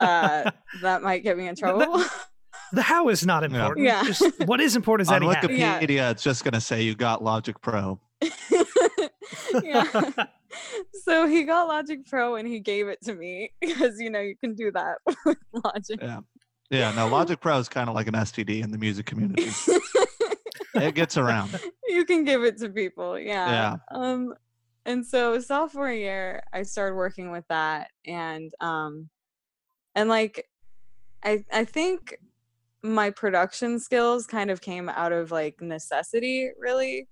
uh 0.00 0.50
that 0.82 1.02
might 1.02 1.22
get 1.22 1.36
me 1.36 1.48
in 1.48 1.56
trouble. 1.56 2.02
the 2.72 2.82
how 2.82 3.08
is 3.08 3.26
not 3.26 3.44
important. 3.48 3.84
Yeah. 3.84 4.04
Just 4.04 4.22
what 4.46 4.60
is 4.60 4.76
important 4.76 5.06
is 5.06 5.10
that 5.10 5.20
he 5.22 5.28
had 5.28 5.44
it. 5.44 5.50
Wikipedia, 5.50 5.94
Yeah. 5.96 6.10
it's 6.10 6.22
just 6.22 6.44
going 6.44 6.54
to 6.54 6.60
say 6.60 6.82
you 6.82 6.94
got 6.94 7.22
Logic 7.22 7.60
Pro. 7.60 8.00
yeah. 9.62 9.84
so 11.04 11.26
he 11.26 11.42
got 11.44 11.68
Logic 11.68 12.06
Pro 12.06 12.36
and 12.36 12.46
he 12.46 12.60
gave 12.60 12.88
it 12.88 13.00
to 13.02 13.14
me 13.14 13.50
because 13.60 13.98
you 14.00 14.10
know 14.10 14.20
you 14.20 14.36
can 14.36 14.54
do 14.54 14.70
that 14.72 14.98
with 15.26 15.38
Logic. 15.52 15.98
Yeah. 16.00 16.20
Yeah, 16.70 16.92
no, 16.92 17.08
Logic 17.08 17.38
Pro 17.40 17.58
is 17.58 17.68
kind 17.68 17.88
of 17.88 17.94
like 17.94 18.06
an 18.08 18.14
STD 18.14 18.62
in 18.64 18.70
the 18.70 18.78
music 18.78 19.06
community. 19.06 19.50
it 20.74 20.94
gets 20.94 21.16
around. 21.16 21.60
you 21.86 22.04
can 22.04 22.24
give 22.24 22.42
it 22.42 22.56
to 22.58 22.68
people, 22.70 23.18
yeah. 23.18 23.76
Yeah. 23.92 23.96
Um 23.96 24.34
and 24.86 25.06
so 25.06 25.38
sophomore 25.38 25.90
year 25.90 26.42
I 26.52 26.62
started 26.62 26.96
working 26.96 27.30
with 27.30 27.44
that 27.48 27.88
and 28.06 28.52
um 28.60 29.08
and 29.94 30.08
like 30.08 30.48
I 31.22 31.44
I 31.52 31.64
think 31.64 32.16
my 32.82 33.10
production 33.10 33.78
skills 33.78 34.26
kind 34.26 34.50
of 34.50 34.60
came 34.60 34.88
out 34.88 35.12
of 35.12 35.30
like 35.30 35.60
necessity 35.60 36.50
really 36.58 37.08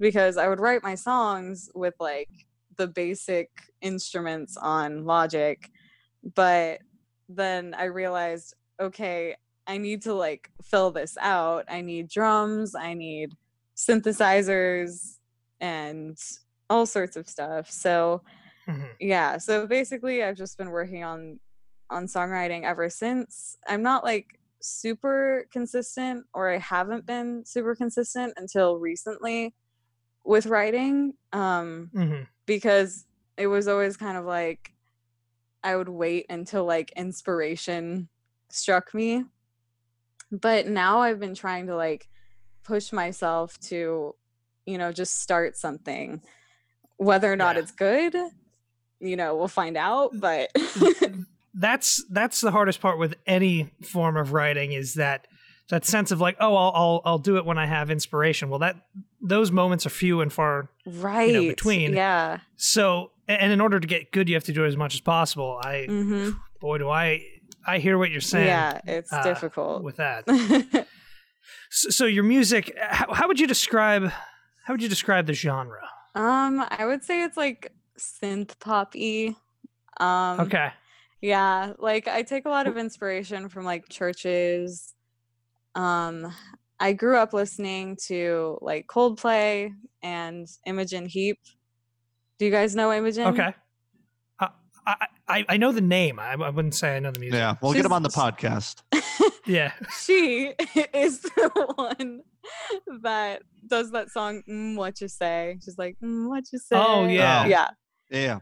because 0.00 0.36
I 0.36 0.48
would 0.48 0.60
write 0.60 0.82
my 0.82 0.96
songs 0.96 1.70
with 1.74 1.94
like 2.00 2.28
the 2.76 2.88
basic 2.88 3.48
instruments 3.80 4.56
on 4.56 5.04
Logic 5.04 5.70
but 6.34 6.80
then 7.28 7.74
I 7.78 7.84
realized 7.84 8.54
okay 8.80 9.36
I 9.66 9.78
need 9.78 10.02
to 10.02 10.12
like 10.12 10.50
fill 10.62 10.90
this 10.90 11.16
out. 11.20 11.64
I 11.68 11.80
need 11.80 12.08
drums 12.08 12.74
I 12.74 12.94
need 12.94 13.34
synthesizers 13.76 15.18
and 15.60 16.18
all 16.70 16.86
sorts 16.86 17.16
of 17.16 17.28
stuff 17.28 17.70
so 17.70 18.22
Mhm. 18.66 18.90
yeah 18.98 19.36
so 19.38 19.66
basically 19.66 20.22
i've 20.22 20.36
just 20.36 20.56
been 20.56 20.70
working 20.70 21.04
on 21.04 21.38
on 21.90 22.06
songwriting 22.06 22.64
ever 22.64 22.88
since 22.88 23.56
i'm 23.68 23.82
not 23.82 24.02
like 24.04 24.38
super 24.60 25.46
consistent 25.52 26.24
or 26.32 26.48
i 26.50 26.56
haven't 26.56 27.04
been 27.04 27.44
super 27.44 27.74
consistent 27.74 28.32
until 28.36 28.78
recently 28.78 29.54
with 30.24 30.46
writing 30.46 31.12
um 31.34 31.90
Mhm. 31.94 32.26
because 32.46 33.04
it 33.36 33.46
was 33.46 33.68
always 33.68 33.96
kind 33.98 34.16
of 34.16 34.24
like 34.24 34.72
i 35.62 35.76
would 35.76 35.90
wait 35.90 36.24
until 36.30 36.64
like 36.64 36.90
inspiration 36.96 38.08
struck 38.48 38.94
me 38.94 39.24
but 40.30 40.66
now 40.66 41.00
i've 41.00 41.20
been 41.20 41.34
trying 41.34 41.66
to 41.66 41.76
like 41.76 42.08
push 42.62 42.92
myself 42.92 43.58
to 43.60 44.14
you 44.64 44.78
know 44.78 44.90
just 44.92 45.20
start 45.20 45.56
something 45.56 46.22
whether 46.96 47.32
or 47.32 47.36
not 47.36 47.56
Yeah. 47.56 47.62
it's 47.62 47.72
good 47.72 48.14
you 49.00 49.16
know 49.16 49.36
we'll 49.36 49.48
find 49.48 49.76
out 49.76 50.10
but 50.18 50.50
That's 51.56 52.02
that's 52.10 52.40
the 52.40 52.50
hardest 52.50 52.80
part 52.80 52.98
with 52.98 53.14
any 53.28 53.70
form 53.84 54.16
of 54.16 54.32
writing 54.32 54.72
is 54.72 54.94
that 54.94 55.28
that 55.70 55.84
sense 55.84 56.10
of 56.10 56.20
like, 56.20 56.36
oh, 56.40 56.56
I'll 56.56 56.72
I'll, 56.74 57.02
I'll 57.04 57.18
do 57.18 57.36
it 57.36 57.44
when 57.46 57.58
I 57.58 57.66
have 57.66 57.90
inspiration. 57.90 58.50
Well, 58.50 58.58
that 58.58 58.74
those 59.22 59.52
moments 59.52 59.86
are 59.86 59.90
few 59.90 60.20
and 60.20 60.32
far. 60.32 60.68
right 60.84 61.48
between. 61.48 61.92
yeah 61.92 62.38
So, 62.56 63.12
and 63.28 63.52
in 63.52 63.60
order 63.60 63.78
to 63.78 63.86
get 63.86 64.10
good, 64.10 64.28
you 64.28 64.34
have 64.34 64.42
to 64.44 64.52
do 64.52 64.64
it 64.64 64.68
as 64.68 64.76
much 64.76 64.94
as 64.94 65.00
possible. 65.00 65.60
I 65.62 65.84
hmm 65.86 66.30
boy, 66.60 66.78
do 66.78 66.88
I 66.90 67.22
I 67.64 67.78
hear 67.78 67.98
what 67.98 68.10
you're 68.10 68.20
saying. 68.20 68.46
yeah 68.48 68.80
it's 68.84 69.12
uh, 69.12 69.22
difficult 69.22 69.84
with 69.84 69.96
that. 69.98 70.24
So, 71.70 71.90
so 71.90 72.04
your 72.06 72.24
music, 72.24 72.72
how, 72.80 73.12
how 73.12 73.26
would 73.28 73.38
you 73.40 73.46
describe 73.46 74.10
how 74.64 74.74
would 74.74 74.82
you 74.82 74.88
describe 74.88 75.26
the 75.26 75.34
genre? 75.34 75.88
Um 76.14 76.64
i 76.70 76.84
would 76.86 77.02
say 77.02 77.24
it's 77.24 77.36
like 77.36 77.72
synth 77.98 78.58
pop 78.60 78.94
y 78.94 79.34
um 80.00 80.40
Okay. 80.40 80.70
Yeah, 81.20 81.72
like 81.78 82.06
I 82.08 82.22
take 82.22 82.44
a 82.44 82.50
lot 82.50 82.66
of 82.66 82.76
inspiration 82.76 83.48
from 83.48 83.64
like 83.64 83.88
CHVRCHES. 83.88 84.92
Um 85.74 86.32
I 86.78 86.92
grew 86.92 87.16
up 87.16 87.32
listening 87.32 87.96
to 88.08 88.58
like 88.60 88.86
Coldplay 88.88 89.70
and 90.02 90.46
Imogen 90.66 91.06
Heap. 91.06 91.38
Do 92.38 92.44
you 92.44 92.50
guys 92.50 92.74
know 92.76 92.92
Imogen? 92.92 93.28
Okay. 93.28 93.54
Uh, 94.38 94.48
I, 94.86 95.06
I 95.28 95.44
I 95.50 95.56
know 95.56 95.72
the 95.72 95.80
name. 95.80 96.18
I, 96.18 96.32
I 96.34 96.50
wouldn't 96.50 96.74
say 96.74 96.96
I 96.96 96.98
know 97.00 97.10
the 97.12 97.20
music. 97.20 97.38
Yeah, 97.38 97.54
we'll 97.62 97.72
get 97.72 97.78
She's- 97.78 97.86
him 97.86 97.92
on 97.92 98.02
the 98.02 98.08
podcast. 98.10 98.82
Yeah. 99.46 99.72
she 100.00 100.54
is 100.94 101.20
the 101.20 101.50
one 101.76 102.22
that 103.02 103.42
does 103.66 103.90
that 103.92 104.10
song 104.10 104.42
mm, 104.48 104.76
what 104.76 105.00
you 105.00 105.08
say. 105.08 105.58
She's 105.64 105.78
like, 105.78 105.96
mm, 106.02 106.28
what 106.28 106.44
you 106.52 106.58
say. 106.58 106.76
Oh, 106.76 107.06
yeah. 107.06 107.46
Yeah. 107.46 107.68
Yeah. 108.10 108.38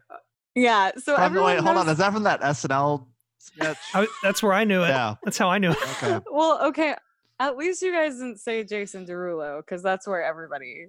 Yeah. 0.54 0.90
So 0.98 1.14
From, 1.14 1.24
everyone 1.24 1.54
wait, 1.56 1.60
hold 1.64 1.76
on. 1.76 1.86
knows- 1.86 1.92
Is 1.92 1.98
that 1.98 2.12
from 2.12 2.22
that 2.24 2.40
SNL 2.40 3.06
sketch? 3.38 3.78
I, 3.94 4.06
that's 4.22 4.42
where 4.42 4.52
I 4.52 4.64
knew 4.64 4.82
it. 4.84 4.88
yeah. 4.88 5.14
That's 5.24 5.38
how 5.38 5.48
I 5.48 5.58
knew 5.58 5.70
it. 5.70 5.78
Okay. 6.02 6.20
Well, 6.30 6.66
okay. 6.68 6.94
At 7.40 7.56
least 7.56 7.82
you 7.82 7.92
guys 7.92 8.14
didn't 8.18 8.38
say 8.38 8.62
Jason 8.64 9.04
Derulo 9.06 9.58
because 9.64 9.82
that's 9.82 10.06
where 10.06 10.22
everybody 10.22 10.86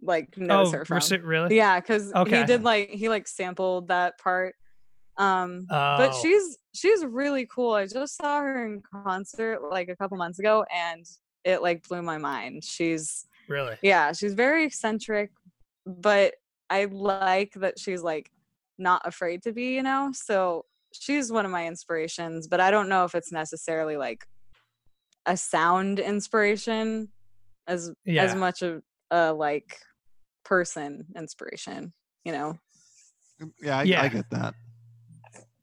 like 0.00 0.36
knows 0.36 0.68
oh, 0.68 0.78
her 0.78 0.84
from. 0.84 0.98
Reci- 0.98 1.24
really? 1.24 1.56
Yeah, 1.56 1.80
because 1.80 2.12
Okay. 2.12 2.40
he 2.40 2.44
did 2.46 2.62
like 2.62 2.90
he 2.90 3.08
like 3.08 3.26
sampled 3.26 3.88
that 3.88 4.18
part. 4.18 4.54
Um, 5.16 5.66
but 5.68 6.10
Oh. 6.12 6.18
she's 6.22 6.56
she's 6.74 7.04
really 7.04 7.46
cool. 7.52 7.74
I 7.74 7.86
just 7.86 8.16
saw 8.16 8.40
her 8.42 8.64
in 8.64 8.82
concert 9.04 9.60
like 9.70 9.88
a 9.88 9.96
couple 9.96 10.16
months 10.16 10.38
ago, 10.38 10.64
and 10.74 11.04
it 11.44 11.62
like 11.62 11.86
blew 11.88 12.02
my 12.02 12.18
mind. 12.18 12.64
She's 12.64 13.26
really. 13.48 13.76
yeah, 13.82 14.12
she's 14.12 14.34
very 14.34 14.64
eccentric, 14.64 15.30
but 15.86 16.34
I 16.70 16.86
like 16.86 17.52
that 17.56 17.78
she's 17.78 18.02
like 18.02 18.30
not 18.78 19.02
afraid 19.04 19.42
to 19.42 19.52
be, 19.52 19.74
you 19.74 19.82
know. 19.82 20.10
So 20.14 20.64
she's 20.92 21.32
one 21.32 21.44
of 21.44 21.50
my 21.50 21.66
inspirations, 21.66 22.48
but 22.48 22.60
I 22.60 22.70
don't 22.70 22.88
know 22.88 23.04
if 23.04 23.14
it's 23.14 23.32
necessarily 23.32 23.96
like 23.96 24.26
a 25.26 25.36
sound 25.36 25.98
inspiration 25.98 27.08
as 27.66 27.92
as 28.08 28.34
much 28.34 28.62
of 28.62 28.82
a 29.10 29.32
like 29.32 29.78
person 30.44 31.06
inspiration, 31.16 31.92
you 32.24 32.32
know. 32.32 32.58
Yeah, 33.60 33.78
I, 33.78 33.82
Yeah. 33.84 34.02
I 34.02 34.08
get 34.08 34.30
that. 34.30 34.54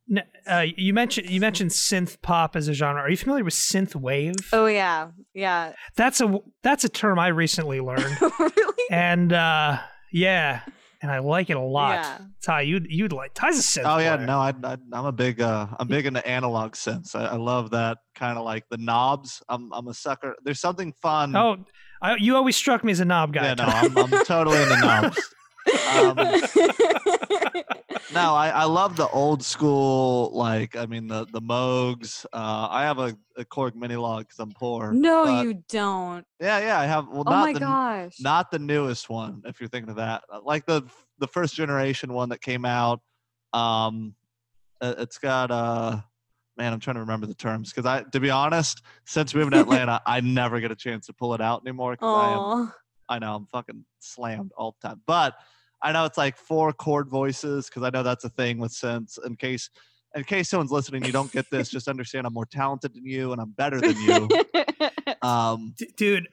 N- 0.10 0.24
Uh, 0.47 0.66
you 0.76 0.93
mentioned 0.93 1.30
you 1.30 1.39
mentioned 1.39 1.72
synth 1.72 2.22
pop 2.22 2.55
as 2.55 2.68
a 2.68 2.74
genre. 2.74 3.01
Are 3.01 3.10
you 3.10 3.18
familiar 3.18 3.43
with 3.43 3.53
synth 3.53 3.95
wave? 3.95 4.36
Oh 4.51 4.66
yeah, 4.66 5.10
yeah. 5.34 5.74
That's 5.95 6.20
a 6.22 6.39
that's 6.64 6.84
a 6.84 6.89
term 6.89 7.20
I 7.20 7.28
recently 7.28 7.80
learned, 7.80 8.18
really? 8.39 8.84
and 8.89 9.32
uh, 9.32 9.78
yeah, 10.12 10.62
and 11.03 11.12
I 11.12 11.20
like 11.20 11.49
it 11.51 11.57
a 11.57 11.62
lot. 11.62 11.93
Yeah. 12.03 12.18
Ty, 12.43 12.62
you 12.62 12.82
you'd 12.89 13.14
like 13.14 13.34
Ty's 13.36 13.60
a 13.60 13.62
synth. 13.62 13.84
Oh 13.86 13.99
yeah, 13.99 14.16
player. 14.16 14.26
no, 14.28 14.39
I, 14.39 14.53
I 14.64 14.78
I'm 14.93 15.05
a 15.05 15.12
big 15.12 15.39
uh 15.41 15.68
I'm 15.80 15.88
big 15.88 16.05
into 16.07 16.26
analog 16.28 16.72
synths. 16.74 17.14
I, 17.16 17.26
I 17.26 17.36
love 17.36 17.70
that 17.72 17.99
kind 18.16 18.38
of 18.39 18.45
like 18.45 18.64
the 18.70 18.78
knobs. 18.78 19.43
I'm 19.47 19.72
I'm 19.74 19.88
a 19.88 19.93
sucker. 19.93 20.36
There's 20.43 20.60
something 20.60 20.91
fun. 20.93 21.36
Oh, 21.36 21.57
I, 22.01 22.16
you 22.16 22.36
always 22.36 22.55
struck 22.55 22.84
me 22.84 22.91
as 22.91 22.99
a 23.01 23.05
knob 23.05 23.34
guy. 23.34 23.43
yeah, 23.43 23.53
no, 23.53 23.66
Ty. 23.66 23.80
I'm, 23.82 23.97
I'm 23.97 24.26
totally 24.26 24.60
into 24.62 24.80
knobs. 24.80 25.20
Um, 25.93 26.18
no, 28.14 28.34
I, 28.36 28.50
I 28.50 28.64
love 28.66 28.96
the 28.96 29.08
old 29.10 29.44
school, 29.44 30.32
like 30.34 30.76
I 30.76 30.86
mean 30.86 31.08
the 31.08 31.26
the 31.32 31.42
Moogs. 31.42 32.26
Uh, 32.34 32.68
I 32.70 32.84
have 32.84 33.00
a, 33.00 33.16
a 33.38 33.46
Korg 33.46 33.72
minilogue 33.74 34.20
because 34.22 34.40
I'm 34.40 34.52
poor. 34.52 34.92
No, 34.92 35.26
but- 35.26 35.44
you 35.46 35.64
don't. 35.70 36.26
Yeah, 36.40 36.60
yeah, 36.60 36.80
I 36.80 36.86
have. 36.86 37.08
Well, 37.08 37.24
Oh 37.26 37.32
not 37.32 37.42
my 37.46 37.54
the 37.54 37.60
gosh. 37.60 38.16
not 38.20 38.52
the 38.52 38.60
newest 38.60 39.10
one. 39.10 39.42
If 39.46 39.60
you're 39.60 39.70
thinking 39.70 39.90
of 39.90 39.98
that, 39.98 40.24
Uh, 40.32 40.40
like 40.44 40.66
the 40.66 40.84
the 41.20 41.28
first 41.28 41.56
generation 41.56 42.14
one 42.14 42.30
that 42.30 42.42
came 42.42 42.66
out. 42.66 43.02
Um, 43.54 44.16
it- 44.82 45.00
it's 45.00 45.18
got 45.18 45.52
uh, 45.52 45.98
man, 46.58 46.74
I'm 46.74 46.80
trying 46.80 46.96
to 46.96 47.02
remember 47.02 47.26
the 47.28 47.36
terms 47.36 47.72
because 47.72 47.86
I, 47.86 48.04
to 48.04 48.20
be 48.20 48.30
honest, 48.30 48.82
since 49.06 49.34
moving 49.34 49.52
to 49.52 49.60
Atlanta, 49.62 50.02
I 50.06 50.22
never 50.22 50.60
get 50.60 50.72
a 50.72 50.76
chance 50.76 51.06
to 51.08 51.14
pull 51.14 51.34
it 51.34 51.42
out 51.42 51.62
anymore. 51.66 51.96
I 52.02 52.32
am 52.34 52.74
I 53.08 53.18
know 53.20 53.36
I'm 53.36 53.46
fucking 53.48 53.86
slammed 54.00 54.52
all 54.58 54.76
the 54.82 54.88
time, 54.90 55.02
but 55.08 55.36
I 55.82 55.92
know 55.92 56.06
it's 56.06 56.18
like 56.18 56.38
four 56.38 56.74
chord 56.74 57.10
voices 57.10 57.68
because 57.68 57.84
I 57.84 57.90
know 57.90 58.04
that's 58.04 58.24
a 58.26 58.30
thing 58.30 58.58
with 58.60 58.72
synths. 58.72 59.18
In 59.26 59.36
case, 59.36 59.70
in 60.16 60.24
case 60.24 60.50
someone's 60.50 60.72
listening, 60.72 61.06
you 61.06 61.12
don't 61.12 61.32
get 61.32 61.50
this. 61.52 61.70
Just 61.70 61.88
understand 61.88 62.26
I'm 62.28 62.34
more 62.34 62.46
talented 62.46 62.94
than 62.96 63.06
you 63.06 63.32
and 63.32 63.40
I'm 63.42 63.52
better 63.52 63.80
than 63.82 63.96
you. 64.02 64.30
Um, 65.22 65.74
D- 65.78 65.92
dude 65.98 66.28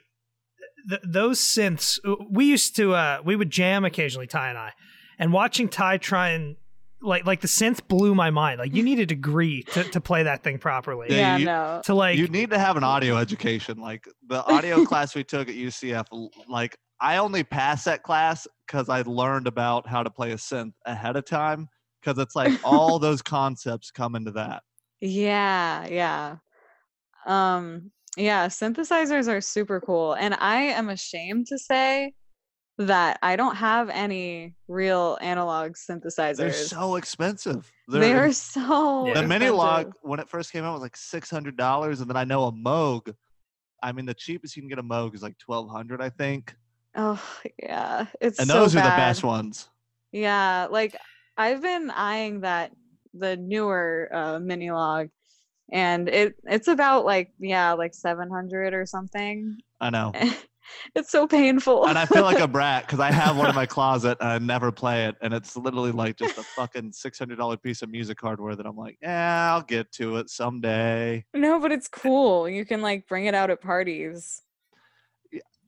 th- 0.88 1.00
those 1.04 1.40
synths 1.40 1.98
uh, 2.06 2.14
we 2.30 2.44
used 2.44 2.76
to 2.76 2.94
uh 2.94 3.18
we 3.24 3.34
would 3.34 3.50
jam 3.50 3.84
occasionally 3.84 4.26
ty 4.28 4.48
and 4.48 4.56
i 4.58 4.72
and 5.18 5.32
watching 5.32 5.68
ty 5.68 5.96
try 5.96 6.28
and 6.30 6.54
like 7.02 7.26
like 7.26 7.40
the 7.40 7.48
synth 7.48 7.88
blew 7.88 8.14
my 8.14 8.30
mind 8.30 8.60
like 8.60 8.72
you 8.74 8.82
need 8.84 9.00
a 9.00 9.06
degree 9.06 9.62
to, 9.72 9.82
to 9.84 10.00
play 10.00 10.22
that 10.22 10.44
thing 10.44 10.58
properly 10.58 11.08
Yeah, 11.10 11.16
yeah, 11.16 11.36
you- 11.38 11.44
no. 11.46 11.80
to 11.86 11.94
like 11.94 12.16
you 12.18 12.28
need 12.28 12.50
to 12.50 12.58
have 12.58 12.76
an 12.76 12.84
audio 12.84 13.16
education. 13.16 13.78
Like 13.78 14.04
the 14.28 14.44
audio 14.44 14.84
class 14.90 15.14
we 15.16 15.24
took 15.24 15.48
at 15.48 15.54
UCF, 15.56 16.04
like 16.48 16.76
I 17.00 17.18
only 17.18 17.44
passed 17.44 17.84
that 17.84 18.02
class 18.02 18.46
because 18.66 18.88
I 18.88 19.02
learned 19.02 19.46
about 19.46 19.86
how 19.86 20.02
to 20.02 20.10
play 20.10 20.32
a 20.32 20.36
synth 20.36 20.72
ahead 20.86 21.16
of 21.16 21.24
time. 21.24 21.68
Because 22.00 22.18
it's 22.22 22.36
like 22.36 22.52
all 22.62 22.98
those 23.00 23.20
concepts 23.22 23.90
come 23.90 24.14
into 24.14 24.30
that. 24.32 24.62
Yeah, 25.00 25.86
yeah. 25.88 26.36
Um, 27.26 27.90
yeah, 28.16 28.46
synthesizers 28.46 29.28
are 29.28 29.40
super 29.40 29.80
cool. 29.80 30.14
And 30.14 30.34
I 30.38 30.56
am 30.62 30.88
ashamed 30.88 31.48
to 31.48 31.58
say 31.58 32.14
that 32.78 33.18
I 33.22 33.36
don't 33.36 33.56
have 33.56 33.88
any 33.90 34.54
real 34.68 35.18
analog 35.20 35.72
synthesizers. 35.72 36.36
They're 36.36 36.52
so 36.52 36.96
expensive. 36.96 37.70
they 37.88 37.98
They're- 38.00 38.32
so 38.32 39.06
Yeah. 39.08 39.14
the 39.14 39.26
minilogue 39.26 39.92
when 40.02 40.20
it 40.20 40.28
first 40.28 40.52
came 40.52 40.62
out 40.64 40.74
was 40.74 40.82
like 40.82 40.96
six 40.96 41.30
hundred 41.30 41.56
dollars, 41.56 42.00
and 42.00 42.08
then 42.08 42.16
I 42.16 42.24
know 42.24 42.44
a 42.44 42.52
Moog. 42.52 43.14
I 43.82 43.92
mean, 43.92 44.06
the 44.06 44.14
cheapest 44.14 44.56
you 44.56 44.62
can 44.62 44.68
get 44.68 44.78
a 44.78 44.82
Moog 44.82 45.14
is 45.14 45.22
like 45.22 45.38
twelve 45.38 45.68
hundred, 45.70 46.00
I 46.02 46.10
think, 46.10 46.54
Oh, 46.96 47.22
yeah. 47.62 48.06
It's 48.20 48.38
and 48.38 48.48
so 48.48 48.60
those 48.60 48.74
are 48.74 48.80
the 48.80 48.88
best 48.88 49.22
ones. 49.22 49.68
Yeah, 50.12 50.68
like 50.70 50.96
I've 51.36 51.60
been 51.62 51.90
eyeing 51.90 52.40
that 52.40 52.72
the 53.12 53.36
newer 53.36 54.10
uh 54.12 54.38
minilogue 54.38 55.08
and 55.72 56.08
it 56.08 56.34
it's 56.44 56.68
about 56.68 57.04
like 57.04 57.32
yeah, 57.38 57.72
like 57.72 57.94
700 57.94 58.74
or 58.74 58.86
something. 58.86 59.56
I 59.80 59.90
know, 59.90 60.12
it's 60.94 61.10
so 61.10 61.26
painful. 61.26 61.86
and 61.86 61.98
I 61.98 62.06
feel 62.06 62.22
like 62.22 62.38
a 62.38 62.48
brat 62.48 62.86
because 62.86 63.00
I 63.00 63.10
have 63.10 63.36
one 63.36 63.48
in 63.48 63.54
my 63.54 63.66
closet 63.76 64.16
and 64.20 64.28
I 64.28 64.38
never 64.38 64.70
play 64.72 65.06
it, 65.06 65.16
and 65.20 65.34
it's 65.34 65.56
literally 65.56 65.92
like 65.92 66.16
just 66.16 66.38
a 66.38 66.42
fucking 66.42 66.92
six 66.92 67.18
hundred 67.18 67.36
dollar 67.38 67.56
piece 67.56 67.82
of 67.82 67.90
music 67.90 68.20
hardware 68.20 68.54
that 68.56 68.66
I'm 68.66 68.76
like, 68.76 68.96
yeah, 69.02 69.52
I'll 69.52 69.62
get 69.62 69.92
to 69.92 70.16
it 70.16 70.30
someday. 70.30 71.24
No, 71.34 71.60
but 71.60 71.72
it's 71.72 71.88
cool. 71.88 72.48
You 72.48 72.64
can 72.64 72.80
like 72.80 73.06
bring 73.06 73.26
it 73.26 73.34
out 73.34 73.50
at 73.50 73.60
parties. 73.60 74.42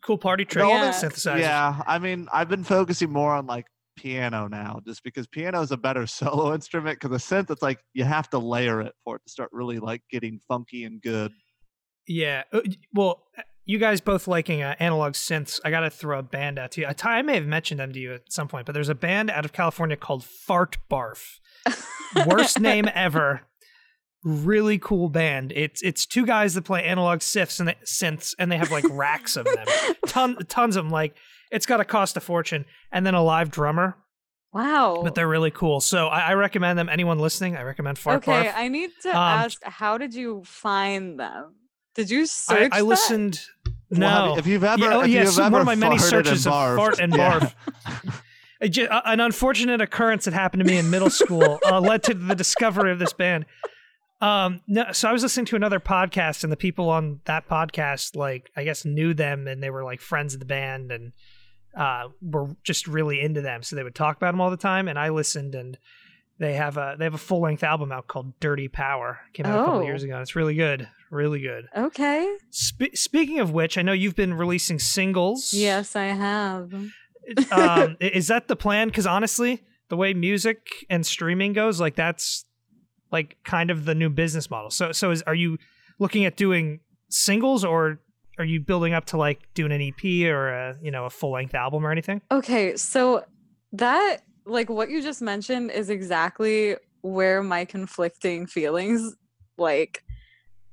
Cool 0.09 0.19
party 0.19 0.45
trick 0.45 0.67
Yeah. 0.67 0.91
synthesizer 0.91 1.41
Yeah, 1.41 1.83
I 1.87 1.99
mean, 1.99 2.27
I've 2.33 2.49
been 2.49 2.65
focusing 2.65 3.11
more 3.13 3.33
on 3.33 3.47
like 3.47 3.67
piano 3.97 4.49
now, 4.49 4.81
just 4.87 5.03
because 5.05 5.27
piano 5.27 5.61
is 5.61 5.71
a 5.71 5.77
better 5.77 6.07
solo 6.19 6.55
instrument. 6.55 6.99
Because 7.01 7.15
a 7.15 7.35
synth, 7.35 7.51
it's 7.51 7.63
like 7.63 7.79
you 7.93 8.05
have 8.05 8.29
to 8.31 8.39
layer 8.39 8.81
it 8.81 8.95
for 9.05 9.17
it 9.17 9.23
to 9.27 9.31
start 9.31 9.51
really 9.53 9.79
like 9.79 10.03
getting 10.11 10.41
funky 10.49 10.85
and 10.85 11.01
good. 11.03 11.31
yeah 12.07 12.43
Uh, 12.53 12.61
well 12.95 13.25
uh, 13.37 13.43
you 13.67 13.79
guys 13.79 14.01
both 14.01 14.27
liking 14.27 14.63
uh, 14.63 14.75
analog 14.81 15.13
synths 15.13 15.61
i 15.65 15.71
gotta 15.71 15.91
throw 15.91 16.19
a 16.19 16.23
band 16.23 16.59
out 16.59 16.71
to 16.73 16.81
you 16.81 16.87
i 17.05 17.21
may 17.23 17.35
have 17.35 17.47
mentioned 17.47 17.79
them 17.79 17.93
to 17.93 17.99
you 17.99 18.15
at 18.15 18.33
some 18.33 18.49
point 18.49 18.65
but 18.65 18.73
there's 18.73 18.89
a 18.89 18.95
band 18.95 19.29
out 19.31 19.45
of 19.45 19.53
california 19.53 19.95
called 19.97 20.25
fart 20.25 20.79
barf 20.91 21.39
worst 22.27 22.59
name 22.61 22.89
ever. 22.95 23.43
Really 24.25 24.79
cool 24.79 25.09
band. 25.09 25.53
It's 25.55 25.81
it's 25.83 26.05
two 26.05 26.27
guys 26.27 26.55
that 26.55 26.63
play 26.65 26.83
analog 26.85 27.21
synths 27.21 27.61
and 27.61 27.69
they, 27.69 27.77
synths, 27.85 28.35
and 28.39 28.51
they 28.51 28.57
have 28.57 28.71
like 28.73 28.85
racks 28.91 29.37
of 29.37 29.45
them, 29.45 29.67
ton, 30.07 30.37
tons 30.49 30.75
of 30.77 30.85
them. 30.85 30.91
Like 30.91 31.15
it's 31.53 31.67
got 31.67 31.77
to 31.77 31.85
cost 31.85 32.17
a 32.17 32.21
fortune, 32.21 32.65
and 32.91 33.07
then 33.07 33.15
a 33.15 33.23
live 33.23 33.51
drummer. 33.51 33.97
Wow. 34.53 35.03
But 35.05 35.15
they're 35.15 35.29
really 35.29 35.51
cool. 35.53 35.81
So 35.81 36.09
I, 36.09 36.31
I 36.31 36.33
recommend 36.35 36.79
them. 36.79 36.89
Anyone 36.89 37.19
listening, 37.19 37.57
I 37.57 37.63
recommend 37.63 37.99
Fart 37.99 38.19
okay, 38.29 38.49
Barf. 38.49 38.53
I 38.57 38.69
need 38.69 38.91
to 39.03 39.11
Um, 39.11 39.17
ask 39.17 39.63
how 39.63 39.99
did 39.99 40.15
you 40.15 40.43
find 40.45 41.21
them? 41.21 41.55
Did 41.95 42.11
you 42.11 42.27
search 42.27 42.71
I 42.73 42.79
that? 42.79 42.85
listened. 42.85 43.41
Well, 43.91 44.01
No, 44.01 44.29
have- 44.31 44.39
if 44.39 44.47
you've 44.47 44.65
ever, 44.65 44.83
Yeah, 44.85 44.97
oh, 44.97 45.01
if 45.03 45.09
yes, 45.11 45.27
you've 45.37 45.39
ever 45.47 45.53
one 45.53 45.61
of 45.61 45.67
my 45.67 45.75
many 45.75 45.99
searches 45.99 46.47
of 46.47 46.53
fart 46.53 46.99
and 46.99 47.13
barf. 47.13 47.53
It 48.61 48.77
uh, 48.91 49.03
an 49.05 49.21
unfortunate 49.21 49.81
occurrence 49.81 50.25
that 50.25 50.35
happened 50.35 50.65
to 50.65 50.67
me 50.67 50.79
in 50.79 50.91
middle 50.91 51.11
school 51.11 51.61
uh, 51.65 51.81
led 51.81 52.03
to 52.05 52.15
the 52.15 52.35
discovery 52.35 52.91
of 52.91 52.99
this 52.99 53.13
band. 53.13 53.47
Um, 54.21 54.61
no, 54.67 54.87
so 54.93 55.09
I 55.09 55.13
was 55.13 55.23
listening 55.23 55.47
to 55.47 55.57
another 55.57 55.79
podcast, 55.81 56.43
and 56.43 56.53
the 56.53 56.57
people 56.57 56.89
on 56.91 57.21
that 57.27 57.49
podcast, 57.49 58.17
like 58.17 58.51
I 58.57 58.65
guess, 58.65 58.85
knew 58.85 59.15
them, 59.15 59.47
and 59.47 59.63
they 59.63 59.71
were 59.71 59.85
like 59.85 60.01
friends 60.01 60.35
of 60.35 60.41
the 60.41 60.47
band, 60.47 60.91
and 60.91 61.13
uh, 61.77 62.09
were 62.21 62.57
just 62.65 62.89
really 62.89 63.21
into 63.21 63.41
them. 63.43 63.63
So 63.63 63.77
they 63.77 63.83
would 63.85 63.95
talk 63.95 64.17
about 64.17 64.33
them 64.33 64.41
all 64.41 64.51
the 64.51 64.57
time, 64.57 64.89
and 64.89 64.99
I 64.99 65.11
listened, 65.11 65.55
and 65.55 65.79
they 66.41 66.55
have 66.55 66.77
a 66.77 66.97
they 66.99 67.05
have 67.05 67.15
a 67.15 67.19
full 67.19 67.41
length 67.43 67.63
album 67.63 67.93
out 67.93 68.09
called 68.09 68.39
Dirty 68.41 68.67
Power. 68.69 69.19
Came 69.35 69.47
out 69.47 69.61
a 69.61 69.65
couple 69.65 69.81
Oh. 69.81 69.85
years 69.85 70.03
ago. 70.03 70.15
And 70.15 70.23
It's 70.23 70.35
really 70.37 70.55
good, 70.55 70.89
really 71.11 71.41
good. 71.41 71.67
Okay. 71.77 72.37
Spe- 72.51 72.95
speaking 72.95 73.39
of 73.41 73.53
which, 73.53 73.79
I 73.79 73.83
know 73.83 73.93
you've 73.93 74.17
been 74.17 74.35
releasing 74.35 74.79
singles. 74.79 75.53
Yes, 75.53 75.95
I 75.97 76.07
have. 76.07 76.73
um, 77.53 77.97
is 78.01 78.29
that 78.29 78.49
the 78.49 78.57
plan? 78.57 78.89
Because 78.89 79.07
honestly, 79.07 79.63
the 79.91 79.97
way 79.97 80.15
music 80.15 80.67
and 80.91 81.05
streaming 81.07 81.53
goes, 81.53 81.81
like 81.81 81.95
that's 81.97 82.45
like 83.11 83.37
kind 83.45 83.71
of 83.71 83.85
the 83.85 83.95
new 83.95 84.11
business 84.11 84.51
model. 84.51 84.71
So, 84.71 84.93
so 84.93 85.11
is 85.11 85.23
are 85.23 85.35
you 85.35 85.59
looking 85.99 86.25
at 86.25 86.37
doing 86.37 86.81
singles, 87.09 87.65
or 87.65 88.01
are 88.39 88.45
you 88.45 88.61
building 88.61 88.95
up 88.95 89.07
to 89.07 89.17
like 89.17 89.41
doing 89.55 89.73
an 89.73 89.83
EP 89.83 90.31
or 90.31 90.49
a 90.49 90.77
you 90.83 90.91
know 90.91 91.05
a 91.05 91.11
full 91.11 91.33
length 91.33 91.55
album 91.55 91.87
or 91.87 91.91
anything? 91.91 92.23
Okay, 92.31 92.77
so 92.77 93.25
that 93.73 94.19
like 94.45 94.71
what 94.71 94.91
you 94.91 95.03
just 95.03 95.21
mentioned 95.21 95.71
is 95.71 95.91
exactly 95.91 96.77
where 97.03 97.43
my 97.43 97.65
conflicting 97.65 98.47
feelings 98.47 99.15
like 99.57 100.03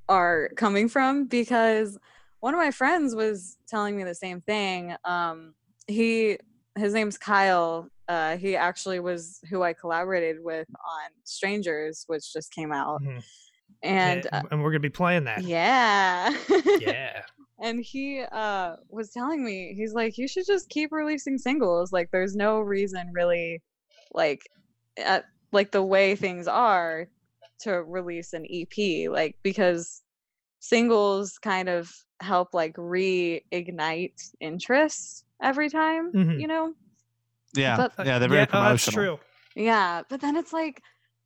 are 0.07 0.49
coming 0.55 0.87
from 0.87 1.25
because 1.25 1.97
one 2.39 2.53
of 2.53 2.59
my 2.59 2.71
friends 2.71 3.15
was 3.15 3.57
telling 3.67 3.97
me 3.97 4.03
the 4.03 4.15
same 4.15 4.41
thing. 4.41 4.95
Um 5.03 5.53
he 5.87 6.37
his 6.77 6.93
name's 6.93 7.17
Kyle. 7.17 7.89
Uh 8.07 8.37
he 8.37 8.55
actually 8.55 8.99
was 8.99 9.39
who 9.49 9.63
I 9.63 9.73
collaborated 9.73 10.37
with 10.41 10.67
on 10.69 11.09
Strangers 11.23 12.03
which 12.07 12.31
just 12.33 12.53
came 12.53 12.71
out. 12.71 13.01
Mhm. 13.01 13.23
And 13.83 14.27
uh, 14.31 14.43
and, 14.51 14.63
we're 14.63 14.71
gonna 14.71 14.79
be 14.79 14.89
playing 14.89 15.25
that. 15.25 15.43
yeah. 15.43 16.35
Yeah. 16.79 17.21
and 17.59 17.79
he 17.83 18.21
uh 18.31 18.75
was 18.89 19.11
telling 19.11 19.43
me 19.43 19.73
he's 19.75 19.93
like 19.93 20.17
you 20.17 20.27
should 20.27 20.45
just 20.45 20.67
keep 20.69 20.91
releasing 20.91 21.37
singles 21.37 21.91
like 21.93 22.09
there's 22.11 22.35
no 22.35 22.59
reason 22.59 23.09
really 23.13 23.61
like 24.13 24.41
at 24.97 25.25
like 25.53 25.71
the 25.71 25.81
way 25.81 26.15
things 26.15 26.47
are 26.47 27.07
to 27.61 27.81
release 27.83 28.33
an 28.33 28.45
ep 28.49 29.09
like 29.09 29.37
because 29.41 30.03
singles 30.59 31.37
kind 31.37 31.69
of 31.69 31.91
help 32.19 32.53
like 32.53 32.75
reignite 32.75 34.19
interest 34.41 35.23
every 35.41 35.69
time 35.69 36.11
Mhm. 36.13 36.39
you 36.41 36.47
know 36.47 36.73
Yeah, 37.57 37.77
But- 37.95 38.05
yeah, 38.05 38.19
they're 38.19 38.29
very 38.29 38.41
yeah, 38.41 38.47
oh, 38.53 38.63
that's 38.63 38.85
promotional. 38.85 39.17
true. 39.17 39.63
yeah 39.63 40.01
but 40.09 40.21
then 40.21 40.35
it's 40.35 40.51
like 40.53 40.81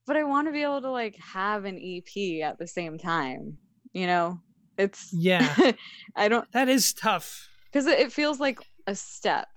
but 0.08 0.16
i 0.18 0.24
want 0.24 0.48
to 0.48 0.52
be 0.52 0.62
able 0.64 0.82
to 0.82 0.92
like 0.92 1.16
have 1.34 1.66
an 1.66 1.78
ep 1.78 2.44
at 2.44 2.58
the 2.60 2.68
same 2.68 2.98
time 2.98 3.58
you 3.94 4.06
know 4.08 4.40
it's 4.78 5.10
Yeah, 5.14 5.54
i 6.16 6.28
don't 6.30 6.50
that 6.54 6.70
is 6.70 6.94
tough. 6.94 7.48
because 7.66 7.86
it, 7.88 8.00
it 8.00 8.12
feels 8.14 8.40
like 8.40 8.60
a 8.88 8.96
step 8.96 9.48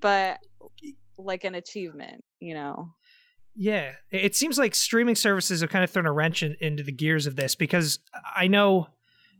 but 0.00 0.38
like 1.18 1.44
an 1.44 1.54
achievement 1.54 2.24
you 2.40 2.54
know 2.54 2.90
Yeah, 3.54 3.92
it 4.10 4.24
it 4.26 4.36
seems 4.36 4.58
like 4.58 4.74
streaming 4.74 5.14
services 5.14 5.60
have 5.62 5.70
kind 5.70 5.82
of 5.84 5.90
thrown 5.90 6.06
a 6.06 6.12
wrench 6.12 6.42
in, 6.42 6.56
into 6.60 6.82
the 6.82 6.92
gears 6.92 7.26
of 7.26 7.36
this 7.36 7.54
because 7.54 7.98
I 8.36 8.48
know 8.48 8.88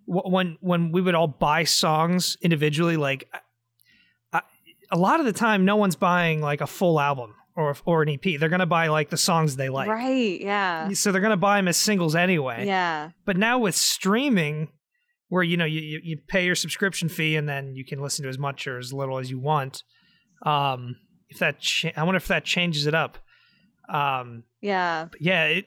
when 0.07 0.57
when 0.61 0.93
we 0.93 1.01
would 1.03 1.15
all 1.15 1.27
buy 1.29 1.65
songs 1.65 2.37
individually, 2.41 2.97
like 2.97 3.29
I, 3.35 3.39
I, 3.39 3.41
a 4.91 4.97
lot 4.99 5.21
of 5.21 5.27
the 5.27 5.33
time, 5.33 5.65
no 5.65 5.77
one's 5.77 5.97
buying 5.97 6.41
like 6.41 6.61
a 6.61 6.67
full 6.67 6.99
album 7.01 7.35
or 7.57 7.75
or 7.85 8.03
an 8.03 8.09
EP. 8.11 8.39
They're 8.39 8.49
gonna 8.49 8.67
buy 8.67 8.89
like 8.89 9.11
the 9.11 9.17
songs 9.17 9.57
they 9.57 9.69
like, 9.69 9.89
right 9.89 10.41
yeah 10.41 10.91
so 10.93 11.13
they're 11.13 11.21
gonna 11.23 11.37
buy 11.37 11.57
them 11.59 11.69
as 11.69 11.77
singles 11.77 12.15
anyway. 12.15 12.67
yeah 12.67 13.11
But 13.25 13.37
now 13.37 13.59
with 13.59 13.75
streaming, 13.75 14.69
where 15.29 15.43
you 15.43 15.57
know 15.57 15.65
you, 15.65 16.01
you 16.03 16.19
pay 16.29 16.45
your 16.45 16.55
subscription 16.55 17.09
fee 17.09 17.37
and 17.37 17.49
then 17.49 17.75
you 17.75 17.85
can 17.85 18.01
listen 18.01 18.23
to 18.25 18.29
as 18.29 18.39
much 18.39 18.67
or 18.67 18.79
as 18.79 18.93
little 18.93 19.19
as 19.19 19.31
you 19.31 19.39
want. 19.41 19.83
Um, 20.43 20.97
if 21.29 21.39
that 21.39 21.59
cha- 21.61 21.91
I 21.97 22.05
wonder 22.05 22.17
if 22.19 22.29
that 22.29 22.45
changes 22.45 22.87
it 22.87 22.95
up. 22.95 23.19
Um, 23.89 24.45
Yeah. 24.61 25.09
yeah, 25.21 25.45
it, 25.47 25.67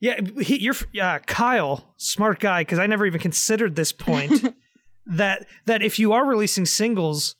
yeah, 0.00 0.20
he, 0.40 0.58
you're 0.60 0.74
uh, 1.00 1.18
Kyle, 1.20 1.94
smart 1.96 2.38
guy, 2.40 2.60
because 2.60 2.78
I 2.78 2.86
never 2.86 3.06
even 3.06 3.20
considered 3.20 3.74
this 3.76 3.92
point 3.92 4.54
that 5.06 5.46
that 5.64 5.82
if 5.82 5.98
you 5.98 6.12
are 6.12 6.24
releasing 6.26 6.66
singles, 6.66 7.34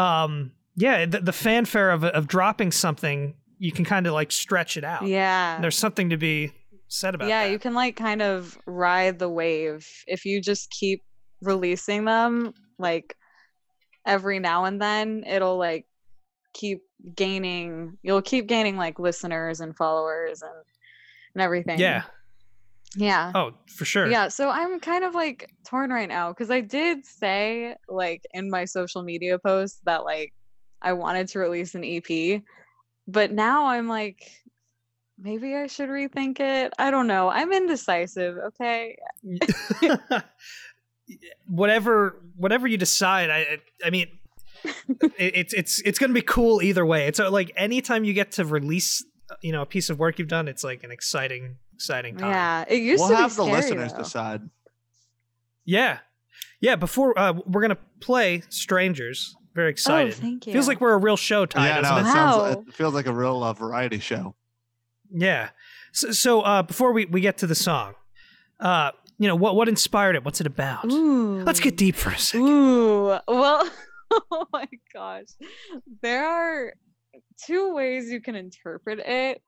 um, 0.00 0.52
yeah, 0.76 1.06
the, 1.06 1.20
the 1.20 1.32
fanfare 1.32 1.90
of 1.90 2.04
of 2.04 2.26
dropping 2.26 2.72
something, 2.72 3.34
you 3.58 3.72
can 3.72 3.84
kind 3.84 4.06
of 4.06 4.12
like 4.12 4.32
stretch 4.32 4.76
it 4.76 4.84
out. 4.84 5.06
Yeah. 5.06 5.60
There's 5.60 5.78
something 5.78 6.10
to 6.10 6.16
be 6.16 6.52
said 6.88 7.14
about 7.14 7.26
it. 7.26 7.28
yeah, 7.28 7.44
that. 7.44 7.52
you 7.52 7.58
can 7.58 7.74
like 7.74 7.96
kind 7.96 8.22
of 8.22 8.58
ride 8.66 9.18
the 9.18 9.28
wave 9.28 9.86
if 10.06 10.24
you 10.24 10.40
just 10.40 10.70
keep 10.70 11.02
releasing 11.42 12.04
them 12.04 12.52
like 12.78 13.16
every 14.06 14.38
now 14.38 14.64
and 14.64 14.80
then 14.80 15.24
it'll 15.26 15.56
like 15.56 15.86
keep 16.52 16.82
gaining 17.14 17.96
you'll 18.02 18.20
keep 18.20 18.46
gaining 18.46 18.76
like 18.76 18.98
listeners 18.98 19.60
and 19.60 19.76
followers 19.76 20.42
and 20.42 20.52
and 21.34 21.42
everything. 21.42 21.78
Yeah. 21.78 22.02
Yeah. 22.96 23.32
Oh, 23.34 23.52
for 23.66 23.84
sure. 23.84 24.10
Yeah, 24.10 24.28
so 24.28 24.50
I'm 24.50 24.80
kind 24.80 25.04
of 25.04 25.14
like 25.14 25.52
torn 25.64 25.90
right 25.90 26.08
now 26.08 26.30
because 26.30 26.50
I 26.50 26.60
did 26.60 27.06
say 27.06 27.76
like 27.88 28.26
in 28.34 28.50
my 28.50 28.64
social 28.64 29.02
media 29.02 29.38
post 29.38 29.84
that 29.84 30.04
like 30.04 30.32
I 30.82 30.92
wanted 30.94 31.28
to 31.28 31.38
release 31.38 31.74
an 31.74 31.84
EP, 31.84 32.42
but 33.06 33.32
now 33.32 33.66
I'm 33.66 33.88
like 33.88 34.30
maybe 35.18 35.54
I 35.54 35.66
should 35.66 35.90
rethink 35.90 36.40
it. 36.40 36.72
I 36.78 36.90
don't 36.90 37.06
know. 37.06 37.28
I'm 37.28 37.52
indecisive, 37.52 38.38
okay? 38.38 38.96
whatever 41.48 42.16
whatever 42.36 42.68
you 42.68 42.76
decide 42.76 43.30
i 43.30 43.58
I- 43.84 43.90
mean 43.90 44.06
it's 45.18 45.52
it's 45.52 45.80
it's 45.80 45.98
gonna 45.98 46.12
be 46.12 46.22
cool 46.22 46.62
either 46.62 46.86
way 46.86 47.06
it's 47.08 47.18
uh, 47.18 47.30
like 47.30 47.50
anytime 47.56 48.04
you 48.04 48.12
get 48.12 48.30
to 48.32 48.44
release 48.44 49.04
uh, 49.30 49.34
you 49.42 49.50
know 49.50 49.62
a 49.62 49.66
piece 49.66 49.90
of 49.90 49.98
work 49.98 50.18
you've 50.20 50.28
done 50.28 50.46
it's 50.46 50.62
like 50.62 50.84
an 50.84 50.92
exciting 50.92 51.56
exciting 51.80 52.16
time 52.16 52.30
Yeah, 52.30 52.64
it 52.68 52.82
used 52.82 53.00
We'll 53.00 53.08
to 53.08 53.14
be 53.16 53.20
have 53.22 53.34
the 53.36 53.44
scary, 53.44 53.56
listeners 53.56 53.92
though. 53.92 53.98
decide. 54.00 54.42
yeah 55.64 55.98
yeah 56.60 56.76
before 56.76 57.18
uh, 57.18 57.32
we're 57.46 57.62
gonna 57.62 57.78
play 58.00 58.42
strangers 58.50 59.34
very 59.54 59.70
excited 59.70 60.14
Oh, 60.18 60.20
thank 60.20 60.44
feels 60.44 60.68
like 60.68 60.80
we're 60.80 60.92
a 60.92 60.98
real 60.98 61.16
show 61.16 61.46
Ty, 61.46 61.66
yeah, 61.66 61.80
no, 61.80 61.96
it? 61.96 62.00
it 62.02 62.04
sounds. 62.04 62.36
Wow. 62.56 62.64
It 62.68 62.74
feels 62.74 62.94
like 62.94 63.06
a 63.06 63.12
real 63.14 63.42
uh, 63.42 63.52
variety 63.54 63.98
show. 63.98 64.34
yeah 65.10 65.50
so, 65.92 66.10
so 66.12 66.40
uh 66.42 66.62
before 66.62 66.92
we 66.92 67.06
we 67.06 67.20
get 67.22 67.38
to 67.38 67.46
the 67.46 67.54
song 67.54 67.94
uh 68.60 68.90
you 69.18 69.26
know 69.26 69.34
what 69.36 69.56
what 69.56 69.68
inspired 69.68 70.16
it 70.16 70.24
what's 70.24 70.40
it 70.40 70.46
about 70.46 70.84
Ooh. 70.92 71.42
let's 71.44 71.60
get 71.60 71.76
deep 71.78 71.96
for 71.96 72.10
a 72.10 72.18
second 72.18 72.46
Ooh, 72.46 73.18
well, 73.26 73.70
oh 74.30 74.46
my 74.52 74.68
gosh. 74.92 75.26
There 76.02 76.26
are 76.26 76.74
two 77.46 77.72
ways 77.74 78.10
you 78.10 78.20
can 78.20 78.34
interpret 78.34 78.98
it. 78.98 79.40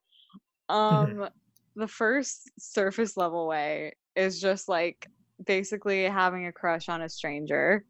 Um 0.69 1.29
the 1.77 1.89
first 1.89 2.51
surface 2.59 3.17
level 3.17 3.47
way 3.47 3.93
is 4.17 4.41
just 4.41 4.69
like 4.69 5.07
basically 5.45 6.05
having 6.05 6.47
a 6.47 6.53
crush 6.53 6.89
on 6.89 7.03
a 7.03 7.09
stranger 7.09 7.85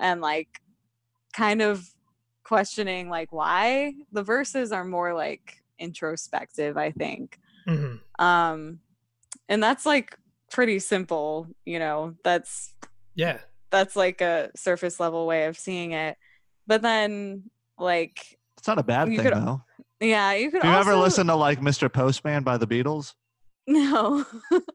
and 0.00 0.20
like 0.20 0.60
kind 1.32 1.62
of 1.62 1.88
questioning 2.44 3.08
like 3.08 3.32
why. 3.32 3.94
The 4.12 4.22
verses 4.22 4.72
are 4.72 4.84
more 4.84 5.14
like 5.14 5.62
introspective, 5.78 6.76
I 6.76 6.90
think 6.92 7.38
Mhm. 7.68 8.00
um 8.18 8.80
and 9.48 9.62
that's 9.62 9.86
like 9.86 10.16
pretty 10.50 10.78
simple 10.80 11.46
you 11.64 11.78
know 11.78 12.14
that's 12.24 12.74
yeah 13.14 13.38
that's 13.70 13.94
like 13.96 14.20
a 14.20 14.50
surface 14.56 14.98
level 15.00 15.26
way 15.26 15.46
of 15.46 15.56
seeing 15.56 15.92
it 15.92 16.16
but 16.66 16.82
then 16.82 17.44
like 17.78 18.36
It's 18.58 18.66
not 18.68 18.78
a 18.78 18.82
bad 18.82 19.06
thing 19.08 19.22
could- 19.22 19.32
though. 19.32 19.62
yeah 20.00 20.32
you 20.34 20.50
could 20.50 20.62
Have 20.62 20.72
you 20.72 20.76
also 20.76 20.90
ever 20.90 21.00
listen 21.00 21.26
to 21.28 21.34
like 21.36 21.60
Mr. 21.60 21.90
Postman 21.92 22.42
by 22.42 22.58
the 22.58 22.66
Beatles? 22.66 23.14
no 23.68 24.24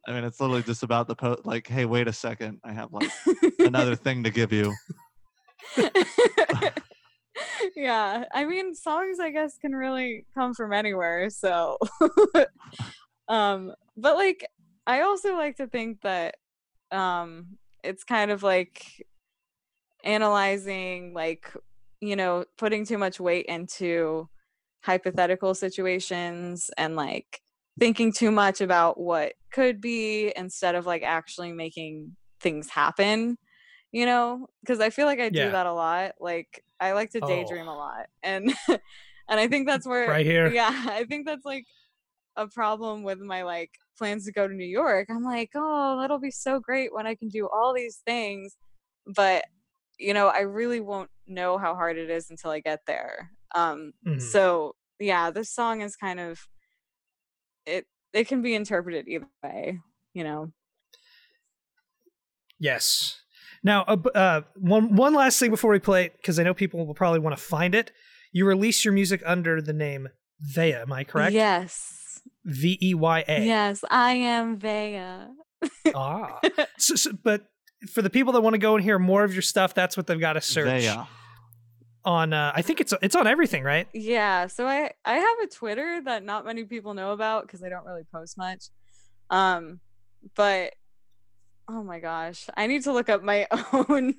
I 0.08 0.14
mean, 0.14 0.24
it's 0.24 0.40
literally 0.40 0.64
just 0.64 0.84
about 0.84 1.08
the 1.08 1.16
post. 1.16 1.46
like, 1.46 1.68
hey, 1.68 1.86
wait 1.86 2.08
a 2.08 2.14
second, 2.14 2.60
I 2.64 2.72
have 2.72 2.94
like 2.94 3.12
another 3.60 3.96
thing 4.04 4.24
to 4.24 4.30
give 4.30 4.54
you. 4.54 4.74
yeah 7.76 8.24
i 8.34 8.46
mean 8.46 8.74
songs 8.74 9.20
i 9.20 9.30
guess 9.30 9.58
can 9.58 9.76
really 9.76 10.26
come 10.34 10.54
from 10.54 10.74
anywhere 10.74 11.30
so 11.30 11.78
um 13.28 13.74
but 13.96 14.16
like 14.16 14.48
i 14.86 15.02
also 15.02 15.36
like 15.36 15.58
to 15.58 15.68
think 15.68 16.02
that 16.02 16.38
um 16.92 17.58
it's 17.84 18.04
kind 18.04 18.32
of 18.32 18.44
like 18.44 19.06
analyzing 20.04 21.14
like 21.14 21.52
you 22.02 22.16
know 22.16 22.46
putting 22.58 22.86
too 22.86 22.98
much 22.98 23.20
weight 23.20 23.46
into 23.46 24.28
hypothetical 24.84 25.54
situations 25.54 26.70
and 26.78 26.96
like 26.96 27.42
thinking 27.80 28.12
too 28.12 28.32
much 28.32 28.62
about 28.62 29.00
what 29.00 29.34
could 29.52 29.82
be 29.82 30.34
instead 30.36 30.76
of 30.76 30.86
like 30.86 31.04
actually 31.04 31.52
making 31.54 32.16
things 32.42 32.70
happen 32.70 33.38
you 33.92 34.06
know 34.06 34.48
because 34.62 34.80
i 34.80 34.90
feel 34.90 35.06
like 35.06 35.20
i 35.20 35.30
Yeah. 35.30 35.46
do 35.46 35.52
that 35.52 35.66
a 35.66 35.74
lot 35.74 36.12
like 36.20 36.64
i 36.80 36.92
like 36.92 37.10
to 37.10 37.22
Oh. 37.22 37.28
daydream 37.28 37.68
a 37.68 37.76
lot 37.76 38.08
and 38.24 38.54
and 38.68 39.40
i 39.40 39.48
think 39.48 39.68
that's 39.68 39.88
where 39.88 40.10
right 40.10 40.26
here 40.26 40.48
yeah 40.48 40.72
i 40.90 41.04
think 41.06 41.26
that's 41.26 41.46
like 41.46 41.66
a 42.36 42.48
problem 42.48 43.04
with 43.04 43.20
my 43.20 43.44
like 43.44 43.72
plans 43.98 44.26
to 44.26 44.32
go 44.32 44.48
to 44.48 44.54
new 44.54 44.66
york 44.66 45.08
i'm 45.10 45.24
like 45.24 45.50
oh 45.56 45.98
that'll 46.00 46.20
be 46.20 46.32
so 46.32 46.60
great 46.60 46.94
when 46.94 47.08
i 47.08 47.16
can 47.16 47.30
do 47.30 47.48
all 47.52 47.74
these 47.74 48.02
things 48.06 48.56
but 49.16 49.46
you 50.00 50.14
know 50.14 50.28
i 50.28 50.42
really 50.42 50.80
won't 50.80 51.10
know 51.26 51.58
how 51.58 51.74
hard 51.74 51.98
it 51.98 52.10
is 52.10 52.30
until 52.30 52.52
i 52.52 52.60
get 52.60 52.80
there 52.86 53.32
um 53.56 53.92
Mhm. 54.06 54.20
so 54.22 54.76
yeah 55.00 55.32
this 55.32 55.52
song 55.52 55.82
is 55.82 55.96
kind 55.96 56.20
of 56.20 56.40
it 57.68 57.86
it 58.14 58.28
can 58.28 58.42
be 58.42 58.56
interpreted 58.56 59.08
either 59.08 59.28
way 59.44 59.80
you 60.14 60.24
know 60.24 60.52
Yes. 62.60 63.22
Now, 63.64 63.84
uh, 63.84 63.98
uh, 64.16 64.42
one 64.56 64.96
one 64.96 65.14
last 65.14 65.40
thing 65.40 65.52
before 65.52 65.72
we 65.72 65.80
play 65.80 66.06
it, 66.06 66.18
because 66.18 66.40
I 66.40 66.44
know 66.44 66.54
people 66.54 66.86
will 66.86 66.94
probably 66.94 67.20
want 67.20 67.38
to 67.38 67.44
find 67.44 67.76
it. 67.76 67.92
You 68.32 68.46
release 68.46 68.84
your 68.86 68.94
music 68.94 69.22
under 69.26 69.62
the 69.62 69.74
name 69.74 70.10
Veya, 70.42 70.82
am 70.82 70.92
I 70.94 71.04
correct? 71.04 71.34
yes 71.34 72.22
V 72.46 72.78
E 72.82 72.94
Y 72.94 73.24
A. 73.28 73.46
yes 73.46 73.84
i 73.90 74.14
am 74.14 74.58
Veya. 74.60 75.28
Ah. 75.94 76.40
So, 76.78 76.96
so- 76.96 77.12
but 77.24 77.46
for 77.94 78.02
the 78.02 78.10
people 78.10 78.34
that 78.34 78.42
want 78.42 78.54
to 78.54 78.60
go 78.60 78.76
and 78.76 78.84
hear 78.84 78.98
more 79.00 79.24
of 79.24 79.34
your 79.34 79.42
stuff, 79.42 79.74
that's 79.74 79.96
what 79.96 80.08
they've 80.08 80.20
got 80.20 80.34
to 80.34 80.42
search 80.42 80.66
They, 80.82 80.88
uh, 80.88 81.04
on. 82.08 82.32
Uh, 82.34 82.52
I 82.56 82.62
think 82.64 82.80
it's 82.80 82.94
it's 83.02 83.16
on 83.16 83.28
everything, 83.28 83.64
right? 83.64 83.88
Yeah, 83.94 84.48
so 84.48 84.66
I 84.66 84.92
I 85.06 85.16
have 85.18 85.40
a 85.44 85.48
Twitter 85.48 86.02
that 86.06 86.24
not 86.24 86.46
many 86.46 86.64
people 86.64 86.94
know 86.94 87.12
about 87.12 87.44
because 87.44 87.62
I 87.62 87.70
don't 87.70 87.86
really 87.86 88.06
post 88.12 88.38
much. 88.38 88.70
Um, 89.30 89.82
but 90.36 90.74
oh 91.68 91.84
my 91.84 92.00
gosh, 92.00 92.48
I 92.56 92.66
need 92.68 92.84
to 92.84 92.94
look 92.94 93.10
up 93.10 93.22
my 93.24 93.46
own 93.74 94.16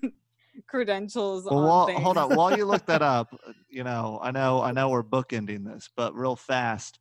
credentials. 0.69 1.45
Well, 1.47 1.59
on 1.59 1.65
while, 1.95 2.01
hold 2.01 2.19
on. 2.19 2.37
While 2.37 2.57
you 2.57 2.67
look 2.67 2.85
that 2.87 3.03
up, 3.17 3.29
uh, 3.47 3.53
you 3.69 3.83
know, 3.85 4.21
I 4.23 4.31
know, 4.31 4.61
I 4.63 4.73
know, 4.73 4.91
we're 4.91 5.03
bookending 5.03 5.65
this, 5.65 5.89
but 5.97 6.15
real 6.15 6.37
fast. 6.37 6.99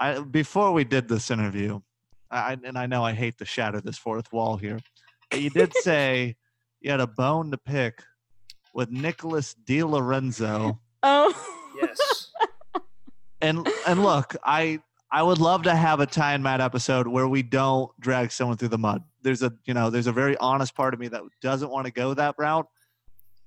I 0.00 0.20
before 0.20 0.72
we 0.72 0.84
did 0.84 1.08
this 1.08 1.30
interview, 1.30 1.80
I 2.30 2.52
I- 2.52 2.58
and 2.62 2.76
I 2.78 2.86
know 2.86 3.02
I 3.04 3.12
hate 3.14 3.38
to 3.38 3.44
shatter 3.46 3.80
this 3.80 3.96
fourth 3.98 4.30
wall 4.32 4.58
here, 4.58 4.78
but 5.30 5.40
you 5.40 5.48
did 5.50 5.72
say 5.82 6.36
you 6.80 6.90
had 6.90 7.00
a 7.00 7.06
bone 7.06 7.50
to 7.52 7.58
pick 7.58 8.02
with 8.74 8.90
Nicholas 8.90 9.54
Di 9.54 9.82
Lorenzo, 9.82 10.80
oh 11.02 11.54
Yes. 11.80 12.30
and 13.40 13.68
and 13.86 14.02
look, 14.02 14.34
I 14.44 14.80
I 15.10 15.22
would 15.22 15.38
love 15.38 15.62
to 15.62 15.74
have 15.74 16.00
a 16.00 16.06
Ty 16.06 16.34
and 16.34 16.42
Matt 16.42 16.60
episode 16.60 17.06
where 17.06 17.28
we 17.28 17.42
don't 17.42 17.90
drag 18.00 18.30
someone 18.32 18.56
through 18.56 18.68
the 18.68 18.78
mud. 18.78 19.02
There's 19.22 19.42
a 19.42 19.52
you 19.64 19.74
know, 19.74 19.90
there's 19.90 20.06
a 20.06 20.12
very 20.12 20.36
honest 20.38 20.74
part 20.74 20.94
of 20.94 21.00
me 21.00 21.08
that 21.08 21.22
doesn't 21.40 21.70
want 21.70 21.86
to 21.86 21.92
go 21.92 22.14
that 22.14 22.34
route. 22.38 22.66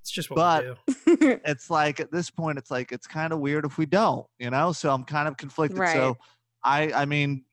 it's 0.00 0.10
just 0.10 0.30
what 0.30 0.36
But- 0.36 0.78
we 1.06 1.16
do. 1.16 1.40
it's 1.44 1.68
like 1.70 2.00
at 2.00 2.10
this 2.10 2.30
point 2.30 2.58
it's 2.58 2.70
like 2.70 2.90
it's 2.90 3.06
kind 3.06 3.32
of 3.32 3.38
weird 3.38 3.64
if 3.64 3.78
we 3.78 3.86
don't 3.86 4.26
you 4.38 4.50
know 4.50 4.72
so 4.72 4.92
i'm 4.92 5.04
kind 5.04 5.28
of 5.28 5.36
conflicted 5.36 5.78
Right. 5.78 5.92
so 5.92 6.16
i 6.64 6.90
i 6.92 7.04
mean 7.04 7.44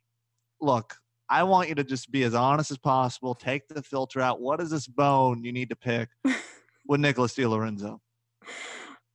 look 0.62 0.96
i 1.30 1.44
want 1.44 1.70
you 1.70 1.76
to 1.76 1.84
just 1.84 2.10
be 2.12 2.24
as 2.24 2.34
honest 2.34 2.72
as 2.72 2.78
possible 2.80 3.36
take 3.36 3.68
the 3.68 3.84
filter 3.84 4.20
out 4.22 4.42
what 4.42 4.60
is 4.62 4.70
this 4.72 4.88
bone 4.88 5.44
you 5.44 5.52
need 5.52 5.70
to 5.70 5.76
pick 5.76 6.10
with 6.90 7.00
nicholas 7.00 7.34
Di 7.34 7.46
Lorenzo? 7.46 8.02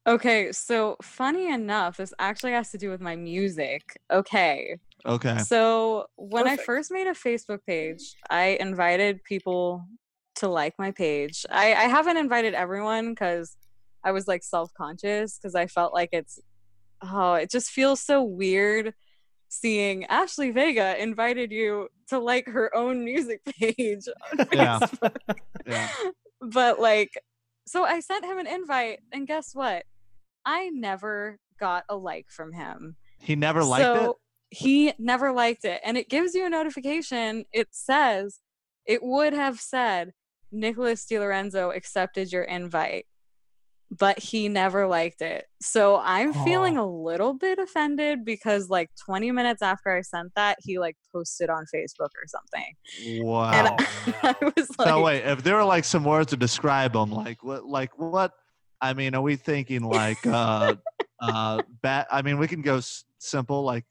okay, 0.07 0.53
so 0.53 0.97
funny 1.03 1.49
enough, 1.51 1.97
this 1.97 2.13
actually 2.19 2.53
has 2.53 2.71
to 2.71 2.79
do 2.79 2.91
with 2.91 3.01
my 3.01 3.17
music. 3.17 3.83
Okay, 4.13 4.77
okay 5.07 5.39
So 5.39 6.07
when 6.17 6.47
I 6.47 6.57
first 6.57 6.91
made 6.93 7.07
a 7.07 7.13
Facebook 7.15 7.61
page, 7.67 8.15
I 8.31 8.57
invited 8.61 9.23
people 9.25 9.85
to 10.37 10.49
like 10.49 10.75
my 10.79 10.91
page. 10.91 11.47
I, 11.51 11.69
I 11.75 11.85
haven't 11.85 12.19
invited 12.19 12.53
everyone 12.55 13.13
because 13.13 13.57
I 14.05 14.13
was 14.13 14.29
like 14.29 14.43
self 14.43 14.71
conscious 14.77 15.39
because 15.39 15.55
I 15.55 15.67
felt 15.67 15.95
like 15.95 16.11
it's 16.13 16.39
oh, 17.03 17.35
it 17.35 17.51
just 17.51 17.71
feels 17.71 18.01
so 18.01 18.23
weird 18.23 18.93
seeing 19.49 20.05
Ashley 20.07 20.51
Vega 20.51 21.01
invited 21.03 21.51
you 21.53 21.89
to 22.09 22.19
like 22.19 22.47
her 22.49 22.75
own 22.77 23.05
music 23.05 23.41
page. 23.59 24.05
on 24.39 24.47
Yeah. 24.53 24.79
Facebook. 24.81 25.17
Yeah. 25.67 25.89
But 26.43 26.79
like, 26.81 27.13
so 27.67 27.85
I 27.85 28.01
sent 28.01 28.25
him 28.25 28.39
an 28.39 28.47
invite, 28.47 29.01
and 29.13 29.27
guess 29.27 29.55
what? 29.55 29.85
I 30.45 30.71
never 30.71 31.39
got 31.59 31.85
a 31.89 31.97
like 31.97 32.27
from 32.29 32.53
him 32.53 32.97
he 33.19 33.37
never 33.37 33.65
liked 33.65 33.83
so, 33.83 34.11
it 34.11 34.17
he 34.51 34.93
never 34.99 35.33
liked 35.33 35.65
it. 35.65 35.81
And 35.85 35.97
it 35.97 36.09
gives 36.09 36.35
you 36.35 36.47
a 36.47 36.51
notification. 36.51 37.45
It 37.53 37.69
says, 37.73 38.41
it 38.87 39.03
would 39.03 39.33
have 39.33 39.59
said, 39.59 40.13
Nicholas 40.53 41.07
DiLorenzo 41.07 41.75
accepted 41.75 42.31
your 42.31 42.45
invite, 42.45 43.07
but 43.91 44.19
he 44.19 44.49
never 44.49 44.87
liked 44.87 45.23
it. 45.23 45.47
So 45.61 46.01
I'm 46.03 46.33
feeling 46.33 46.77
a 46.77 46.87
little 46.87 47.35
bit 47.35 47.59
offended 47.59 48.25
because, 48.25 48.69
like, 48.69 48.91
20 49.05 49.31
minutes 49.31 49.63
after 49.63 49.95
I 49.95 50.01
sent 50.01 50.33
that, 50.35 50.59
he 50.63 50.79
like 50.79 50.97
posted 51.13 51.51
on 51.51 51.65
Facebook 51.75 52.01
or 52.01 52.27
something. 52.27 53.23
Wow. 53.25 53.51
And 53.53 53.69
I, 54.23 54.35
I 54.41 54.53
was 54.57 54.71
like, 54.79 54.89
no, 54.89 55.01
wait. 55.01 55.25
If 55.25 55.43
there 55.43 55.57
were 55.57 55.65
like 55.65 55.85
some 55.85 56.05
words 56.05 56.31
to 56.31 56.37
describe 56.37 56.95
him, 56.95 57.11
like 57.11 57.43
what, 57.43 57.65
like 57.65 57.99
what? 57.99 58.33
I 58.81 58.93
mean, 58.95 59.15
are 59.15 59.23
we 59.23 59.37
thinking 59.37 59.83
like 59.83 60.27
uh, 60.27 60.77
uh, 61.21 61.63
bad? 61.83 62.07
I 62.11 62.23
mean, 62.23 62.39
we 62.39 62.49
can 62.49 62.63
go 62.63 62.79
s- 62.79 63.05
simple, 63.19 63.63
like 63.63 63.85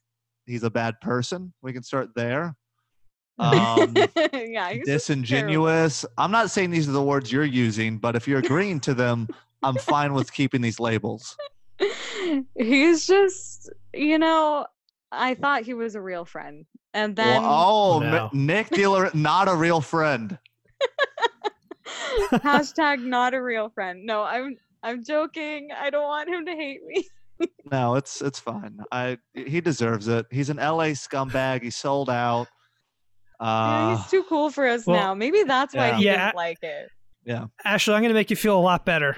he's 0.46 0.64
a 0.64 0.70
bad 0.70 1.00
person. 1.02 1.54
We 1.62 1.74
can 1.74 1.84
start 1.84 2.10
there. 2.16 2.56
Um, 3.40 3.96
yeah, 4.34 4.34
he's 4.34 4.34
just 4.36 4.54
terrible. 4.62 4.84
disingenuous. 4.86 6.06
I'm 6.18 6.32
not 6.32 6.52
saying 6.52 6.72
these 6.72 6.88
are 6.88 6.92
the 6.92 7.02
words 7.02 7.32
you're 7.32 7.44
using, 7.44 7.98
but 7.98 8.16
if 8.16 8.28
you're 8.28 8.40
agreeing 8.40 8.80
to 8.82 8.94
them, 8.94 9.28
I'm 9.64 9.76
fine 9.78 10.14
with 10.14 10.32
keeping 10.34 10.62
these 10.62 10.80
labels. 10.80 11.36
He's 12.58 13.06
just, 13.08 13.70
you 13.94 14.18
know, 14.20 14.66
I 15.12 15.34
thought 15.36 15.64
he 15.64 15.74
was 15.74 15.96
a 15.96 16.02
real 16.02 16.26
friend. 16.26 16.66
And 16.94 17.16
then 17.16 17.42
Well, 17.42 17.52
oh, 17.52 18.00
Mi- 18.00 18.06
No. 18.12 18.30
Nick 18.34 18.70
Dealer, 18.70 19.10
not 19.14 19.48
a 19.48 19.56
real 19.56 19.82
friend. 19.82 20.38
hashtag 22.32 23.04
not 23.04 23.34
a 23.34 23.42
real 23.42 23.70
friend. 23.70 24.06
No, 24.06 24.24
I'm 24.24 24.56
I'm 24.84 25.04
joking. 25.04 25.70
I 25.78 25.90
don't 25.90 26.04
want 26.04 26.30
him 26.30 26.46
to 26.46 26.52
hate 26.52 26.82
me. 26.86 27.08
No, 27.72 27.96
it's 27.96 28.22
it's 28.22 28.40
fine. 28.40 28.80
I 28.92 29.18
he 29.34 29.60
deserves 29.60 30.08
it. 30.08 30.28
He's 30.30 30.50
an 30.50 30.58
LA 30.58 30.94
scumbag. 30.94 31.64
He 31.64 31.72
sold 31.72 32.10
out. 32.10 32.48
Yeah, 33.42 33.48
Uh, 33.48 33.98
he's 33.98 34.08
too 34.12 34.24
cool 34.30 34.50
for 34.50 34.66
us 34.68 34.86
well, 34.86 34.96
now. 34.98 35.14
Maybe 35.14 35.44
that's 35.44 35.74
why 35.76 35.90
yeah. 35.90 35.98
he 35.98 36.06
Yeah. 36.06 36.26
didn't 36.28 36.36
like 36.38 36.60
it. 36.62 36.90
Yeah. 37.26 37.46
Ashley, 37.66 37.96
I'm 37.96 38.02
going 38.02 38.10
to 38.12 38.14
make 38.14 38.30
you 38.30 38.36
feel 38.38 38.58
a 38.58 38.62
lot 38.62 38.86
better. 38.86 39.18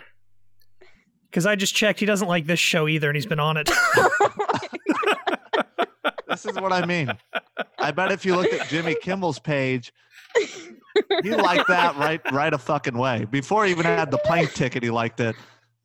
Because 1.30 1.45
I 1.45 1.55
just 1.55 1.76
checked, 1.76 1.99
he 1.99 2.05
doesn't 2.05 2.28
like 2.28 2.45
this 2.45 2.59
show 2.59 2.88
either, 2.88 3.09
and 3.09 3.15
he's 3.15 3.26
been 3.26 3.39
on 3.39 3.57
it. 3.57 3.69
this 6.28 6.45
is 6.45 6.55
what 6.55 6.73
I 6.73 6.86
mean. 6.86 7.11
I 7.80 7.91
bet 7.91 8.11
if 8.11 8.26
you 8.26 8.36
looked 8.36 8.53
at 8.53 8.67
Jimmy 8.67 8.95
Kimmel's 9.01 9.39
page, 9.39 9.91
he 11.23 11.32
liked 11.32 11.67
that 11.67 11.95
right 11.97 12.21
right 12.32 12.53
a 12.53 12.57
fucking 12.57 12.97
way. 12.97 13.26
Before 13.30 13.65
he 13.65 13.71
even 13.71 13.86
had 13.86 14.11
the 14.11 14.17
plane 14.19 14.47
ticket, 14.47 14.84
he 14.84 14.89
liked 14.89 15.19
it. 15.19 15.36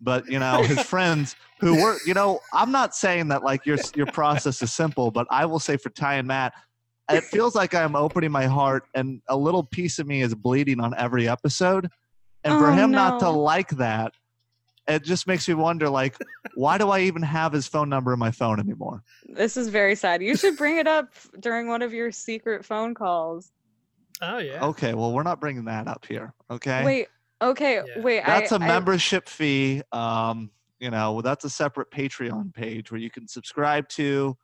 But 0.01 0.27
you 0.29 0.39
know, 0.39 0.63
his 0.63 0.81
friends 0.83 1.37
who 1.61 1.83
were, 1.83 1.99
you 2.07 2.15
know, 2.15 2.41
I'm 2.55 2.73
not 2.73 2.95
saying 2.95 3.29
that 3.29 3.43
like 3.43 3.67
your 3.67 3.79
your 3.95 4.07
process 4.07 4.63
is 4.63 4.73
simple, 4.73 5.11
but 5.11 5.27
I 5.31 5.47
will 5.47 5.61
say 5.61 5.77
for 5.77 5.91
Ty 5.91 6.15
and 6.15 6.29
Matt, 6.29 6.55
it 7.11 7.25
feels 7.25 7.55
like 7.55 7.75
I'm 7.75 7.97
opening 7.97 8.31
my 8.31 8.47
heart, 8.47 8.85
and 8.95 9.21
a 9.29 9.37
little 9.37 9.65
piece 9.65 9.99
of 9.99 10.07
me 10.07 10.23
is 10.23 10.35
bleeding 10.35 10.81
on 10.81 10.95
every 10.97 11.29
episode. 11.29 11.89
And 12.43 12.59
for 12.59 12.71
Oh, 12.71 12.73
him 12.73 12.91
not 12.91 13.21
to 13.21 13.29
like 13.29 13.69
that, 13.77 14.15
it 14.91 15.05
just 15.05 15.27
makes 15.27 15.47
me 15.49 15.55
wonder, 15.55 15.89
like, 15.89 16.17
why 16.55 16.79
do 16.79 16.89
I 16.91 17.01
even 17.01 17.23
have 17.23 17.53
his 17.53 17.67
phone 17.67 17.89
number 17.89 18.13
in 18.13 18.19
my 18.19 18.31
phone 18.31 18.59
anymore? 18.61 19.03
This 19.29 19.57
is 19.57 19.69
very 19.69 19.95
sad. 19.95 20.23
You 20.23 20.37
should 20.37 20.57
bring 20.57 20.77
it 20.79 20.87
up 20.87 21.13
during 21.39 21.69
one 21.69 21.83
of 21.83 21.93
your 21.93 22.11
secret 22.13 22.65
phone 22.65 22.95
calls. 22.95 23.53
oh, 24.23 24.39
yeah. 24.39 24.65
Okay, 24.67 24.95
well, 24.95 25.13
we're 25.13 25.23
not 25.23 25.41
bringing 25.41 25.65
that 25.67 25.89
up 25.89 26.05
here. 26.07 26.35
Okay. 26.51 26.85
Wait, 26.85 27.09
okay, 27.41 27.77
Yeah. 27.77 28.03
wait. 28.03 28.23
that's 28.27 28.53
a 28.53 28.57
a 28.57 28.59
membership 28.59 29.29
fee. 29.29 29.83
Um, 29.93 30.51
you 30.79 30.91
know, 30.91 31.21
that's 31.23 31.45
a 31.45 31.51
separate 31.51 31.91
Patreon 31.91 32.55
page 32.55 32.91
where 32.91 33.01
you 33.01 33.11
can 33.11 33.29
subscribe 33.29 33.89
to, 33.91 34.37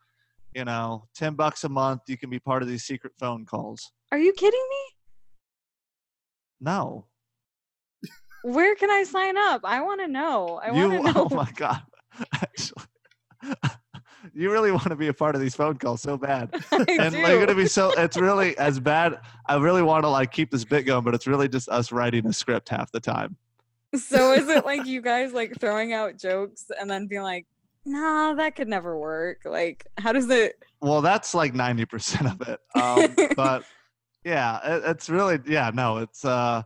you 0.55 0.65
know, 0.65 1.07
10 1.15 1.35
bucks 1.35 1.65
a 1.65 1.69
month. 1.69 2.03
You 2.09 2.17
can 2.19 2.31
be 2.31 2.39
part 2.39 2.63
of 2.63 2.69
these 2.69 2.85
secret 2.85 3.13
phone 3.19 3.45
calls. 3.47 3.91
Are 4.13 4.19
you 4.19 4.33
kidding 4.35 4.67
me? 4.71 4.77
No. 6.61 7.07
Where 8.47 8.77
can 8.77 8.91
I 8.93 9.03
sign 9.03 9.37
up? 9.37 9.63
I 9.65 9.81
want 9.83 10.01
to 10.03 10.07
know. 10.07 10.61
I 10.63 10.71
want 10.71 10.93
to 10.93 11.03
know. 11.13 11.29
oh 11.31 11.35
my 11.35 11.51
God. 11.57 11.83
Actually, 12.33 12.85
you 14.35 14.53
really 14.53 14.71
want 14.71 14.85
to 14.85 14.95
be 14.97 15.09
a 15.09 15.13
part 15.13 15.35
of 15.35 15.41
these 15.41 15.57
phone 15.57 15.77
calls 15.79 16.01
so 16.01 16.17
bad. 16.17 16.51
I 16.71 16.77
and 16.89 17.13
do. 17.13 17.23
they're 17.23 17.41
gonna 17.41 17.57
be 17.57 17.67
so 17.67 17.91
it's 17.99 18.17
really 18.17 18.57
as 18.59 18.81
bad 18.81 19.19
i 19.47 19.57
really 19.57 19.83
want 19.83 20.05
to 20.05 20.09
like 20.09 20.33
keep 20.33 20.51
this 20.51 20.65
bit 20.65 20.85
going 20.85 21.05
but 21.05 21.15
it's 21.15 21.27
really 21.27 21.49
just 21.49 21.69
us 21.69 21.93
writing 21.93 22.27
a 22.27 22.33
script 22.33 22.69
half 22.69 22.91
the 22.93 23.01
time 23.01 23.37
So 23.95 24.33
is 24.33 24.49
it 24.49 24.65
like 24.65 24.87
you 24.87 25.03
guys 25.03 25.33
like 25.33 25.59
throwing 25.61 25.93
out 25.93 26.19
jokes 26.19 26.71
and 26.81 26.89
then 26.91 27.07
being 27.07 27.23
like, 27.23 27.47
nah, 27.85 28.35
that 28.35 28.57
could 28.57 28.69
never 28.69 28.99
work? 28.99 29.39
Like, 29.45 29.87
how 29.99 30.13
does 30.13 30.31
it? 30.31 30.63
well 30.81 31.03
that's 31.03 31.35
like 31.35 31.53
90% 31.53 32.33
of 32.33 32.49
it 32.49 32.61
um, 32.81 33.35
but 33.37 33.65
yeah 34.25 34.77
it, 34.77 34.83
it's 34.87 35.11
really 35.11 35.39
yeah 35.47 35.71
no 35.75 35.99
it's 35.99 36.25
uh 36.25 36.63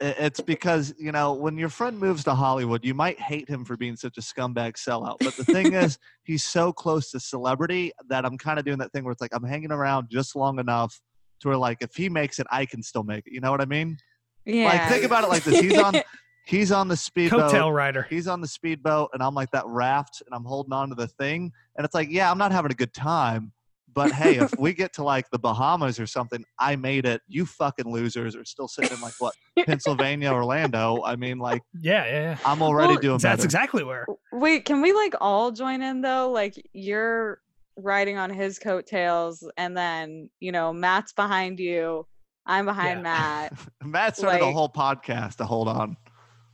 it's 0.00 0.40
because 0.40 0.94
you 0.98 1.10
know 1.10 1.32
when 1.32 1.56
your 1.56 1.68
friend 1.68 1.98
moves 1.98 2.22
to 2.24 2.34
hollywood 2.34 2.84
you 2.84 2.92
might 2.94 3.18
hate 3.18 3.48
him 3.48 3.64
for 3.64 3.76
being 3.76 3.96
such 3.96 4.18
a 4.18 4.20
scumbag 4.20 4.74
sellout 4.74 5.16
but 5.22 5.34
the 5.36 5.44
thing 5.44 5.72
is 5.84 5.98
he's 6.24 6.44
so 6.44 6.72
close 6.72 7.10
to 7.10 7.18
celebrity 7.18 7.90
that 8.08 8.24
i'm 8.26 8.36
kind 8.36 8.58
of 8.58 8.64
doing 8.64 8.78
that 8.78 8.92
thing 8.92 9.04
where 9.04 9.12
it's 9.12 9.20
like 9.22 9.34
i'm 9.34 9.44
hanging 9.44 9.72
around 9.72 10.08
just 10.10 10.36
long 10.36 10.58
enough 10.58 11.00
to 11.40 11.48
where 11.48 11.56
like 11.56 11.78
if 11.80 11.94
he 11.94 12.08
makes 12.08 12.38
it 12.38 12.46
i 12.50 12.66
can 12.66 12.82
still 12.82 13.04
make 13.04 13.26
it 13.26 13.32
you 13.32 13.40
know 13.40 13.50
what 13.50 13.60
i 13.60 13.64
mean 13.66 13.96
Yeah. 14.44 14.64
like 14.66 14.88
think 14.90 15.04
about 15.04 15.24
it 15.24 15.28
like 15.28 15.44
this 15.44 15.58
he's 15.60 15.78
on 15.78 15.94
he's 16.46 16.70
on 16.70 16.88
the 16.88 16.96
speedboat 16.96 17.50
Coattail 17.52 17.74
rider. 17.74 18.06
he's 18.08 18.28
on 18.28 18.40
the 18.40 18.46
speedboat 18.46 19.10
and 19.12 19.20
I'm 19.22 19.34
like 19.34 19.50
that 19.50 19.66
raft 19.66 20.22
and 20.24 20.32
I'm 20.32 20.44
holding 20.44 20.72
on 20.72 20.90
to 20.90 20.94
the 20.94 21.08
thing 21.08 21.50
and 21.76 21.84
it's 21.84 21.94
like 21.94 22.08
yeah 22.10 22.30
I'm 22.30 22.38
not 22.38 22.52
having 22.52 22.70
a 22.70 22.74
good 22.74 22.94
time 22.94 23.52
but 23.96 24.12
hey 24.12 24.36
if 24.36 24.52
we 24.60 24.72
get 24.72 24.92
to 24.92 25.02
like 25.02 25.28
the 25.30 25.38
Bahamas 25.38 25.98
or 25.98 26.06
something 26.06 26.44
I 26.60 26.76
made 26.76 27.04
it 27.06 27.20
you 27.26 27.44
fucking 27.46 27.90
losers 27.90 28.36
are 28.36 28.44
still 28.44 28.68
sitting 28.68 28.96
in 28.96 29.00
like 29.00 29.14
what 29.18 29.34
Pennsylvania 29.64 30.30
Orlando 30.30 31.02
I 31.04 31.16
mean 31.16 31.38
like 31.38 31.62
Yeah, 31.80 32.04
yeah, 32.04 32.12
yeah. 32.12 32.38
I'm 32.44 32.62
already 32.62 32.92
Well, 32.92 33.00
doing 33.00 33.18
That's 33.18 33.38
better 33.38 33.44
exactly 33.46 33.82
where. 33.82 34.06
Wait, 34.32 34.64
can 34.66 34.82
we 34.82 34.92
like 34.92 35.14
all 35.20 35.50
join 35.50 35.82
in 35.82 36.02
though? 36.02 36.30
Like 36.30 36.54
you're 36.72 37.40
riding 37.76 38.16
on 38.16 38.30
his 38.30 38.58
coattails, 38.58 39.46
and 39.56 39.76
then 39.76 40.30
you 40.40 40.52
know 40.52 40.72
Matt's 40.72 41.12
behind 41.12 41.58
you. 41.58 42.06
I'm 42.46 42.66
behind 42.66 43.02
Matt 43.84 44.16
started 44.16 44.42
a 44.42 44.46
like- 44.46 44.54
whole 44.54 44.68
podcast 44.68 45.36
to 45.36 45.44
hold 45.44 45.66
on 45.66 45.96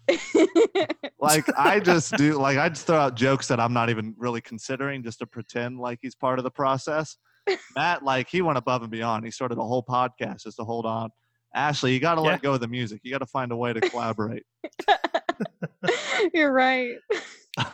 like 1.20 1.44
I 1.56 1.80
just 1.80 2.16
do 2.16 2.34
like 2.34 2.58
I 2.58 2.68
just 2.68 2.86
throw 2.86 2.96
out 2.96 3.14
jokes 3.14 3.46
that 3.48 3.60
I'm 3.60 3.72
not 3.72 3.90
even 3.90 4.14
really 4.18 4.40
considering 4.40 5.02
just 5.02 5.20
to 5.20 5.26
pretend 5.26 5.78
like 5.78 6.00
he's 6.02 6.14
part 6.14 6.38
of 6.38 6.44
the 6.44 6.50
process. 6.50 7.16
Matt, 7.76 8.02
like 8.04 8.28
he 8.28 8.42
went 8.42 8.58
above 8.58 8.82
and 8.82 8.90
beyond. 8.90 9.24
He 9.24 9.30
started 9.30 9.58
a 9.58 9.62
whole 9.62 9.82
podcast 9.82 10.42
just 10.44 10.56
to 10.58 10.64
hold 10.64 10.86
on. 10.86 11.10
Ashley, 11.54 11.92
you 11.92 12.00
got 12.00 12.14
to 12.14 12.22
Yeah. 12.22 12.28
let 12.28 12.42
go 12.42 12.54
of 12.54 12.60
the 12.60 12.68
music. 12.68 13.00
You 13.02 13.10
got 13.12 13.18
to 13.18 13.26
find 13.26 13.52
a 13.52 13.56
way 13.56 13.72
to 13.72 13.80
collaborate. 13.80 14.44
You're 16.34 16.52
right. 16.52 16.96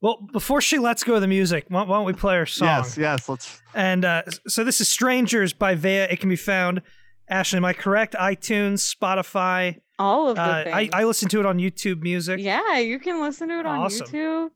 Well, 0.00 0.28
before 0.32 0.60
she 0.60 0.78
lets 0.78 1.02
go 1.02 1.16
of 1.16 1.22
the 1.22 1.26
music, 1.26 1.64
why, 1.70 1.82
why 1.82 1.96
don't 1.96 2.04
we 2.06 2.12
play 2.12 2.36
her 2.36 2.46
song? 2.46 2.68
Yes, 2.68 2.96
yes. 2.96 3.28
Let's. 3.28 3.60
And 3.74 4.04
uh, 4.04 4.22
so 4.46 4.62
this 4.62 4.80
is 4.80 4.88
Strangers 4.88 5.52
by 5.52 5.74
Veya. 5.74 6.04
It 6.08 6.20
can 6.20 6.28
be 6.28 6.36
found, 6.36 6.82
Ashley, 7.28 7.56
am 7.56 7.64
I 7.64 7.72
correct? 7.72 8.14
iTunes, 8.14 8.94
Spotify. 8.96 9.80
All 9.98 10.28
of 10.28 10.36
the 10.36 10.40
Uh, 10.42 10.64
I, 10.72 10.82
things. 10.82 10.90
I 10.94 11.02
listen 11.02 11.28
to 11.30 11.40
it 11.40 11.46
on 11.46 11.58
YouTube 11.58 12.00
Music. 12.00 12.38
yeah, 12.38 12.78
you 12.78 13.00
can 13.00 13.20
listen 13.20 13.48
to 13.48 13.58
it 13.58 13.66
on 13.66 13.90
YouTube. 13.90 14.50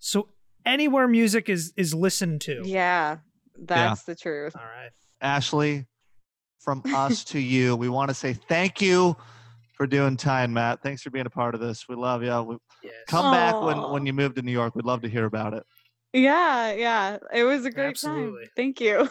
So 0.00 0.30
anywhere 0.66 1.06
music 1.06 1.48
is 1.48 1.72
is 1.76 1.94
listened 1.94 2.40
to. 2.40 2.62
Yeah, 2.64 3.18
that's 3.60 4.02
the 4.04 4.14
truth. 4.14 4.54
All 4.56 4.62
right. 4.64 4.90
Ashley, 5.20 5.86
from 6.60 6.82
us 6.94 7.24
to 7.24 7.38
you, 7.38 7.76
we 7.76 7.88
want 7.88 8.08
to 8.08 8.14
say 8.14 8.32
thank 8.32 8.80
you 8.80 9.16
for 9.74 9.86
doing 9.86 10.16
time, 10.16 10.52
Matt. 10.52 10.82
Thanks 10.82 11.02
for 11.02 11.10
being 11.10 11.26
a 11.26 11.30
part 11.30 11.54
of 11.54 11.60
this. 11.60 11.86
We 11.88 11.96
love 11.96 12.22
you. 12.22 12.42
We, 12.42 12.56
Yes. 12.82 12.94
come 13.08 13.30
back 13.32 13.60
when 13.60 13.78
when 13.92 14.06
you 14.06 14.12
move 14.14 14.34
to 14.36 14.42
New 14.42 14.52
York. 14.52 14.74
We'd 14.74 14.86
love 14.86 15.02
to 15.02 15.08
hear 15.08 15.26
about 15.26 15.52
it. 15.54 15.64
Yeah, 16.14 16.72
yeah. 16.72 17.18
It 17.32 17.44
was 17.44 17.64
a 17.66 17.70
great 17.70 17.88
Absolutely. 17.90 18.44
time. 18.44 18.50
Thank 18.56 18.80
you. 18.80 19.08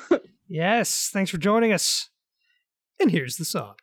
Yes. 0.47 1.09
Thanks 1.13 1.29
for 1.29 1.37
joining 1.37 1.71
us. 1.71 2.09
And 2.99 3.11
here's 3.11 3.37
the 3.37 3.45
song. 3.45 3.75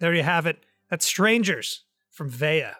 There 0.00 0.14
you 0.14 0.22
have 0.22 0.46
it. 0.46 0.58
That's 0.90 1.06
Strangers 1.06 1.84
from 2.10 2.30
Veya, 2.30 2.74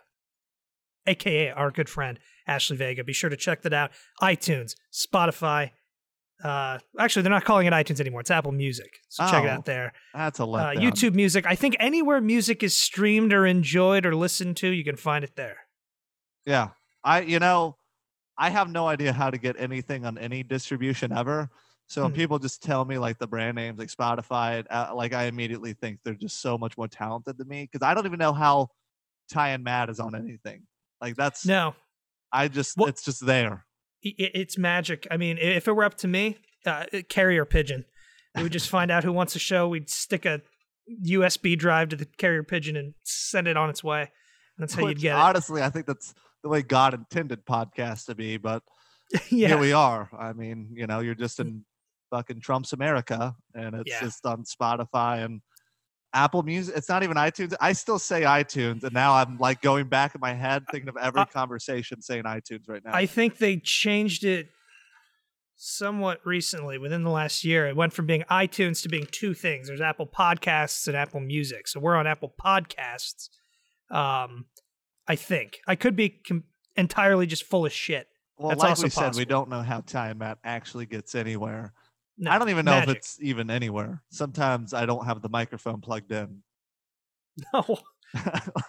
aka 1.06 1.50
our 1.50 1.70
good 1.70 1.88
friend 1.88 2.18
Ashley 2.46 2.76
Vega. 2.76 3.04
Be 3.04 3.12
sure 3.12 3.30
to 3.30 3.36
check 3.36 3.62
that 3.62 3.72
out. 3.72 3.90
iTunes, 4.20 4.74
Spotify. 4.92 5.70
Uh, 6.42 6.78
actually, 6.98 7.20
they're 7.22 7.30
not 7.30 7.44
calling 7.44 7.66
it 7.66 7.72
iTunes 7.72 8.00
anymore. 8.00 8.22
It's 8.22 8.30
Apple 8.30 8.52
Music. 8.52 8.90
So 9.10 9.24
check 9.26 9.44
it 9.44 9.48
Oh, 9.48 9.50
out 9.50 9.66
there. 9.66 9.92
That's 10.14 10.40
a 10.40 10.44
Uh. 10.44 10.72
YouTube 10.74 11.14
Music. 11.14 11.44
I 11.46 11.54
think 11.54 11.76
anywhere 11.78 12.20
music 12.20 12.62
is 12.62 12.74
streamed 12.74 13.32
or 13.34 13.46
enjoyed 13.46 14.06
or 14.06 14.14
listened 14.16 14.56
to, 14.58 14.68
you 14.68 14.82
can 14.82 14.96
find 14.96 15.22
it 15.22 15.36
there. 15.36 15.58
Yeah. 16.46 16.68
I 17.04 17.20
you 17.20 17.38
know, 17.38 17.76
I 18.38 18.48
have 18.50 18.70
no 18.70 18.86
idea 18.86 19.12
how 19.12 19.30
to 19.30 19.36
get 19.36 19.56
anything 19.58 20.06
on 20.06 20.16
any 20.16 20.42
distribution 20.42 21.12
ever. 21.12 21.50
So 21.90 22.02
when 22.02 22.12
Hmm. 22.12 22.16
people 22.18 22.38
just 22.38 22.62
tell 22.62 22.84
me 22.84 22.98
like 22.98 23.18
the 23.18 23.26
brand 23.26 23.56
names 23.56 23.76
like 23.78 23.88
Spotify, 23.88 24.64
uh, 24.70 24.92
like 24.94 25.12
I 25.12 25.24
immediately 25.24 25.72
think 25.72 25.98
they're 26.04 26.14
just 26.14 26.40
so 26.40 26.56
much 26.56 26.78
more 26.78 26.86
talented 26.86 27.36
than 27.36 27.48
me 27.48 27.68
because 27.70 27.84
I 27.84 27.94
don't 27.94 28.06
even 28.06 28.20
know 28.20 28.32
how 28.32 28.68
Ty 29.32 29.48
and 29.50 29.64
Matt 29.64 29.90
is 29.90 29.98
on 29.98 30.14
anything. 30.14 30.62
Like 31.00 31.16
that's 31.16 31.44
No, 31.44 31.74
I 32.32 32.46
just 32.46 32.76
Well- 32.76 32.88
it's 32.88 33.02
just 33.04 33.26
there. 33.26 33.66
i- 34.04 34.08
i- 34.20 34.30
it's 34.34 34.56
magic. 34.56 35.08
I 35.10 35.16
mean, 35.16 35.36
if 35.38 35.66
it 35.66 35.72
were 35.72 35.82
up 35.82 35.96
to 35.98 36.06
me, 36.08 36.38
uh, 36.64 36.84
carrier 37.08 37.44
pigeon, 37.44 37.84
we 38.36 38.44
would 38.44 38.52
just 38.52 38.68
find 38.70 38.90
out 38.92 39.02
who 39.02 39.12
wants 39.12 39.34
a 39.34 39.40
show. 39.40 39.68
We'd 39.68 39.90
stick 39.90 40.24
a 40.24 40.42
USB 41.04 41.56
drive 41.58 41.88
to 41.88 41.96
the 41.96 42.04
carrier 42.06 42.44
pigeon 42.44 42.76
and 42.76 42.94
send 43.02 43.48
it 43.48 43.56
on 43.56 43.68
its 43.68 43.82
way. 43.82 44.02
And 44.02 44.10
that's 44.58 44.74
how 44.74 44.82
you'd 44.82 44.88
Which, 44.90 45.00
get 45.02 45.16
honestly, 45.16 45.60
I 45.60 45.70
think 45.70 45.86
that's 45.86 46.14
the 46.44 46.48
way 46.48 46.62
God 46.62 46.94
intended 46.94 47.44
podcasts 47.46 48.06
to 48.06 48.14
be, 48.14 48.36
but 48.36 48.62
yeah. 49.30 49.48
here 49.48 49.58
we 49.58 49.72
are. 49.72 50.08
I 50.16 50.32
mean, 50.34 50.70
you 50.72 50.86
know, 50.86 51.00
you're 51.00 51.14
just 51.16 51.40
in 51.40 51.64
fucking 52.10 52.40
Trump's 52.40 52.72
America 52.72 53.34
and 53.54 53.74
it's 53.76 53.90
Yeah. 53.90 54.00
just 54.00 54.26
on 54.26 54.44
Spotify 54.44 55.24
and 55.24 55.40
Apple 56.12 56.42
Music. 56.42 56.76
It's 56.76 56.88
not 56.88 57.02
even 57.04 57.16
iTunes. 57.16 57.54
I 57.60 57.72
still 57.72 57.98
say 58.00 58.22
iTunes, 58.22 58.82
and 58.82 58.92
now 58.92 59.14
I'm 59.14 59.38
like 59.38 59.62
going 59.62 59.86
back 59.88 60.14
in 60.16 60.20
my 60.20 60.34
head 60.34 60.64
thinking 60.70 60.88
of 60.88 60.96
every 60.96 61.24
conversation 61.26 62.02
saying 62.02 62.24
iTunes 62.24 62.68
right 62.68 62.82
now. 62.84 62.92
I 62.92 63.06
think 63.06 63.38
they 63.38 63.58
changed 63.58 64.24
it 64.24 64.48
somewhat 65.56 66.20
recently 66.24 66.78
within 66.78 67.04
the 67.04 67.10
last 67.10 67.44
year. 67.44 67.68
It 67.68 67.76
went 67.76 67.92
from 67.92 68.06
being 68.06 68.24
iTunes 68.30 68.82
to 68.82 68.88
being 68.88 69.06
two 69.10 69.34
things. 69.34 69.68
There's 69.68 69.80
Apple 69.80 70.06
Podcasts 70.06 70.86
and 70.88 70.96
Apple 70.96 71.20
Music. 71.20 71.68
So 71.68 71.78
we're 71.80 71.96
on 71.96 72.06
Apple 72.06 72.34
Podcasts. 72.42 73.28
Um, 73.90 74.46
I 75.06 75.16
think 75.16 75.60
I 75.66 75.74
could 75.76 75.96
be 75.96 76.08
com- 76.08 76.44
entirely 76.76 77.26
just 77.26 77.44
full 77.44 77.66
of 77.66 77.72
shit. 77.72 78.06
well, 78.38 78.48
that's 78.50 78.62
like 78.62 78.78
we 78.78 78.88
said, 78.88 79.14
we 79.16 79.24
don't 79.26 79.50
know 79.50 79.60
how 79.62 79.80
Ty 79.82 80.10
and 80.10 80.18
Matt 80.18 80.38
actually 80.44 80.86
gets 80.86 81.14
anywhere. 81.14 81.72
No, 82.22 82.30
I 82.30 82.38
don't 82.38 82.50
even 82.50 82.64
know 82.66 82.72
magic. 82.72 82.88
if 82.90 82.96
it's 82.96 83.18
even 83.22 83.50
anywhere. 83.50 84.02
Sometimes 84.10 84.74
I 84.74 84.84
don't 84.86 85.06
have 85.06 85.22
the 85.22 85.28
microphone 85.30 85.80
plugged 85.80 86.12
in. 86.12 86.42
no. 87.54 87.78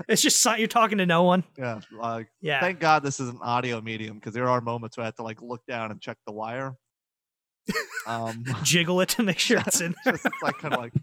It's 0.07 0.21
just 0.21 0.45
you're 0.57 0.67
talking 0.67 0.99
to 0.99 1.05
no 1.05 1.23
one. 1.23 1.43
yeah, 1.57 1.81
like 1.91 2.27
Yeah. 2.41 2.59
thank 2.61 2.79
God 2.79 3.03
this 3.03 3.19
is 3.19 3.27
an 3.29 3.39
audio 3.41 3.81
medium 3.81 4.17
because 4.19 4.33
there 4.33 4.47
are 4.47 4.61
moments 4.61 4.95
where 4.97 5.03
I 5.03 5.07
have 5.07 5.15
to 5.15 5.23
like 5.23 5.41
look 5.41 5.65
down 5.67 5.91
and 5.91 5.99
check 5.99 6.17
the 6.25 6.31
wire. 6.33 6.75
Um, 8.07 8.43
Jiggle 8.63 8.99
it 9.01 9.09
to 9.09 9.23
make 9.23 9.37
sure 9.37 9.59
it's 9.59 9.79
in. 9.81 9.93
just 10.05 10.25
like 10.41 10.57
kind 10.57 10.73
of 10.73 10.79
like 10.79 10.93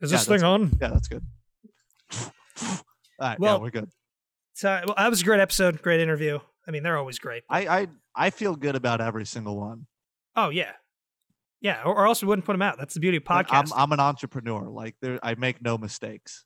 Is 0.00 0.10
Yeah, 0.10 0.16
this 0.18 0.24
thing 0.26 0.38
that's- 0.38 0.42
on? 0.42 0.78
yeah, 0.80 0.88
that's 0.88 1.08
good. 1.08 1.22
All 2.62 2.78
right, 3.20 3.38
Well- 3.38 3.56
yeah, 3.56 3.62
we're 3.62 3.70
good. 3.70 3.90
So, 4.54 4.82
well, 4.86 4.94
that 4.96 5.10
was 5.10 5.20
a 5.22 5.24
great 5.24 5.40
episode. 5.40 5.80
Great 5.82 6.00
interview. 6.00 6.38
I 6.66 6.70
mean, 6.70 6.82
they're 6.82 6.96
always 6.98 7.18
great. 7.18 7.42
I, 7.50 7.66
I 7.66 7.86
I 8.14 8.30
feel 8.30 8.54
good 8.54 8.76
about 8.76 9.00
every 9.00 9.26
single 9.26 9.58
one. 9.58 9.86
Oh 10.36 10.48
yeah, 10.48 10.72
yeah. 11.60 11.82
Or, 11.84 11.94
or 11.94 12.06
else 12.06 12.22
we 12.22 12.28
wouldn't 12.28 12.44
put 12.44 12.52
them 12.52 12.62
out. 12.62 12.78
That's 12.78 12.94
the 12.94 13.00
beauty 13.00 13.18
of 13.18 13.24
podcast. 13.24 13.50
I'm 13.50 13.72
I'm 13.74 13.92
an 13.92 14.00
entrepreneur. 14.00 14.68
Like 14.68 14.96
there, 15.02 15.18
I 15.22 15.34
make 15.34 15.62
no 15.62 15.76
mistakes. 15.78 16.44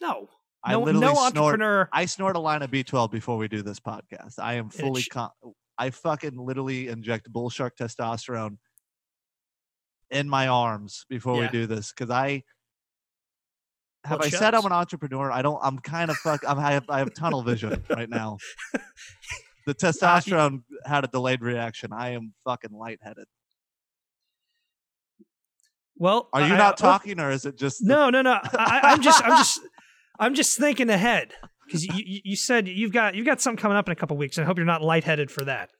no, 0.00 0.28
I 0.64 0.72
no, 0.72 0.80
literally 0.80 1.06
no 1.06 1.14
snort. 1.14 1.36
entrepreneur. 1.36 1.88
I 1.92 2.04
snort 2.06 2.36
a 2.36 2.40
line 2.40 2.62
of 2.62 2.70
B12 2.70 3.10
before 3.10 3.36
we 3.36 3.48
do 3.48 3.62
this 3.62 3.80
podcast. 3.80 4.38
I 4.38 4.54
am 4.54 4.70
fully 4.70 5.02
sh- 5.02 5.08
con- 5.08 5.30
I 5.78 5.90
fucking 5.90 6.36
literally 6.36 6.88
inject 6.88 7.32
bull 7.32 7.50
shark 7.50 7.76
testosterone 7.76 8.58
in 10.10 10.28
my 10.28 10.46
arms 10.48 11.06
before 11.08 11.38
we 11.38 11.48
do 11.48 11.66
this 11.66 11.90
because 11.92 12.10
I 12.10 12.42
have 14.04 14.18
Well, 14.18 14.26
I 14.26 14.28
it 14.28 14.34
said 14.38 14.54
I'm 14.54 14.66
an 14.66 14.72
entrepreneur. 14.72 15.32
I 15.32 15.42
don't. 15.42 15.58
I'm 15.62 15.78
kind 15.78 16.10
of 16.10 16.16
fuck. 16.18 16.42
I'm, 16.46 16.58
I 16.58 16.72
have 16.72 16.84
I 16.88 16.98
have 16.98 17.14
tunnel 17.14 17.42
vision 17.42 17.82
right 17.88 18.10
now. 18.10 18.36
The 19.66 19.74
testosterone 19.82 20.62
had 20.84 21.04
a 21.04 21.08
delayed 21.08 21.42
reaction. 21.42 21.92
I 21.92 22.10
am 22.10 22.32
fucking 22.44 22.72
lightheaded. 22.72 23.26
Well, 25.96 26.28
Are 26.32 26.40
you 26.40 26.54
I- 26.54 26.58
not 26.58 26.82
I- 26.82 26.86
well, 26.86 26.98
talking, 26.98 27.20
or 27.20 27.30
is 27.30 27.44
it 27.46 27.56
just 27.56 27.80
the- 27.80 27.88
No, 27.88 28.10
no, 28.10 28.22
no. 28.22 28.32
I, 28.42 28.80
I'm 28.84 29.02
just, 29.02 29.22
I'm 29.24 29.36
just, 29.38 29.60
I'm 30.18 30.34
just 30.34 30.58
thinking 30.58 30.90
ahead 30.90 31.32
because 31.66 31.84
you, 31.84 31.92
you, 32.24 32.36
said 32.36 32.66
you've 32.66 32.92
got, 32.92 33.14
you've 33.14 33.26
got 33.26 33.40
something 33.40 33.60
coming 33.60 33.76
up 33.76 33.88
in 33.88 33.92
a 33.92 33.96
couple 33.96 34.16
weeks, 34.16 34.36
and 34.36 34.44
I 34.44 34.46
hope 34.46 34.56
you're 34.56 34.66
not 34.66 34.82
lightheaded 34.82 35.30
for 35.30 35.44
that. 35.44 35.70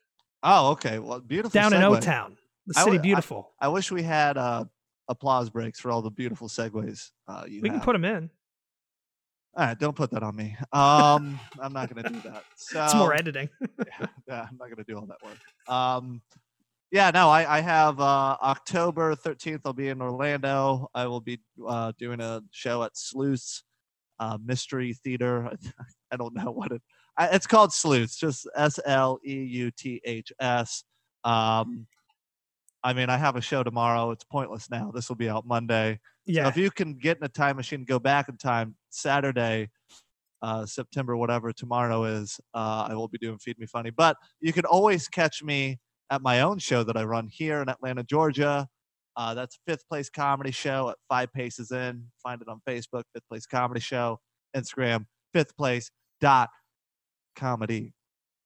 Oh, 0.43 0.71
okay. 0.71 0.99
Well, 0.99 1.19
beautiful. 1.19 1.51
Down 1.59 1.73
in. 1.73 1.81
O 1.83 1.99
Town, 1.99 2.37
the 2.67 2.73
city 2.75 2.91
would- 2.91 2.99
I- 2.99 3.03
beautiful. 3.03 3.53
I 3.59 3.67
wish 3.67 3.91
we 3.91 4.03
had 4.03 4.37
uh, 4.37 4.65
applause 5.09 5.49
breaks 5.49 5.79
for 5.79 5.91
all 5.91 6.01
the 6.01 6.11
beautiful 6.11 6.47
segues 6.47 7.11
uh, 7.27 7.43
you 7.47 7.61
we 7.61 7.69
can 7.69 7.81
put 7.81 7.93
them 7.93 8.05
in. 8.05 8.29
All 9.55 9.65
right, 9.65 9.77
don't 9.77 9.95
put 9.95 10.09
that 10.11 10.23
on 10.23 10.35
me. 10.35 10.55
Um, 10.71 11.39
I'm 11.59 11.73
not 11.73 11.93
gonna 11.93 12.09
do 12.09 12.19
that. 12.21 12.43
So 12.55 12.81
It's 12.85 12.95
more 12.95 13.13
editing. 13.13 13.49
yeah, 14.27 14.47
I'm 14.49 14.57
not 14.57 14.69
gonna 14.69 14.83
do 14.87 14.97
all 14.97 15.05
that 15.05 15.17
work. 15.23 15.37
Um, 15.67 16.21
yeah, 16.91 17.11
no, 17.11 17.29
I, 17.29 17.57
I 17.57 17.61
have 17.61 17.99
uh, 17.99 18.37
October 18.41 19.15
13th. 19.15 19.61
I'll 19.65 19.73
be 19.73 19.89
in 19.89 20.01
Orlando. 20.01 20.89
I 20.93 21.07
will 21.07 21.21
be 21.21 21.39
uh, 21.67 21.91
doing 21.97 22.19
a 22.19 22.41
show 22.51 22.83
at 22.83 22.95
Sleuths 22.95 23.63
uh, 24.19 24.37
Mystery 24.43 24.93
Theater. 24.93 25.51
I 26.11 26.17
don't 26.17 26.35
know 26.35 26.51
what 26.51 26.71
it. 26.71 26.81
I, 27.17 27.27
it's 27.27 27.47
called 27.47 27.73
Sleuths, 27.73 28.17
just 28.17 28.47
S 28.55 28.79
L 28.85 29.19
E 29.25 29.33
U 29.33 29.71
T 29.71 30.01
H 30.03 30.31
S. 30.39 30.83
Um, 31.23 31.87
I 32.83 32.93
mean, 32.93 33.09
I 33.09 33.17
have 33.17 33.35
a 33.35 33.41
show 33.41 33.63
tomorrow. 33.63 34.11
It's 34.11 34.23
pointless 34.25 34.69
now. 34.69 34.91
This 34.93 35.07
will 35.09 35.15
be 35.15 35.29
out 35.29 35.45
Monday. 35.45 35.99
So 36.27 36.33
Yeah. 36.33 36.47
if 36.47 36.57
you 36.57 36.69
can 36.69 36.95
get 36.95 37.17
in 37.17 37.23
a 37.23 37.29
time 37.29 37.55
machine, 37.55 37.81
and 37.81 37.87
go 37.87 37.99
back 37.99 38.27
in 38.29 38.37
time 38.37 38.75
Saturday, 38.89 39.69
uh, 40.41 40.65
September, 40.65 41.15
whatever 41.15 41.53
tomorrow 41.53 42.03
is, 42.03 42.39
uh, 42.53 42.87
I 42.89 42.95
will 42.95 43.07
be 43.07 43.17
doing 43.17 43.37
Feed 43.39 43.57
Me 43.57 43.65
Funny. 43.65 43.89
But 43.89 44.17
you 44.41 44.51
can 44.51 44.65
always 44.65 45.07
catch 45.07 45.41
me 45.41 45.79
at 46.09 46.21
my 46.21 46.41
own 46.41 46.59
show 46.59 46.83
that 46.83 46.97
I 46.97 47.03
run 47.05 47.27
here 47.29 47.61
in 47.61 47.69
Atlanta, 47.69 48.03
Georgia. 48.03 48.67
Uh, 49.15 49.33
that's 49.33 49.57
Fifth 49.65 49.87
Place 49.87 50.09
Comedy 50.09 50.51
Show 50.51 50.89
at 50.89 50.97
Five 51.07 51.31
Paces 51.31 51.71
Inn. 51.71 52.07
Find 52.21 52.41
it 52.41 52.47
on 52.49 52.61
Facebook, 52.67 53.03
Fifth 53.13 53.27
Place 53.29 53.45
Comedy 53.45 53.79
Show, 53.79 54.19
Instagram, 54.55 55.05
Fifth 55.33 55.55
Place 55.55 55.89
dot 56.19 56.49
comedy. 57.35 57.93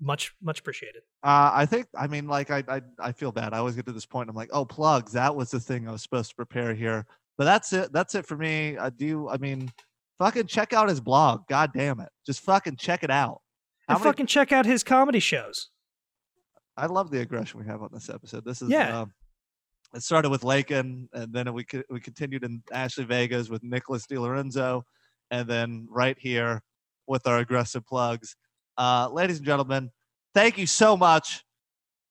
Much 0.00 0.34
much 0.42 0.58
appreciated. 0.58 1.02
uh, 1.22 1.50
I 1.54 1.64
think, 1.66 1.86
I 1.96 2.08
mean, 2.08 2.26
like, 2.26 2.50
I, 2.50 2.64
I, 2.68 2.80
I 2.98 3.12
feel 3.12 3.30
bad. 3.30 3.54
I 3.54 3.58
always 3.58 3.76
get 3.76 3.86
to 3.86 3.92
this 3.92 4.04
point. 4.06 4.28
I'm 4.28 4.34
like, 4.34 4.50
oh, 4.52 4.64
plugs. 4.64 5.12
That 5.12 5.36
was 5.36 5.52
the 5.52 5.60
thing 5.60 5.86
I 5.88 5.92
was 5.92 6.02
supposed 6.02 6.30
to 6.30 6.34
prepare 6.36 6.74
here. 6.74 7.06
But 7.38 7.44
that's 7.44 7.72
it. 7.72 7.92
That's 7.92 8.16
it 8.16 8.26
for 8.26 8.36
me. 8.36 8.76
I 8.76 8.90
do. 8.90 9.28
I 9.28 9.36
mean, 9.38 9.70
fucking 10.18 10.48
check 10.48 10.72
out 10.72 10.88
his 10.88 11.00
blog. 11.00 11.46
God 11.48 11.70
damn 11.72 12.00
it. 12.00 12.08
Just 12.26 12.40
fucking 12.40 12.76
check 12.76 13.04
it 13.04 13.10
out. 13.10 13.40
How 13.88 13.94
And 13.94 14.02
many- 14.02 14.10
fucking 14.10 14.26
check 14.26 14.50
out 14.50 14.66
his 14.66 14.82
comedy 14.82 15.20
shows. 15.20 15.70
I 16.76 16.86
love 16.86 17.10
the 17.10 17.20
aggression 17.20 17.60
we 17.60 17.66
have 17.66 17.82
on 17.82 17.90
this 17.92 18.08
episode. 18.08 18.44
This 18.44 18.62
is 18.62 18.70
Yeah. 18.70 19.00
um, 19.02 19.12
it 19.94 20.02
started 20.02 20.30
with 20.30 20.42
Lakin, 20.42 21.08
and 21.12 21.32
then 21.32 21.52
we 21.52 21.66
we 21.90 22.00
continued 22.00 22.44
in 22.44 22.62
Ashley 22.72 23.04
Vegas 23.04 23.50
with 23.50 23.62
Nicholas 23.62 24.06
DiLorenzo, 24.06 24.82
and 25.30 25.46
then 25.48 25.86
right 25.90 26.18
here 26.18 26.62
with 27.06 27.26
our 27.26 27.38
aggressive 27.38 27.86
plugs. 27.86 28.36
Uh, 28.78 29.08
ladies 29.12 29.36
and 29.36 29.44
gentlemen, 29.46 29.90
thank 30.34 30.56
you 30.56 30.66
so 30.66 30.96
much 30.96 31.44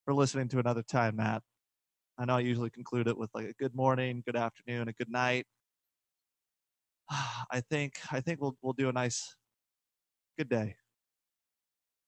for 0.05 0.14
listening 0.14 0.47
to 0.49 0.59
another 0.59 0.84
time, 0.84 1.16
Matt. 1.16 1.41
I 2.20 2.26
know 2.26 2.36
I 2.36 2.41
usually 2.41 2.70
conclude 2.70 3.07
it 3.07 3.18
with 3.18 3.32
like 3.34 3.47
a 3.47 3.53
good 3.53 3.74
morning, 3.74 4.22
good 4.26 4.36
afternoon, 4.36 4.88
a 4.88 4.93
good 4.93 5.09
night. 5.09 5.47
I 7.09 7.62
think 7.62 7.99
I 8.12 8.22
think 8.22 8.39
we'll 8.41 8.55
we'll 8.62 8.74
do 8.74 8.89
a 8.89 8.93
nice 8.93 9.36
good 10.38 10.49
day. 10.49 10.76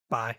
Bye. 0.10 0.38